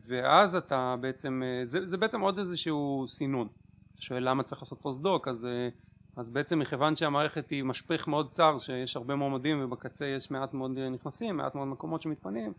ואז 0.07 0.57
אתה 0.57 0.97
בעצם, 1.01 1.43
אה, 1.45 1.65
זה, 1.65 1.87
זה 1.87 1.97
בעצם 1.97 2.21
עוד 2.21 2.39
איזשהו 2.39 3.05
סינון. 3.09 3.49
אתה 3.95 4.03
שואל 4.03 4.29
למה 4.29 4.43
צריך 4.43 4.63
לעשות 4.63 4.79
פוסט-דוק, 4.83 5.29
אז, 5.29 5.45
אה, 5.45 5.69
אז 6.17 6.31
בעצם 6.31 6.59
מכיוון 6.59 6.97
שהמערכת 6.97 7.51
היא 7.51 7.65
משפך 7.65 8.09
מאוד 8.09 8.31
צר, 8.31 8.59
שיש 8.59 8.97
הרבה 8.97 9.15
מועמדים 9.15 9.65
ובקצה 9.65 10.07
יש 10.07 10.31
מעט 10.31 10.55
מאוד 10.55 10.79
נכנסים, 10.79 11.37
מעט 11.37 11.55
מאוד 11.55 11.69
מקומות 11.69 12.03
שמתפנים, 12.03 12.53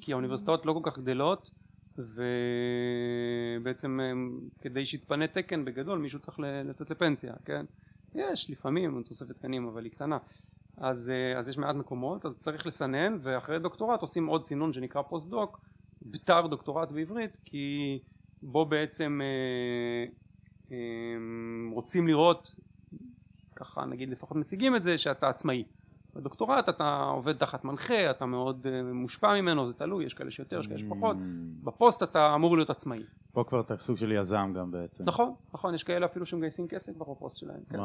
כי 0.00 0.12
האוניברסיטאות 0.12 0.66
לא 0.66 0.72
כל 0.72 0.90
כך 0.90 0.98
גדלות. 0.98 1.50
ובעצם 3.58 4.00
כדי 4.60 4.86
שיתפנה 4.86 5.26
תקן 5.26 5.64
בגדול 5.64 5.98
מישהו 5.98 6.18
צריך 6.18 6.38
לצאת 6.64 6.90
לפנסיה, 6.90 7.34
כן? 7.44 7.64
יש 8.14 8.50
לפעמים 8.50 9.02
תוספת 9.02 9.36
תקנים 9.36 9.66
אבל 9.66 9.84
היא 9.84 9.92
קטנה 9.92 10.18
אז, 10.76 11.10
אה, 11.10 11.38
אז 11.38 11.48
יש 11.48 11.58
מעט 11.58 11.76
מקומות 11.76 12.26
אז 12.26 12.38
צריך 12.38 12.66
לסנן 12.66 13.18
ואחרי 13.22 13.58
דוקטורט 13.58 14.02
עושים 14.02 14.26
עוד 14.26 14.44
סינון 14.44 14.72
שנקרא 14.72 15.02
פוסט 15.02 15.28
דוק 15.28 15.60
בתר 16.02 16.46
דוקטורט 16.46 16.90
בעברית 16.90 17.38
כי 17.44 17.98
בו 18.42 18.66
בעצם 18.66 19.20
אה, 19.22 20.12
אה, 20.70 20.76
רוצים 21.72 22.06
לראות 22.08 22.54
ככה 23.56 23.84
נגיד 23.84 24.08
לפחות 24.08 24.36
מציגים 24.36 24.76
את 24.76 24.82
זה 24.82 24.98
שאתה 24.98 25.28
עצמאי 25.28 25.64
בדוקטורט 26.14 26.68
אתה 26.68 27.04
עובד 27.14 27.36
תחת 27.36 27.64
מנחה, 27.64 28.10
אתה 28.10 28.26
מאוד 28.26 28.66
uh, 28.66 28.92
מושפע 28.94 29.40
ממנו, 29.40 29.66
זה 29.66 29.74
תלוי, 29.74 30.04
יש 30.04 30.14
כאלה 30.14 30.30
שיותר, 30.30 30.60
יש 30.60 30.66
כאלה 30.66 30.78
שפחות, 30.78 31.16
mm. 31.16 31.64
בפוסט 31.64 32.02
אתה 32.02 32.34
אמור 32.34 32.56
להיות 32.56 32.70
עצמאי. 32.70 33.02
פה 33.32 33.44
כבר 33.44 33.60
אתה 33.60 33.76
סוג 33.78 33.96
של 33.96 34.12
יזם 34.12 34.52
גם 34.56 34.70
בעצם. 34.70 35.04
נכון, 35.04 35.34
נכון, 35.54 35.74
יש 35.74 35.84
כאלה 35.84 36.06
אפילו 36.06 36.26
שמגייסים 36.26 36.68
כסף 36.68 36.96
בפוסט 36.96 37.36
שלהם, 37.36 37.60
כן. 37.70 37.78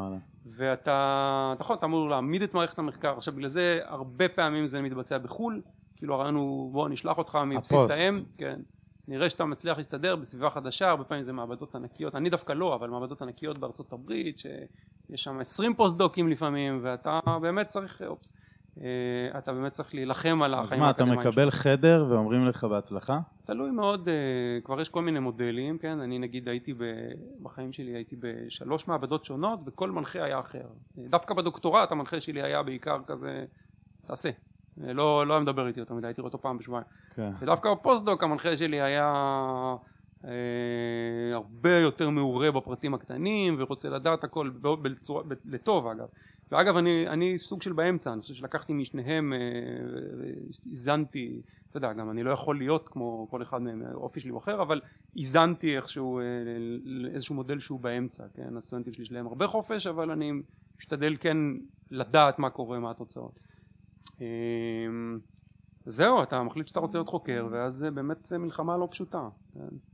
ואתה, 0.46 1.54
נכון, 1.60 1.78
אתה 1.78 1.86
אמור 1.86 2.10
להעמיד 2.10 2.42
את 2.42 2.54
מערכת 2.54 2.80
המחקר, 2.80 3.18
עכשיו 3.18 3.34
בגלל 3.34 3.50
זה 3.50 3.80
הרבה 3.84 4.30
פעמים 4.30 4.68
זה 4.68 4.82
מתבצע 4.82 5.18
בחו"ל, 5.18 5.62
כאילו 5.96 6.14
הרעיון 6.16 6.36
הוא 6.36 6.72
בוא 6.72 6.90
נשלח 6.90 7.18
אותך 7.18 7.38
מבסיס 7.46 7.90
האם, 7.92 8.14
כן, 8.38 8.60
נראה 9.08 9.30
שאתה 9.30 9.46
מצליח 9.46 9.78
להסתדר 9.78 10.16
בסביבה 10.16 10.50
חדשה, 10.50 10.90
הרבה 10.90 11.04
פעמים 11.04 11.24
זה 11.24 11.34
מעבדות 11.34 11.76
ענקיות, 11.76 12.16
אני 12.16 12.30
דווקא 12.30 12.54
לא, 12.54 12.76
אבל 12.76 12.90
מעבדות 12.90 13.22
ענקיות 13.22 13.58
בארצות 13.58 13.94
הברית, 13.94 14.38
שיש 14.38 15.24
שם 15.24 15.40
עשרים 15.40 15.74
פוסט-דוקים 15.74 16.28
לפעמים, 16.28 16.80
ואתה 16.84 17.20
באמת 17.42 17.68
צריך, 17.68 18.02
אופס, 18.08 18.34
אה, 18.82 19.38
אתה 19.38 19.54
באמת 19.54 19.72
צריך 19.72 19.96
להילחם 19.96 20.42
על 20.42 20.54
החיים 20.54 20.84
האקדמיים. 20.84 21.12
אז 21.12 21.16
מה, 21.18 21.22
אתה 21.22 21.30
מקבל 21.30 21.52
חדר 21.52 22.06
ואומרים 22.10 22.46
לך 22.46 22.64
בהצלחה? 22.64 23.20
תלוי 23.46 23.72
מאוד, 23.72 24.10
אה, 24.10 24.14
כבר 24.64 24.82
יש 24.82 24.90
כל 24.90 25.02
מיני 25.02 25.20
מודלים, 25.20 25.78
כן, 25.78 26.00
אני 26.00 26.20
נגיד 26.20 26.50
הייתי 26.50 26.74
בחיים 27.42 27.74
שלי, 27.74 27.92
הייתי 27.92 28.16
בשלוש 28.20 28.88
מעבדות 28.88 29.26
שונות, 29.26 29.60
וכל 29.66 29.92
מנחה 29.92 30.24
היה 30.24 30.40
אחר. 30.40 30.66
דווקא 30.98 31.34
בדוקטורט 31.34 31.92
המנחה 31.92 32.20
שלי 32.20 32.42
היה 32.42 32.64
בעיקר 32.64 32.98
כזה, 33.08 33.46
תעשה. 34.08 34.30
לא, 34.78 35.28
לא 35.28 35.34
היה 35.34 35.42
מדבר 35.42 35.68
איתי 35.68 35.80
יותר 35.80 35.94
מדי, 35.94 36.08
הייתי 36.08 36.22
רואה 36.22 36.28
אותו 36.28 36.42
פעם 36.42 36.58
בשבועיים. 36.58 36.86
כן. 37.16 37.32
ודווקא 37.40 37.72
בפוסט-דוק 37.74 38.24
המנחה 38.24 38.58
שלי 38.58 38.82
היה 38.82 39.14
אה, 40.26 40.30
הרבה 41.34 41.80
יותר 41.80 42.10
מעורה 42.10 42.52
בפרטים 42.52 42.94
הקטנים 42.94 43.56
ורוצה 43.58 43.90
לדעת 43.90 44.24
הכל 44.24 44.50
בצורה, 44.62 45.24
לטוב 45.46 45.88
אגב. 45.88 46.08
ואגב 46.52 46.78
אני, 46.78 47.08
אני 47.08 47.40
סוג 47.40 47.62
של 47.62 47.74
באמצע, 47.74 48.14
אני 48.14 48.22
חושב 48.22 48.34
שלקחתי 48.34 48.74
משניהם, 48.74 49.34
אה, 49.34 49.40
איזנתי, 50.70 51.42
אתה 51.70 51.78
יודע, 51.78 51.94
גם 51.94 52.10
אני 52.10 52.24
לא 52.24 52.32
יכול 52.32 52.58
להיות 52.58 52.90
כמו 52.90 53.28
כל 53.30 53.42
אחד 53.42 53.62
מהם, 53.62 53.84
האופי 53.92 54.20
שלי 54.20 54.30
הוא 54.30 54.40
אחר, 54.40 54.62
אבל 54.62 54.82
איזנתי 55.18 55.76
איכשהו, 55.76 56.20
אה, 56.20 56.24
איזשהו 57.14 57.36
מודל 57.36 57.60
שהוא 57.60 57.80
באמצע, 57.80 58.24
כן? 58.34 58.58
הסטודנטים 58.58 58.94
שלי 58.94 59.04
יש 59.04 59.12
להם 59.12 59.28
הרבה 59.28 59.48
חופש, 59.48 59.88
אבל 59.88 60.12
אני 60.12 60.32
משתדל 60.78 61.16
כן 61.20 61.38
לדעת 61.92 62.40
מה 62.40 62.50
קורה, 62.50 62.80
מה 62.80 62.92
התוצאות. 62.92 63.40
אמ, 64.22 65.20
זהו 65.86 66.24
אתה 66.24 66.44
מחליט 66.44 66.68
שאתה 66.68 66.80
רוצה 66.80 66.98
להיות 66.98 67.10
חוקר 67.10 67.48
ואז 67.52 67.74
זה 67.74 67.92
באמת 67.92 68.32
מלחמה 68.34 68.78
לא 68.78 68.88
פשוטה 68.92 69.30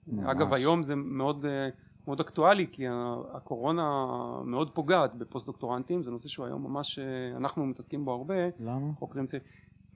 ממש. 0.08 0.26
אגב 0.26 0.54
היום 0.54 0.84
זה 0.84 0.96
מאוד 0.96 1.46
אה, 1.46 1.70
מאוד 2.08 2.20
אקטואלי 2.20 2.68
כי 2.72 2.86
הקורונה 3.34 4.06
מאוד 4.46 4.70
פוגעת 4.70 5.16
בפוסט 5.16 5.48
דוקטורנטים 5.48 6.04
זה 6.04 6.12
נושא 6.12 6.30
שהוא 6.30 6.46
היום 6.46 6.64
ממש 6.64 7.00
אה, 7.00 7.38
אנחנו 7.38 7.66
מתעסקים 7.66 8.06
בו 8.06 8.12
הרבה 8.12 8.36
למה? 8.60 8.94
חוקרים 9.00 9.28
צעירים 9.28 9.48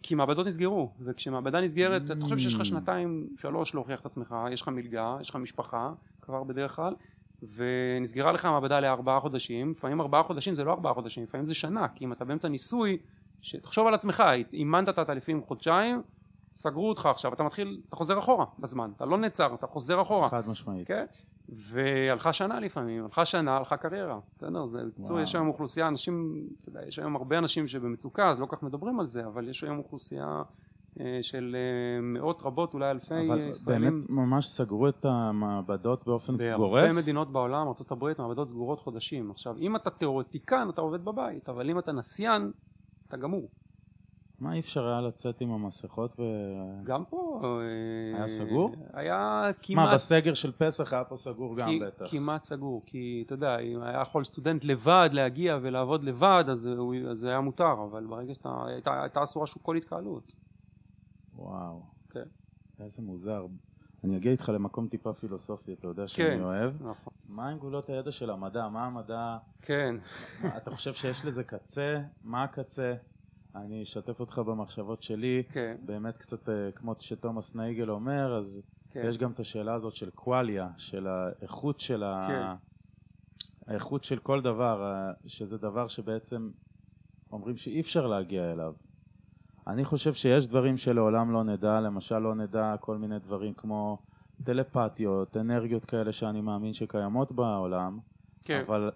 כי 0.04 0.16
מעבדות 0.16 0.48
נסגרו 0.48 0.92
וכשמעבדה 1.00 1.62
נסגרת 1.62 2.12
אתה 2.12 2.22
חושב 2.22 2.38
שיש 2.38 2.54
לך 2.54 2.66
שנתיים 2.66 3.28
שלוש 3.38 3.74
להוכיח 3.74 4.00
את 4.02 4.06
עצמך 4.06 4.36
יש 4.52 4.62
לך 4.62 4.68
מלגה 4.68 5.18
יש 5.22 5.30
לך 5.30 5.36
משפחה 5.36 5.94
כבר 6.22 6.44
בדרך 6.44 6.76
כלל 6.76 6.94
ונסגרה 7.56 8.32
לך 8.32 8.46
מעבדה 8.46 8.80
לארבעה 8.80 9.20
חודשים 9.20 9.72
לפעמים 9.72 10.02
ארבעה 10.02 10.24
חודשים 10.24 10.56
זה 10.56 10.64
לא 10.64 10.72
ארבעה 10.72 10.94
חודשים 10.94 11.24
לפעמים 11.24 11.46
זה 11.46 11.54
שנה 11.54 11.88
כי 11.88 12.06
אם 12.06 12.12
אתה 12.12 12.26
באמצע 12.26 12.48
ניסוי 12.48 12.98
שתחשוב 13.42 13.88
על 13.88 13.94
עצמך, 13.94 14.24
אימנת 14.54 14.90
את 14.90 14.98
התהליכים 14.98 15.44
חודשיים, 15.44 16.02
סגרו 16.56 16.90
אותך 16.90 17.06
עכשיו, 17.06 17.34
אתה 17.34 17.44
מתחיל, 17.44 17.82
אתה 17.88 17.96
חוזר 17.96 18.20
אחורה 18.20 18.46
בזמן, 18.60 18.92
אתה 18.96 19.06
לא 19.06 19.18
נעצר, 19.18 19.54
אתה 19.54 19.68
חוזר 19.68 20.02
אחורה. 20.02 20.30
חד 20.30 20.50
משמעית. 20.50 20.88
כן? 20.88 21.06
והלכה 21.50 22.34
שנה 22.34 22.60
לפעמים, 22.60 23.04
הלכה 23.04 23.26
שנה, 23.26 23.58
הלכה 23.58 23.78
קריירה, 23.78 24.20
בסדר? 24.38 24.66
זה, 24.66 24.86
בקיצור, 24.86 25.20
יש 25.20 25.36
היום 25.36 25.48
אוכלוסייה, 25.48 25.88
אנשים, 25.88 26.48
אתה 26.62 26.70
יודע, 26.70 26.88
יש 26.88 27.00
היום 27.00 27.16
הרבה 27.16 27.38
אנשים 27.38 27.68
שבמצוקה, 27.68 28.30
אז 28.30 28.40
לא 28.40 28.46
כל 28.46 28.56
כך 28.56 28.64
מדברים 28.64 29.00
על 29.00 29.06
זה, 29.06 29.26
אבל 29.26 29.50
יש 29.50 29.64
היום 29.64 29.78
אוכלוסייה 29.78 30.42
אה, 31.00 31.20
של 31.22 31.56
אה, 31.56 32.02
מאות 32.02 32.42
רבות, 32.42 32.74
אולי 32.74 32.92
אלפי 32.92 33.14
אבל 33.28 33.50
ישראלים. 33.50 33.88
אבל 33.88 34.00
באמת 34.00 34.10
ממש 34.10 34.48
סגרו 34.48 34.88
את 34.88 35.06
המעבדות 35.06 36.08
באופן 36.08 36.38
בהרבה 36.38 36.58
גורף? 36.58 36.84
בהרבה 36.84 37.02
מדינות 37.02 37.32
בעולם, 37.32 37.68
ארה"ב, 37.68 38.12
מעבדות 38.18 38.48
סגורות 38.48 38.80
חודשים. 38.80 39.32
עכשיו, 39.32 39.58
אם 39.58 39.76
אתה 39.76 39.90
תיאורטיקן, 39.90 40.68
אתה 40.70 40.82
עובד 40.82 41.06
בבית, 41.06 41.50
אבל 41.50 41.70
אם 41.70 41.80
אתה 41.80 41.92
נסיין, 41.92 42.52
אתה 43.08 43.18
גמור. 43.18 43.50
מה 44.40 44.54
אי 44.54 44.60
אפשר 44.60 44.88
היה 44.88 45.02
לצאת 45.02 45.42
עם 45.42 45.52
המסכות 45.52 46.20
ו... 46.20 46.24
גם 46.84 47.06
פה... 47.06 47.42
היה 48.14 48.22
אה, 48.22 48.28
סגור? 48.28 48.76
היה 48.94 49.50
כמעט... 49.62 49.86
מה, 49.86 49.94
בסגר 49.94 50.34
של 50.34 50.52
פסח 50.52 50.94
היה 50.94 51.04
פה 51.04 51.16
סגור 51.16 51.58
גם 51.58 51.70
בטח. 51.82 52.06
כמעט 52.12 52.44
סגור, 52.44 52.84
כי 52.86 53.24
אתה 53.26 53.34
יודע, 53.34 53.60
אם 53.60 53.82
היה 53.82 54.02
יכול 54.02 54.24
סטודנט 54.24 54.64
לבד 54.64 55.10
להגיע 55.14 55.58
ולעבוד 55.62 56.04
לבד, 56.04 56.44
אז, 56.52 56.70
זה 57.14 57.30
היה 57.30 57.42
מותר, 57.42 57.74
אבל 57.92 58.06
ברגע 58.06 58.34
שאתה... 58.34 58.64
הייתה, 58.66 59.24
אסורה 59.24 59.46
כל 59.62 59.78
התקהלות. 59.78 60.34
וואו. 61.36 61.82
כן. 62.10 62.26
איזה 62.80 63.02
מוזר. 63.02 63.46
אני 64.08 64.18
אגיע 64.18 64.32
איתך 64.32 64.50
למקום 64.50 64.88
טיפה 64.88 65.14
פילוסופי, 65.14 65.74
אתה 65.74 65.88
יודע 65.88 66.08
שאני 66.08 66.30
כן, 66.30 66.42
אוהב. 66.42 66.74
נכון. 66.82 67.14
מה 67.30 67.50
עם 67.50 67.58
גבולות 67.58 67.90
הידע 67.90 68.12
של 68.12 68.30
המדע? 68.30 68.68
מה 68.68 68.86
המדע... 68.86 69.38
כן. 69.62 69.96
אתה 70.58 70.72
חושב 70.72 70.94
שיש 70.94 71.26
לזה 71.26 71.44
קצה? 71.44 72.02
מה 72.24 72.44
הקצה? 72.44 72.94
אני 73.56 73.84
אשתף 73.84 74.20
אותך 74.20 74.40
במחשבות 74.40 75.04
שלי. 75.04 75.44
כן. 75.52 75.78
באמת 75.86 76.18
קצת 76.18 76.50
אה, 76.50 76.72
כמו 76.76 76.96
שתומאס 77.00 77.56
נייגל 77.56 77.90
אומר, 77.90 78.38
אז 78.38 78.62
כן. 78.90 79.02
יש 79.06 79.18
גם 79.18 79.32
את 79.32 79.40
השאלה 79.40 79.74
הזאת 79.74 79.96
של 79.96 80.10
קואליה, 80.10 80.70
של 80.78 81.08
האיכות 81.08 81.80
של 81.80 82.04
ה... 82.04 82.24
כן. 82.28 82.68
האיכות 83.72 84.04
של 84.04 84.20
כל 84.20 84.42
דבר, 84.42 84.84
אה, 84.84 85.14
שזה 85.26 85.58
דבר 85.58 85.88
שבעצם 85.88 86.50
אומרים 87.32 87.58
שאי 87.58 87.82
אפשר 87.82 88.08
להגיע 88.08 88.52
אליו. 88.52 88.74
אני 89.68 89.86
חושב 89.86 90.14
שיש 90.14 90.48
דברים 90.48 90.78
שלעולם 90.78 91.32
לא 91.32 91.44
נדע, 91.44 91.80
למשל 91.80 92.20
לא 92.20 92.36
נדע 92.36 92.76
כל 92.80 92.98
מיני 92.98 93.20
דברים 93.20 93.54
כמו 93.54 93.98
טלפתיות, 94.44 95.38
אנרגיות 95.38 95.86
כאלה 95.86 96.12
שאני 96.12 96.42
מאמין 96.42 96.74
שקיימות 96.74 97.32
בעולם, 97.32 98.00
כן. 98.44 98.64
אבל 98.68 98.92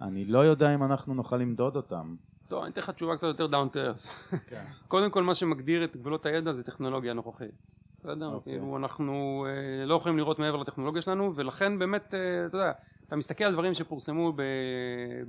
אני 0.00 0.24
לא 0.24 0.38
יודע 0.38 0.74
אם 0.74 0.82
אנחנו 0.82 1.14
נוכל 1.14 1.36
למדוד 1.36 1.76
אותם. 1.76 2.14
טוב, 2.48 2.62
אני 2.62 2.72
אתן 2.72 2.80
לך 2.80 2.90
תשובה 2.90 3.16
קצת 3.16 3.26
יותר 3.26 3.46
down 3.46 3.74
to 3.74 3.76
earth. 3.76 4.36
כן. 4.46 4.64
קודם 4.88 5.10
כל 5.10 5.22
מה 5.22 5.34
שמגדיר 5.34 5.84
את 5.84 5.96
גבולות 5.96 6.26
הידע 6.26 6.52
זה 6.52 6.64
טכנולוגיה 6.64 7.12
נוכחית. 7.12 7.54
בסדר? 7.98 8.30
Okay. 8.30 8.34
אוקיי. 8.34 8.52
כאילו 8.52 8.76
אנחנו 8.76 9.46
אה, 9.48 9.86
לא 9.86 9.94
יכולים 9.94 10.18
לראות 10.18 10.38
מעבר 10.38 10.56
לטכנולוגיה 10.56 11.02
שלנו 11.02 11.32
ולכן 11.34 11.78
באמת, 11.78 12.14
אה, 12.14 12.46
אתה 12.46 12.56
יודע, 12.56 12.72
אתה 13.06 13.16
מסתכל 13.16 13.44
על 13.44 13.52
דברים 13.52 13.74
שפורסמו 13.74 14.32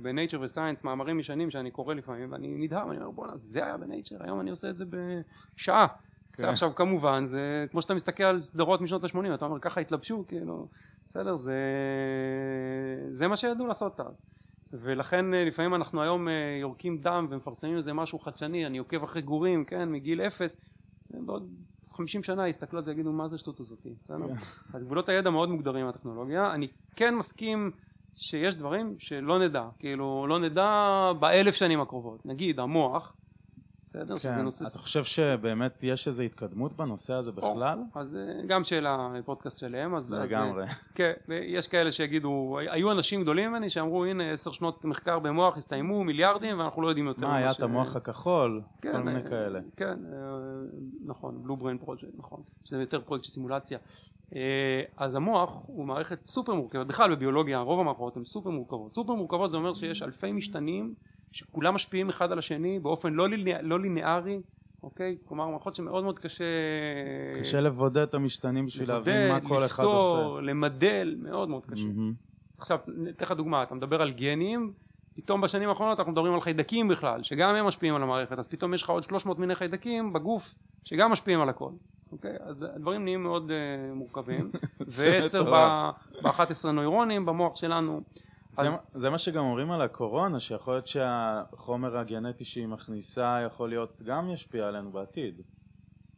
בנייצ'ר 0.02 0.40
וסייאנס, 0.40 0.84
מאמרים 0.84 1.20
ישנים 1.20 1.50
שאני 1.50 1.70
קורא 1.70 1.94
לפעמים 1.94 2.32
ואני 2.32 2.48
נדהם, 2.48 2.90
אני 2.90 2.98
אומר 2.98 3.10
בואנה 3.10 3.36
זה 3.36 3.64
היה 3.64 3.76
בנייצ'ר, 3.76 4.16
היום 4.20 4.40
אני 4.40 4.50
עושה 4.50 4.70
את 4.70 4.76
זה 4.76 4.84
בשעה. 4.84 5.86
כן. 6.32 6.48
עכשיו 6.48 6.74
כמובן 6.74 7.24
זה 7.24 7.66
כמו 7.70 7.82
שאתה 7.82 7.94
מסתכל 7.94 8.22
על 8.22 8.40
סדרות 8.40 8.80
משנות 8.80 9.04
ה-80 9.04 9.34
אתה 9.34 9.44
אומר 9.44 9.60
ככה 9.60 9.80
התלבשו 9.80 10.24
כאילו 10.28 10.68
בסדר 11.06 11.34
זה 11.36 11.54
זה 13.10 13.28
מה 13.28 13.36
שידעו 13.36 13.66
לעשות 13.66 14.00
אז 14.00 14.22
ולכן 14.72 15.34
אה, 15.34 15.44
לפעמים 15.44 15.74
אנחנו 15.74 16.02
היום 16.02 16.28
אה, 16.28 16.58
יורקים 16.60 16.98
דם 16.98 17.26
ומפרסמים 17.30 17.76
איזה 17.76 17.92
משהו 17.92 18.18
חדשני 18.18 18.66
אני 18.66 18.78
עוקב 18.78 19.02
אחרי 19.02 19.22
גורים 19.22 19.64
כן 19.64 19.92
מגיל 19.92 20.20
אפס 20.20 20.56
בעוד 21.10 21.50
50 21.96 22.22
שנה 22.22 22.48
יסתכלו 22.48 22.78
על 22.78 22.84
זה 22.84 22.90
ויגידו 22.90 23.12
מה 23.12 23.28
זה 23.28 23.36
השטות 23.36 23.60
הזאתי, 23.60 23.94
בסדר? 24.04 24.26
אז 24.74 24.84
גבולות 24.84 25.08
הידע 25.08 25.30
מאוד 25.30 25.48
מוגדרים 25.48 25.86
מהטכנולוגיה, 25.86 26.54
אני 26.54 26.68
כן 26.96 27.14
מסכים 27.14 27.70
שיש 28.14 28.54
דברים 28.54 28.94
שלא 28.98 29.38
נדע, 29.38 29.64
כאילו 29.78 30.26
לא 30.28 30.38
נדע 30.38 30.70
באלף 31.18 31.54
שנים 31.54 31.80
הקרובות, 31.80 32.26
נגיד 32.26 32.60
המוח, 32.60 33.14
בסדר? 33.96 34.18
שזה 34.18 34.30
כן. 34.30 34.42
נושא... 34.42 34.64
אתה 34.64 34.78
חושב 34.78 35.04
שבאמת 35.04 35.82
יש 35.82 36.08
איזו 36.08 36.22
התקדמות 36.22 36.76
בנושא 36.76 37.14
הזה 37.14 37.32
בכלל? 37.32 37.78
אז 37.94 38.16
אה, 38.16 38.46
גם 38.46 38.64
שאלה 38.64 39.10
פודקאסט 39.24 39.58
שלהם, 39.58 39.94
אז... 39.94 40.04
אז, 40.04 40.12
אה, 40.14 40.24
לגמרי. 40.24 40.64
כן, 40.94 41.12
ויש 41.28 41.66
כאלה 41.66 41.92
שיגידו, 41.92 42.58
היו 42.70 42.92
אנשים 42.92 43.22
גדולים 43.22 43.50
ממני 43.50 43.70
שאמרו 43.70 44.04
הנה 44.04 44.32
עשר 44.32 44.52
שנות 44.52 44.84
מחקר 44.84 45.18
במוח 45.18 45.56
הסתיימו, 45.56 46.04
מיליארדים 46.04 46.58
ואנחנו 46.58 46.82
לא 46.82 46.88
יודעים 46.88 47.06
יותר 47.06 47.26
מה, 47.26 47.36
היה 47.36 47.52
ש- 47.52 47.56
את 47.56 47.62
המוח 47.62 47.96
הכחול? 47.96 48.62
כן, 48.82 48.92
כל 48.92 48.98
מיני 48.98 49.18
אה, 49.18 49.28
כאלה. 49.28 49.60
כן, 49.76 49.98
אה, 50.12 50.18
נכון, 51.06 51.42
Blue 51.42 51.56
Brain 51.56 51.78
Project, 51.78 52.04
נכון, 52.18 52.42
שזה 52.64 52.80
יותר 52.80 53.00
פרויקט 53.00 53.24
של 53.24 53.30
סימולציה. 53.30 53.78
אה, 54.34 54.82
אז 54.96 55.14
המוח 55.14 55.62
הוא 55.66 55.86
מערכת 55.86 56.24
סופר 56.24 56.54
מורכבת, 56.54 56.86
בכלל 56.86 57.14
בביולוגיה 57.14 57.58
רוב 57.58 57.80
המערכות 57.80 58.16
הן 58.16 58.24
סופר 58.24 58.50
מורכבות. 58.50 58.94
סופר 58.94 59.14
מורכבות 59.14 59.50
זה 59.50 59.56
אומר 59.56 59.74
שיש 59.74 60.02
אלפי 60.02 60.32
משתנים 60.32 60.94
שכולם 61.36 61.74
משפיעים 61.74 62.08
אחד 62.08 62.32
על 62.32 62.38
השני 62.38 62.78
באופן 62.78 63.12
לא, 63.12 63.28
ליניאר, 63.28 63.58
לא 63.62 63.80
ליניארי, 63.80 64.40
אוקיי? 64.82 65.16
כלומר 65.24 65.48
מערכות 65.48 65.74
שמאוד 65.74 66.04
מאוד 66.04 66.18
קשה... 66.18 66.44
קשה 67.40 67.60
לבודד 67.60 68.02
את 68.02 68.14
המשתנים 68.14 68.66
בשביל 68.66 68.88
להבין 68.88 69.28
מה 69.28 69.36
לבדל, 69.36 69.48
כל 69.48 69.64
אחד 69.64 69.82
לפתור, 69.82 70.16
עושה. 70.16 70.40
למדל, 70.42 71.16
מאוד 71.22 71.48
מאוד 71.48 71.66
קשה. 71.66 71.86
מהמם. 71.86 72.12
עכשיו, 72.58 72.78
אתן 73.10 73.24
לך 73.24 73.32
דוגמה, 73.32 73.62
אתה 73.62 73.74
מדבר 73.74 74.02
על 74.02 74.10
גנים, 74.10 74.72
פתאום 75.16 75.40
בשנים 75.40 75.68
האחרונות 75.68 75.98
אנחנו 75.98 76.12
מדברים 76.12 76.34
על 76.34 76.40
חיידקים 76.40 76.88
בכלל, 76.88 77.22
שגם 77.22 77.54
הם 77.54 77.66
משפיעים 77.66 77.94
על 77.94 78.02
המערכת, 78.02 78.38
אז 78.38 78.48
פתאום 78.48 78.74
יש 78.74 78.82
לך 78.82 78.90
עוד 78.90 79.02
300 79.02 79.38
מיני 79.38 79.54
חיידקים 79.54 80.12
בגוף, 80.12 80.54
שגם 80.84 81.10
משפיעים 81.10 81.40
על 81.40 81.48
הכל, 81.48 81.70
אוקיי? 82.12 82.36
אז 82.40 82.62
הדברים 82.74 83.04
נהיים 83.04 83.22
מאוד 83.22 83.50
uh, 83.50 83.94
מורכבים, 83.94 84.50
ועשר 84.80 85.42
מטורף. 85.42 85.94
ב-11 86.22 86.70
נוירונים 86.72 87.26
במוח 87.26 87.56
שלנו, 87.56 88.00
אז 88.56 88.66
מה- 88.72 88.76
זה 88.94 89.10
מה 89.10 89.18
שגם 89.18 89.44
אומרים 89.44 89.70
על 89.70 89.80
הקורונה, 89.80 90.40
שיכול 90.40 90.74
להיות 90.74 90.86
שהחומר 90.86 91.96
הגנטי 91.96 92.44
שהיא 92.44 92.66
מכניסה 92.66 93.40
יכול 93.46 93.68
להיות 93.68 94.02
גם 94.02 94.30
ישפיע 94.30 94.68
עלינו 94.68 94.90
בעתיד. 94.92 95.40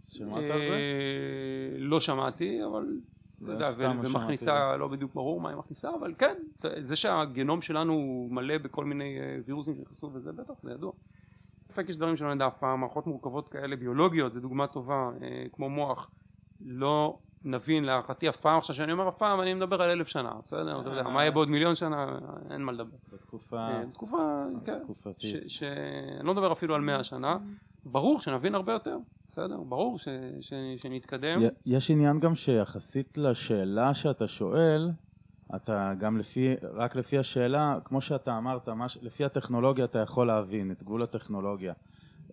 שמעת 0.05 0.43
על 0.51 0.61
זה? 0.61 0.75
אה, 0.75 1.79
לא 1.79 2.01
שמעתי, 2.01 2.65
אבל 2.65 2.87
אתה 3.37 3.47
זה 3.47 3.53
יודע, 3.53 3.73
שמעתי. 3.73 4.09
ומכניסה, 4.09 4.77
לא 4.77 4.89
בדיוק 4.89 5.15
ברור 5.15 5.41
מה 5.41 5.49
היא 5.49 5.57
מכניסה, 5.59 5.91
אבל 5.99 6.15
כן, 6.19 6.35
זה 6.81 6.97
שהגנום 6.97 7.63
שלנו 7.63 7.93
הוא 7.93 8.33
מלא 8.33 8.59
בכל 8.59 8.85
מיני 8.85 9.19
אה, 9.21 9.37
וירוסים 9.47 9.75
שנכנסו 9.77 10.11
וזה 10.13 10.33
בטח, 10.33 10.55
זה 10.63 10.71
ידוע. 10.73 10.93
ספק 11.69 11.89
יש 11.89 11.97
דברים 11.97 12.17
שלא 12.17 12.35
נדע 12.35 12.47
אף 12.47 12.59
פעם, 12.59 12.81
מערכות 12.81 13.07
מורכבות 13.07 13.49
כאלה 13.49 13.77
ביולוגיות, 13.77 14.33
זו 14.33 14.41
דוגמה 14.41 14.67
טובה, 14.67 15.11
אה, 15.23 15.45
כמו 15.53 15.69
מוח, 15.71 16.11
לא 16.61 17.19
נבין 17.45 17.85
להערכתי 17.85 18.29
אף 18.29 18.37
פעם, 18.37 18.59
עכשיו 18.59 18.75
שאני 18.77 18.93
אומר 18.93 19.09
אף 19.09 19.17
פעם, 19.19 19.41
אני 19.41 19.55
מדבר 19.55 19.83
על 19.83 19.91
אלף 19.91 20.09
שנה, 20.09 20.33
בסדר? 20.45 20.81
אתה 20.81 20.91
יודע, 20.91 21.03
מה 21.03 21.21
יהיה 21.23 21.31
בעוד 21.31 21.49
מיליון 21.51 21.75
שנה, 21.75 22.19
אין 22.51 22.63
מה 22.63 22.73
לדבר. 22.73 22.97
בתקופה 23.13 23.57
אה, 23.59 23.83
תקופה, 23.93 24.17
כן, 24.65 24.79
תקופתית. 24.79 25.21
ש- 25.49 25.59
ש- 25.59 25.63
אני 26.19 26.27
לא 26.27 26.33
מדבר 26.35 26.53
אפילו 26.53 26.75
על 26.75 26.81
מאה 26.81 27.05
שנה, 27.05 27.37
ברור 27.85 28.21
שנבין 28.21 28.55
הרבה 28.55 28.73
יותר, 28.73 28.97
בסדר? 29.29 29.57
ברור 29.57 29.99
ש- 29.99 30.09
ש- 30.41 30.53
שנתקדם. 30.83 31.41
יש 31.67 31.91
עניין 31.91 32.19
גם 32.19 32.35
שיחסית 32.35 33.19
לשאלה 33.19 33.95
שאתה 33.95 34.27
שואל, 34.27 34.91
אתה 35.57 35.93
גם 35.99 36.19
לפי, 36.19 36.55
רק 36.75 36.97
לפי 36.97 37.19
השאלה, 37.19 37.79
כמו 37.85 38.01
שאתה 38.01 38.39
אמרת, 38.39 38.69
מה, 38.69 38.89
ש- 38.89 38.99
לפי 39.03 39.25
הטכנולוגיה 39.25 39.85
אתה 39.85 39.99
יכול 39.99 40.27
להבין 40.27 40.71
את 40.71 40.83
גבול 40.83 41.03
הטכנולוגיה. 41.03 41.73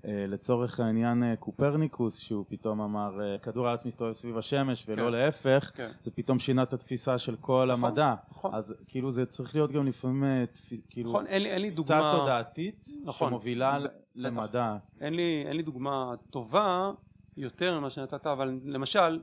אה, 0.07 0.25
לצורך 0.27 0.79
העניין 0.79 1.23
אה, 1.23 1.35
קופרניקוס 1.35 2.19
שהוא 2.19 2.45
פתאום 2.49 2.81
אמר 2.81 3.21
אה, 3.21 3.37
כדור 3.37 3.67
הארץ 3.67 3.85
מסתובב 3.85 4.11
סביב 4.11 4.37
השמש 4.37 4.85
ולא 4.87 5.05
כן. 5.05 5.11
להפך 5.11 5.71
כן. 5.75 5.89
זה 6.03 6.11
פתאום 6.11 6.39
שינה 6.39 6.63
את 6.63 6.73
התפיסה 6.73 7.17
של 7.17 7.35
כל 7.35 7.69
נכון, 7.71 7.85
המדע 7.85 8.15
נכון. 8.31 8.55
אז 8.55 8.75
כאילו 8.87 9.11
זה 9.11 9.25
צריך 9.25 9.55
להיות 9.55 9.71
גם 9.71 9.85
לפעמים 9.85 10.23
כאילו 10.89 11.09
נכון, 11.09 11.27
אין 11.27 11.41
לי, 11.41 11.51
אין 11.51 11.61
לי 11.61 11.71
קצת 11.71 11.77
דוגמה, 11.77 12.17
תודעתית 12.19 12.89
נכון. 13.05 13.29
שמובילה 13.29 13.79
בטח. 13.79 13.93
למדע 14.15 14.77
אין 15.01 15.13
לי, 15.13 15.43
אין 15.47 15.57
לי 15.57 15.63
דוגמה 15.63 16.13
טובה 16.29 16.91
יותר 17.37 17.79
ממה 17.79 17.89
שנתת, 17.89 18.27
אבל 18.27 18.59
למשל, 18.65 19.19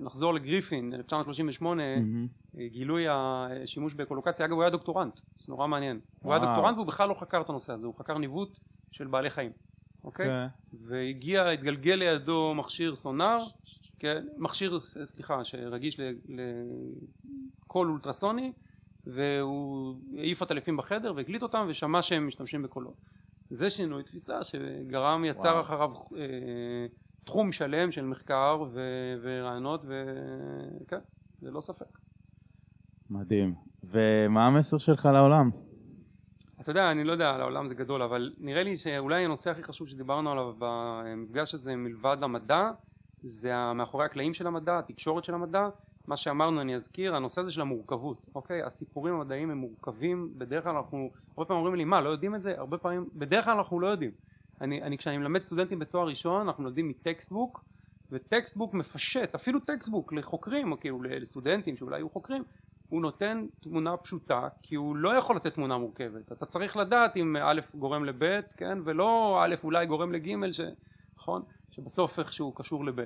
נחזור 0.00 0.34
לגריפין, 0.34 0.94
1938, 0.94 1.82
מהמם. 1.82 2.26
אה, 2.58 2.68
גילוי 2.68 3.04
השימוש 3.08 3.94
באקולוקציה, 3.94 4.46
אגב 4.46 4.52
הוא 4.52 4.62
היה 4.62 4.70
דוקטורנט, 4.70 5.20
זה 5.36 5.46
נורא 5.48 5.66
מעניין, 5.66 6.00
הוא 6.22 6.32
היה 6.32 6.40
וואו. 6.40 6.50
דוקטורנט 6.50 6.76
והוא 6.76 6.86
בכלל 6.86 7.08
לא 7.08 7.14
חקר 7.14 7.40
את 7.40 7.48
הנושא 7.48 7.72
הזה, 7.72 7.86
הוא 7.86 7.94
חקר 7.94 8.18
ניווט 8.18 8.58
של 8.94 9.06
בעלי 9.06 9.30
חיים, 9.30 9.52
אוקיי? 10.04 10.26
כן. 10.26 10.46
והגיע, 10.86 11.48
התגלגל 11.48 11.94
לידו 11.94 12.54
מכשיר 12.56 12.94
סונאר, 12.94 13.38
כן, 13.98 14.26
מכשיר, 14.38 14.80
סליחה, 14.80 15.44
שרגיש 15.44 16.00
ל- 16.00 16.12
לקול 17.62 17.88
אולטרסוני, 17.90 18.52
והוא 19.06 19.96
העיף 20.18 20.42
עטלפים 20.42 20.76
בחדר 20.76 21.12
והקליט 21.16 21.42
אותם 21.42 21.66
ושמע 21.68 22.02
שהם 22.02 22.26
משתמשים 22.26 22.62
בקולות. 22.62 22.94
זה 23.50 23.70
שינוי 23.70 24.02
תפיסה 24.02 24.44
שגרם, 24.44 25.24
יצר 25.24 25.48
וואו. 25.48 25.60
אחריו 25.60 25.90
אה, 26.16 26.86
תחום 27.24 27.52
שלם 27.52 27.90
של 27.92 28.04
מחקר 28.04 28.64
ו- 28.72 29.14
ורעיונות 29.22 29.84
וכן, 29.84 30.98
ללא 31.42 31.60
ספק. 31.60 31.98
מדהים 33.10 33.54
ומה 33.84 34.46
המסר 34.46 34.78
שלך 34.78 35.06
לעולם? 35.12 35.50
אתה 36.64 36.70
יודע, 36.70 36.90
אני 36.90 37.04
לא 37.04 37.12
יודע, 37.12 37.30
על 37.30 37.40
העולם 37.40 37.68
זה 37.68 37.74
גדול, 37.74 38.02
אבל 38.02 38.32
נראה 38.38 38.62
לי 38.62 38.76
שאולי 38.76 39.24
הנושא 39.24 39.50
הכי 39.50 39.62
חשוב 39.62 39.88
שדיברנו 39.88 40.32
עליו 40.32 40.52
במפגש 40.58 41.54
הזה 41.54 41.76
מלבד 41.76 42.16
המדע, 42.22 42.70
זה 43.22 43.72
מאחורי 43.74 44.04
הקלעים 44.04 44.34
של 44.34 44.46
המדע, 44.46 44.78
התקשורת 44.78 45.24
של 45.24 45.34
המדע, 45.34 45.68
מה 46.06 46.16
שאמרנו 46.16 46.60
אני 46.60 46.74
אזכיר, 46.74 47.16
הנושא 47.16 47.40
הזה 47.40 47.52
של 47.52 47.60
המורכבות, 47.60 48.28
אוקיי? 48.34 48.62
הסיפורים 48.62 49.14
המדעיים 49.14 49.50
הם 49.50 49.58
מורכבים, 49.58 50.32
בדרך 50.38 50.64
כלל 50.64 50.76
אנחנו, 50.76 51.10
הרבה 51.36 51.44
פעמים 51.44 51.58
אומרים 51.58 51.74
לי 51.74 51.84
מה, 51.84 52.00
לא 52.00 52.08
יודעים 52.08 52.34
את 52.34 52.42
זה? 52.42 52.54
הרבה 52.58 52.78
פעמים, 52.78 53.08
בדרך 53.14 53.44
כלל 53.44 53.56
אנחנו 53.56 53.80
לא 53.80 53.86
יודעים. 53.86 54.10
אני, 54.60 54.82
אני 54.82 54.98
כשאני 54.98 55.18
מלמד 55.18 55.42
סטודנטים 55.42 55.78
בתואר 55.78 56.06
ראשון, 56.06 56.40
אנחנו 56.40 56.64
לומדים 56.64 56.88
מ 56.88 56.96
textbook, 56.96 57.64
ו 58.10 58.17
textbook 58.17 58.74
מפשט, 58.74 59.34
אפילו 59.34 59.60
textbook 59.60 60.12
לחוקרים, 60.12 60.72
או 60.72 60.80
כאילו 60.80 61.02
לסטודנטים 61.02 61.76
שאולי 61.76 61.96
יהיו 61.96 62.10
חוקרים, 62.10 62.44
הוא 62.88 63.02
נותן 63.02 63.46
תמונה 63.60 63.96
פשוטה 63.96 64.48
כי 64.62 64.74
הוא 64.74 64.96
לא 64.96 65.16
יכול 65.16 65.36
לתת 65.36 65.54
תמונה 65.54 65.78
מורכבת. 65.78 66.32
אתה 66.32 66.46
צריך 66.46 66.76
לדעת 66.76 67.16
אם 67.16 67.36
א' 67.36 67.60
גורם 67.74 68.04
לב' 68.04 68.40
כן? 68.56 68.78
ולא 68.84 69.40
א' 69.44 69.54
אולי 69.64 69.86
גורם 69.86 70.12
לג' 70.12 70.52
ש... 70.52 70.60
נכון? 71.16 71.42
שבסוף 71.70 72.18
איכשהו 72.18 72.52
קשור 72.52 72.84
לב' 72.84 73.00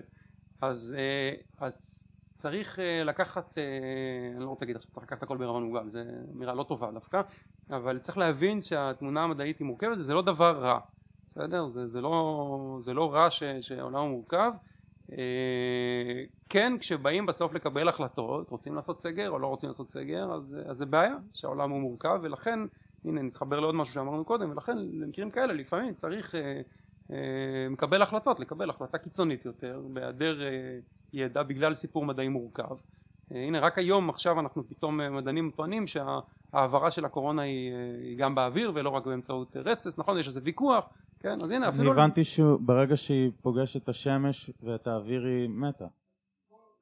אז, 0.60 0.96
אה, 0.98 1.66
אז 1.66 2.08
צריך 2.34 2.78
אה, 2.78 3.04
לקחת 3.04 3.58
אה, 3.58 3.62
אני 4.36 4.44
לא 4.44 4.48
רוצה 4.48 4.64
להגיד 4.64 4.76
עכשיו 4.76 4.90
צריך 4.90 5.06
לקחת 5.06 5.22
הכל 5.22 5.36
בערבון 5.36 5.64
מוגבל 5.64 5.90
זה 5.90 6.04
אמירה 6.34 6.54
לא 6.54 6.62
טובה 6.62 6.90
דווקא 6.90 7.20
אבל 7.70 7.98
צריך 7.98 8.18
להבין 8.18 8.62
שהתמונה 8.62 9.22
המדעית 9.22 9.58
היא 9.58 9.66
מורכבת 9.66 9.98
זה 9.98 10.14
לא 10.14 10.22
דבר 10.22 10.58
רע 10.58 10.80
בסדר? 11.30 11.68
זה, 11.68 11.86
זה, 11.86 12.00
לא, 12.00 12.78
זה 12.82 12.94
לא 12.94 13.14
רע 13.14 13.30
ש, 13.30 13.42
שהעולם 13.60 14.08
מורכב 14.08 14.52
כן 16.48 16.72
כשבאים 16.80 17.26
בסוף 17.26 17.54
לקבל 17.54 17.88
החלטות 17.88 18.50
רוצים 18.50 18.74
לעשות 18.74 19.00
סגר 19.00 19.30
או 19.30 19.38
לא 19.38 19.46
רוצים 19.46 19.68
לעשות 19.68 19.88
סגר 19.88 20.32
אז, 20.32 20.56
אז 20.66 20.76
זה 20.76 20.86
בעיה 20.86 21.16
שהעולם 21.34 21.70
הוא 21.70 21.80
מורכב 21.80 22.18
ולכן 22.22 22.58
הנה 23.04 23.22
נתחבר 23.22 23.60
לעוד 23.60 23.74
משהו 23.74 23.94
שאמרנו 23.94 24.24
קודם 24.24 24.50
ולכן 24.50 24.78
למקרים 24.78 25.30
כאלה 25.30 25.52
לפעמים 25.52 25.94
צריך 25.94 26.34
אה, 26.34 26.60
אה, 27.10 27.68
מקבל 27.70 28.02
החלטות 28.02 28.40
לקבל 28.40 28.70
החלטה 28.70 28.98
קיצונית 28.98 29.44
יותר 29.44 29.80
בהיעדר 29.92 30.42
אה, 30.42 30.78
ידע 31.12 31.42
בגלל 31.42 31.74
סיפור 31.74 32.06
מדעי 32.06 32.28
מורכב. 32.28 32.76
אה, 33.34 33.42
הנה 33.46 33.60
רק 33.60 33.78
היום 33.78 34.10
עכשיו 34.10 34.40
אנחנו 34.40 34.68
פתאום 34.68 35.00
אה, 35.00 35.10
מדענים 35.10 35.50
טוענים 35.56 35.86
שההעברה 35.86 36.90
של 36.90 37.04
הקורונה 37.04 37.42
היא, 37.42 37.72
אה, 37.72 38.14
גם 38.16 38.34
באוויר 38.34 38.72
ולא 38.74 38.90
רק 38.90 39.06
באמצעות 39.06 39.56
אה, 39.56 39.62
רסס 39.62 39.98
נכון? 39.98 40.18
יש 40.18 40.26
איזה 40.26 40.40
ויכוח 40.44 40.88
כן 41.20 41.38
אז 41.42 41.50
הנה 41.50 41.56
אני 41.56 41.68
אפילו 41.68 41.92
הבנתי 41.92 42.24
שברגע 42.24 42.96
שהיא 42.96 43.30
פוגשת 43.42 43.82
את 43.82 43.88
השמש 43.88 44.50
ואת 44.62 44.86
האוויר 44.86 45.24
היא 45.24 45.48
מתה. 45.48 45.86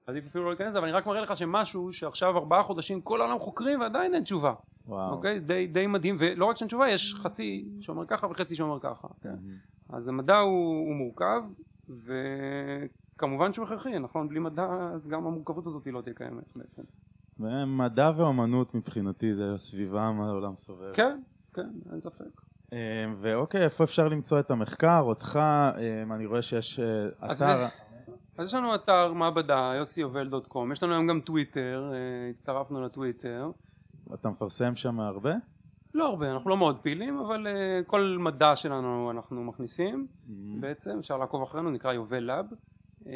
עדיף 0.07 0.27
אפילו 0.27 0.45
לא 0.45 0.51
להיכנס 0.51 0.69
לזה, 0.69 0.79
אבל 0.79 0.87
אני 0.87 0.97
רק 0.97 1.07
מראה 1.07 1.21
לך 1.21 1.37
שמשהו 1.37 1.93
שעכשיו 1.93 2.37
ארבעה 2.37 2.63
חודשים 2.63 3.01
כל 3.01 3.21
העולם 3.21 3.39
חוקרים 3.39 3.81
ועדיין 3.81 4.15
אין 4.15 4.23
תשובה, 4.23 4.55
וואו. 4.87 5.13
אוקיי? 5.13 5.41
די, 5.41 5.67
די 5.67 5.87
מדהים, 5.87 6.17
ולא 6.19 6.45
רק 6.45 6.57
שאין 6.57 6.69
תשובה, 6.69 6.89
יש 6.89 7.15
חצי 7.15 7.69
שאומר 7.81 8.07
ככה 8.07 8.27
וחצי 8.27 8.57
שאומר 8.57 8.81
ככה, 8.81 9.09
כן? 9.21 9.35
אז 9.89 10.09
המדע 10.09 10.39
הוא, 10.39 10.87
הוא 10.87 10.95
מורכב, 10.95 11.43
וכמובן 13.17 13.53
שהוא 13.53 13.65
הכרחי, 13.65 13.99
נכון? 13.99 14.29
בלי 14.29 14.41
מדע 14.41 14.91
אז 14.95 15.09
גם 15.09 15.27
המורכבות 15.27 15.67
הזאת 15.67 15.87
לא 15.87 16.01
תהיה 16.01 16.15
קיימת 16.15 16.57
בעצם. 16.57 16.83
ומדע 17.41 18.11
ואומנות 18.17 18.75
מבחינתי 18.75 19.35
זה 19.35 19.53
הסביבה 19.53 20.13
מה 20.13 20.29
העולם 20.29 20.57
סובב. 20.57 20.93
כן, 20.93 21.21
כן, 21.55 21.69
אין 21.93 22.01
ספק. 22.01 22.41
אה, 22.73 22.79
ואוקיי, 23.21 23.65
איפה 23.65 23.85
אפשר 23.85 24.09
למצוא 24.09 24.41
את 24.41 24.51
המחקר? 24.51 25.01
אותך, 25.01 25.37
אה, 25.37 26.03
אני 26.15 26.27
רואה 26.27 26.43
שיש 26.43 26.81
אה, 26.81 27.31
אתר, 27.31 27.67
אז 28.39 28.49
יש 28.49 28.55
לנו 28.55 28.75
אתר 28.75 29.13
מעבדה, 29.13 29.73
יוסיובל.קום, 29.79 30.73
יש 30.73 30.83
לנו 30.83 30.93
היום 30.93 31.07
גם 31.07 31.21
טוויטר, 31.21 31.91
אה, 31.93 32.31
הצטרפנו 32.31 32.83
לטוויטר. 32.85 33.51
אתה 34.15 34.29
מפרסם 34.29 34.77
שם 34.77 35.01
הרבה? 35.01 35.35
לא 35.95 36.07
הרבה, 36.09 36.33
אנחנו 36.33 36.51
לא 36.51 36.57
מאוד 36.57 36.79
פעילים, 36.79 37.19
אבל 37.19 37.47
uh, 37.47 37.85
כל 37.87 38.17
מדע 38.21 38.57
שלנו 38.57 39.11
אנחנו 39.11 39.45
מכניסים 39.45 40.07
Mm-hmm. 40.07 40.33
בעצם, 40.61 40.99
אפשר 40.99 41.17
לעקוב 41.17 41.43
אחרינו, 41.43 41.71
נקרא 41.71 41.93
יובל 41.93 42.19
לאב. 42.19 42.47
Uh, 43.03 43.07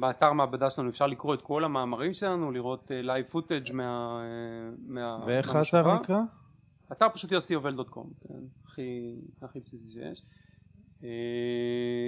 באתר 0.00 0.32
מעבדה 0.32 0.70
שלנו 0.70 0.90
אפשר 0.90 1.06
לקרוא 1.06 1.34
את 1.34 1.42
כל 1.42 1.64
המאמרים 1.64 2.14
שלנו, 2.14 2.50
לראות 2.50 2.90
live 2.94 3.26
footage 3.26 3.72
מה... 3.72 4.20
uh, 4.20 4.80
מה... 4.88 5.18
ואיך. 5.26 5.56
האתר 5.56 5.94
נקרא? 5.94 6.20
אתר 6.96 7.08
פשוט 7.14 7.32
יוסיובל. 7.32 7.84
com, 7.84 8.10
כן, 8.28 8.40
הכי, 8.64 9.14
הכי 9.42 9.60
בסיסי 9.60 9.90
שיש. 9.90 10.22
אה, 11.04 11.08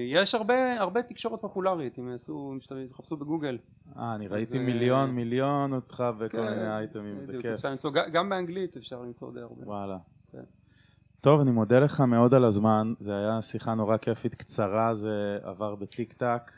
יש 0.07 0.35
הרבה, 0.35 0.81
הרבה 0.81 1.03
תקשורת 1.03 1.41
פופולרית, 1.41 1.99
אם 1.99 2.09
יעשו, 2.09 2.53
אם 2.55 2.87
תחפשו 2.89 3.17
בגוגל. 3.17 3.59
אה, 3.97 4.15
אני 4.15 4.29
ראיתי 4.29 4.59
אה, 4.59 4.63
מיליון, 4.63 5.11
מיליון 5.11 5.73
אותך 5.73 6.05
בכל 6.19 6.37
כן, 6.37 6.51
מיני 6.51 6.77
אייטמים, 6.77 7.25
זה 7.25 7.33
כיף. 7.41 7.55
אפשר 7.55 7.71
למצוא, 7.71 7.91
גם 8.13 8.29
באנגלית 8.29 8.77
אפשר 8.77 9.03
למצוא 9.03 9.33
די 9.33 9.41
הרבה. 9.41 9.67
וואלה. 9.67 9.99
כן. 10.33 10.45
טוב, 11.21 11.41
אני 11.41 11.51
מודה 11.51 11.79
לך 11.79 12.01
מאוד 12.01 12.35
על 12.35 12.45
הזמן, 12.45 12.93
זה 13.01 13.17
היה 13.17 13.43
שיחה 13.43 13.75
נורא 13.75 13.97
כיפית, 13.97 14.35
קצרה, 14.35 14.95
זה 14.95 15.39
עבר 15.43 15.75
בטיק 15.75 16.13
טק. 16.13 16.53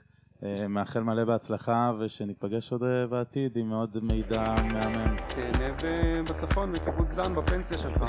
אה, 0.44 0.68
מאחל 0.68 1.00
מלא 1.00 1.24
בהצלחה 1.24 1.92
ושניפגש 1.98 2.72
עוד 2.72 2.82
אה, 2.82 3.06
בעתיד 3.06 3.56
עם 3.56 3.70
עוד 3.70 3.98
מידע 4.02 4.54
מהמם. 4.64 5.16
תהנה 5.28 5.74
בצפון, 6.22 6.72
בקיבוץ 6.72 7.12
דן, 7.12 7.34
בפנסיה 7.34 7.78
שלך. 7.78 8.02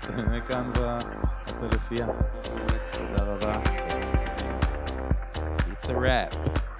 תהנה 0.00 0.40
כאן 0.40 0.70
בטלפייה. 0.72 2.06
תודה 2.92 3.24
רבה. 3.24 3.62
It's 5.72 5.88
a 5.88 5.94
wrap. 5.94 6.71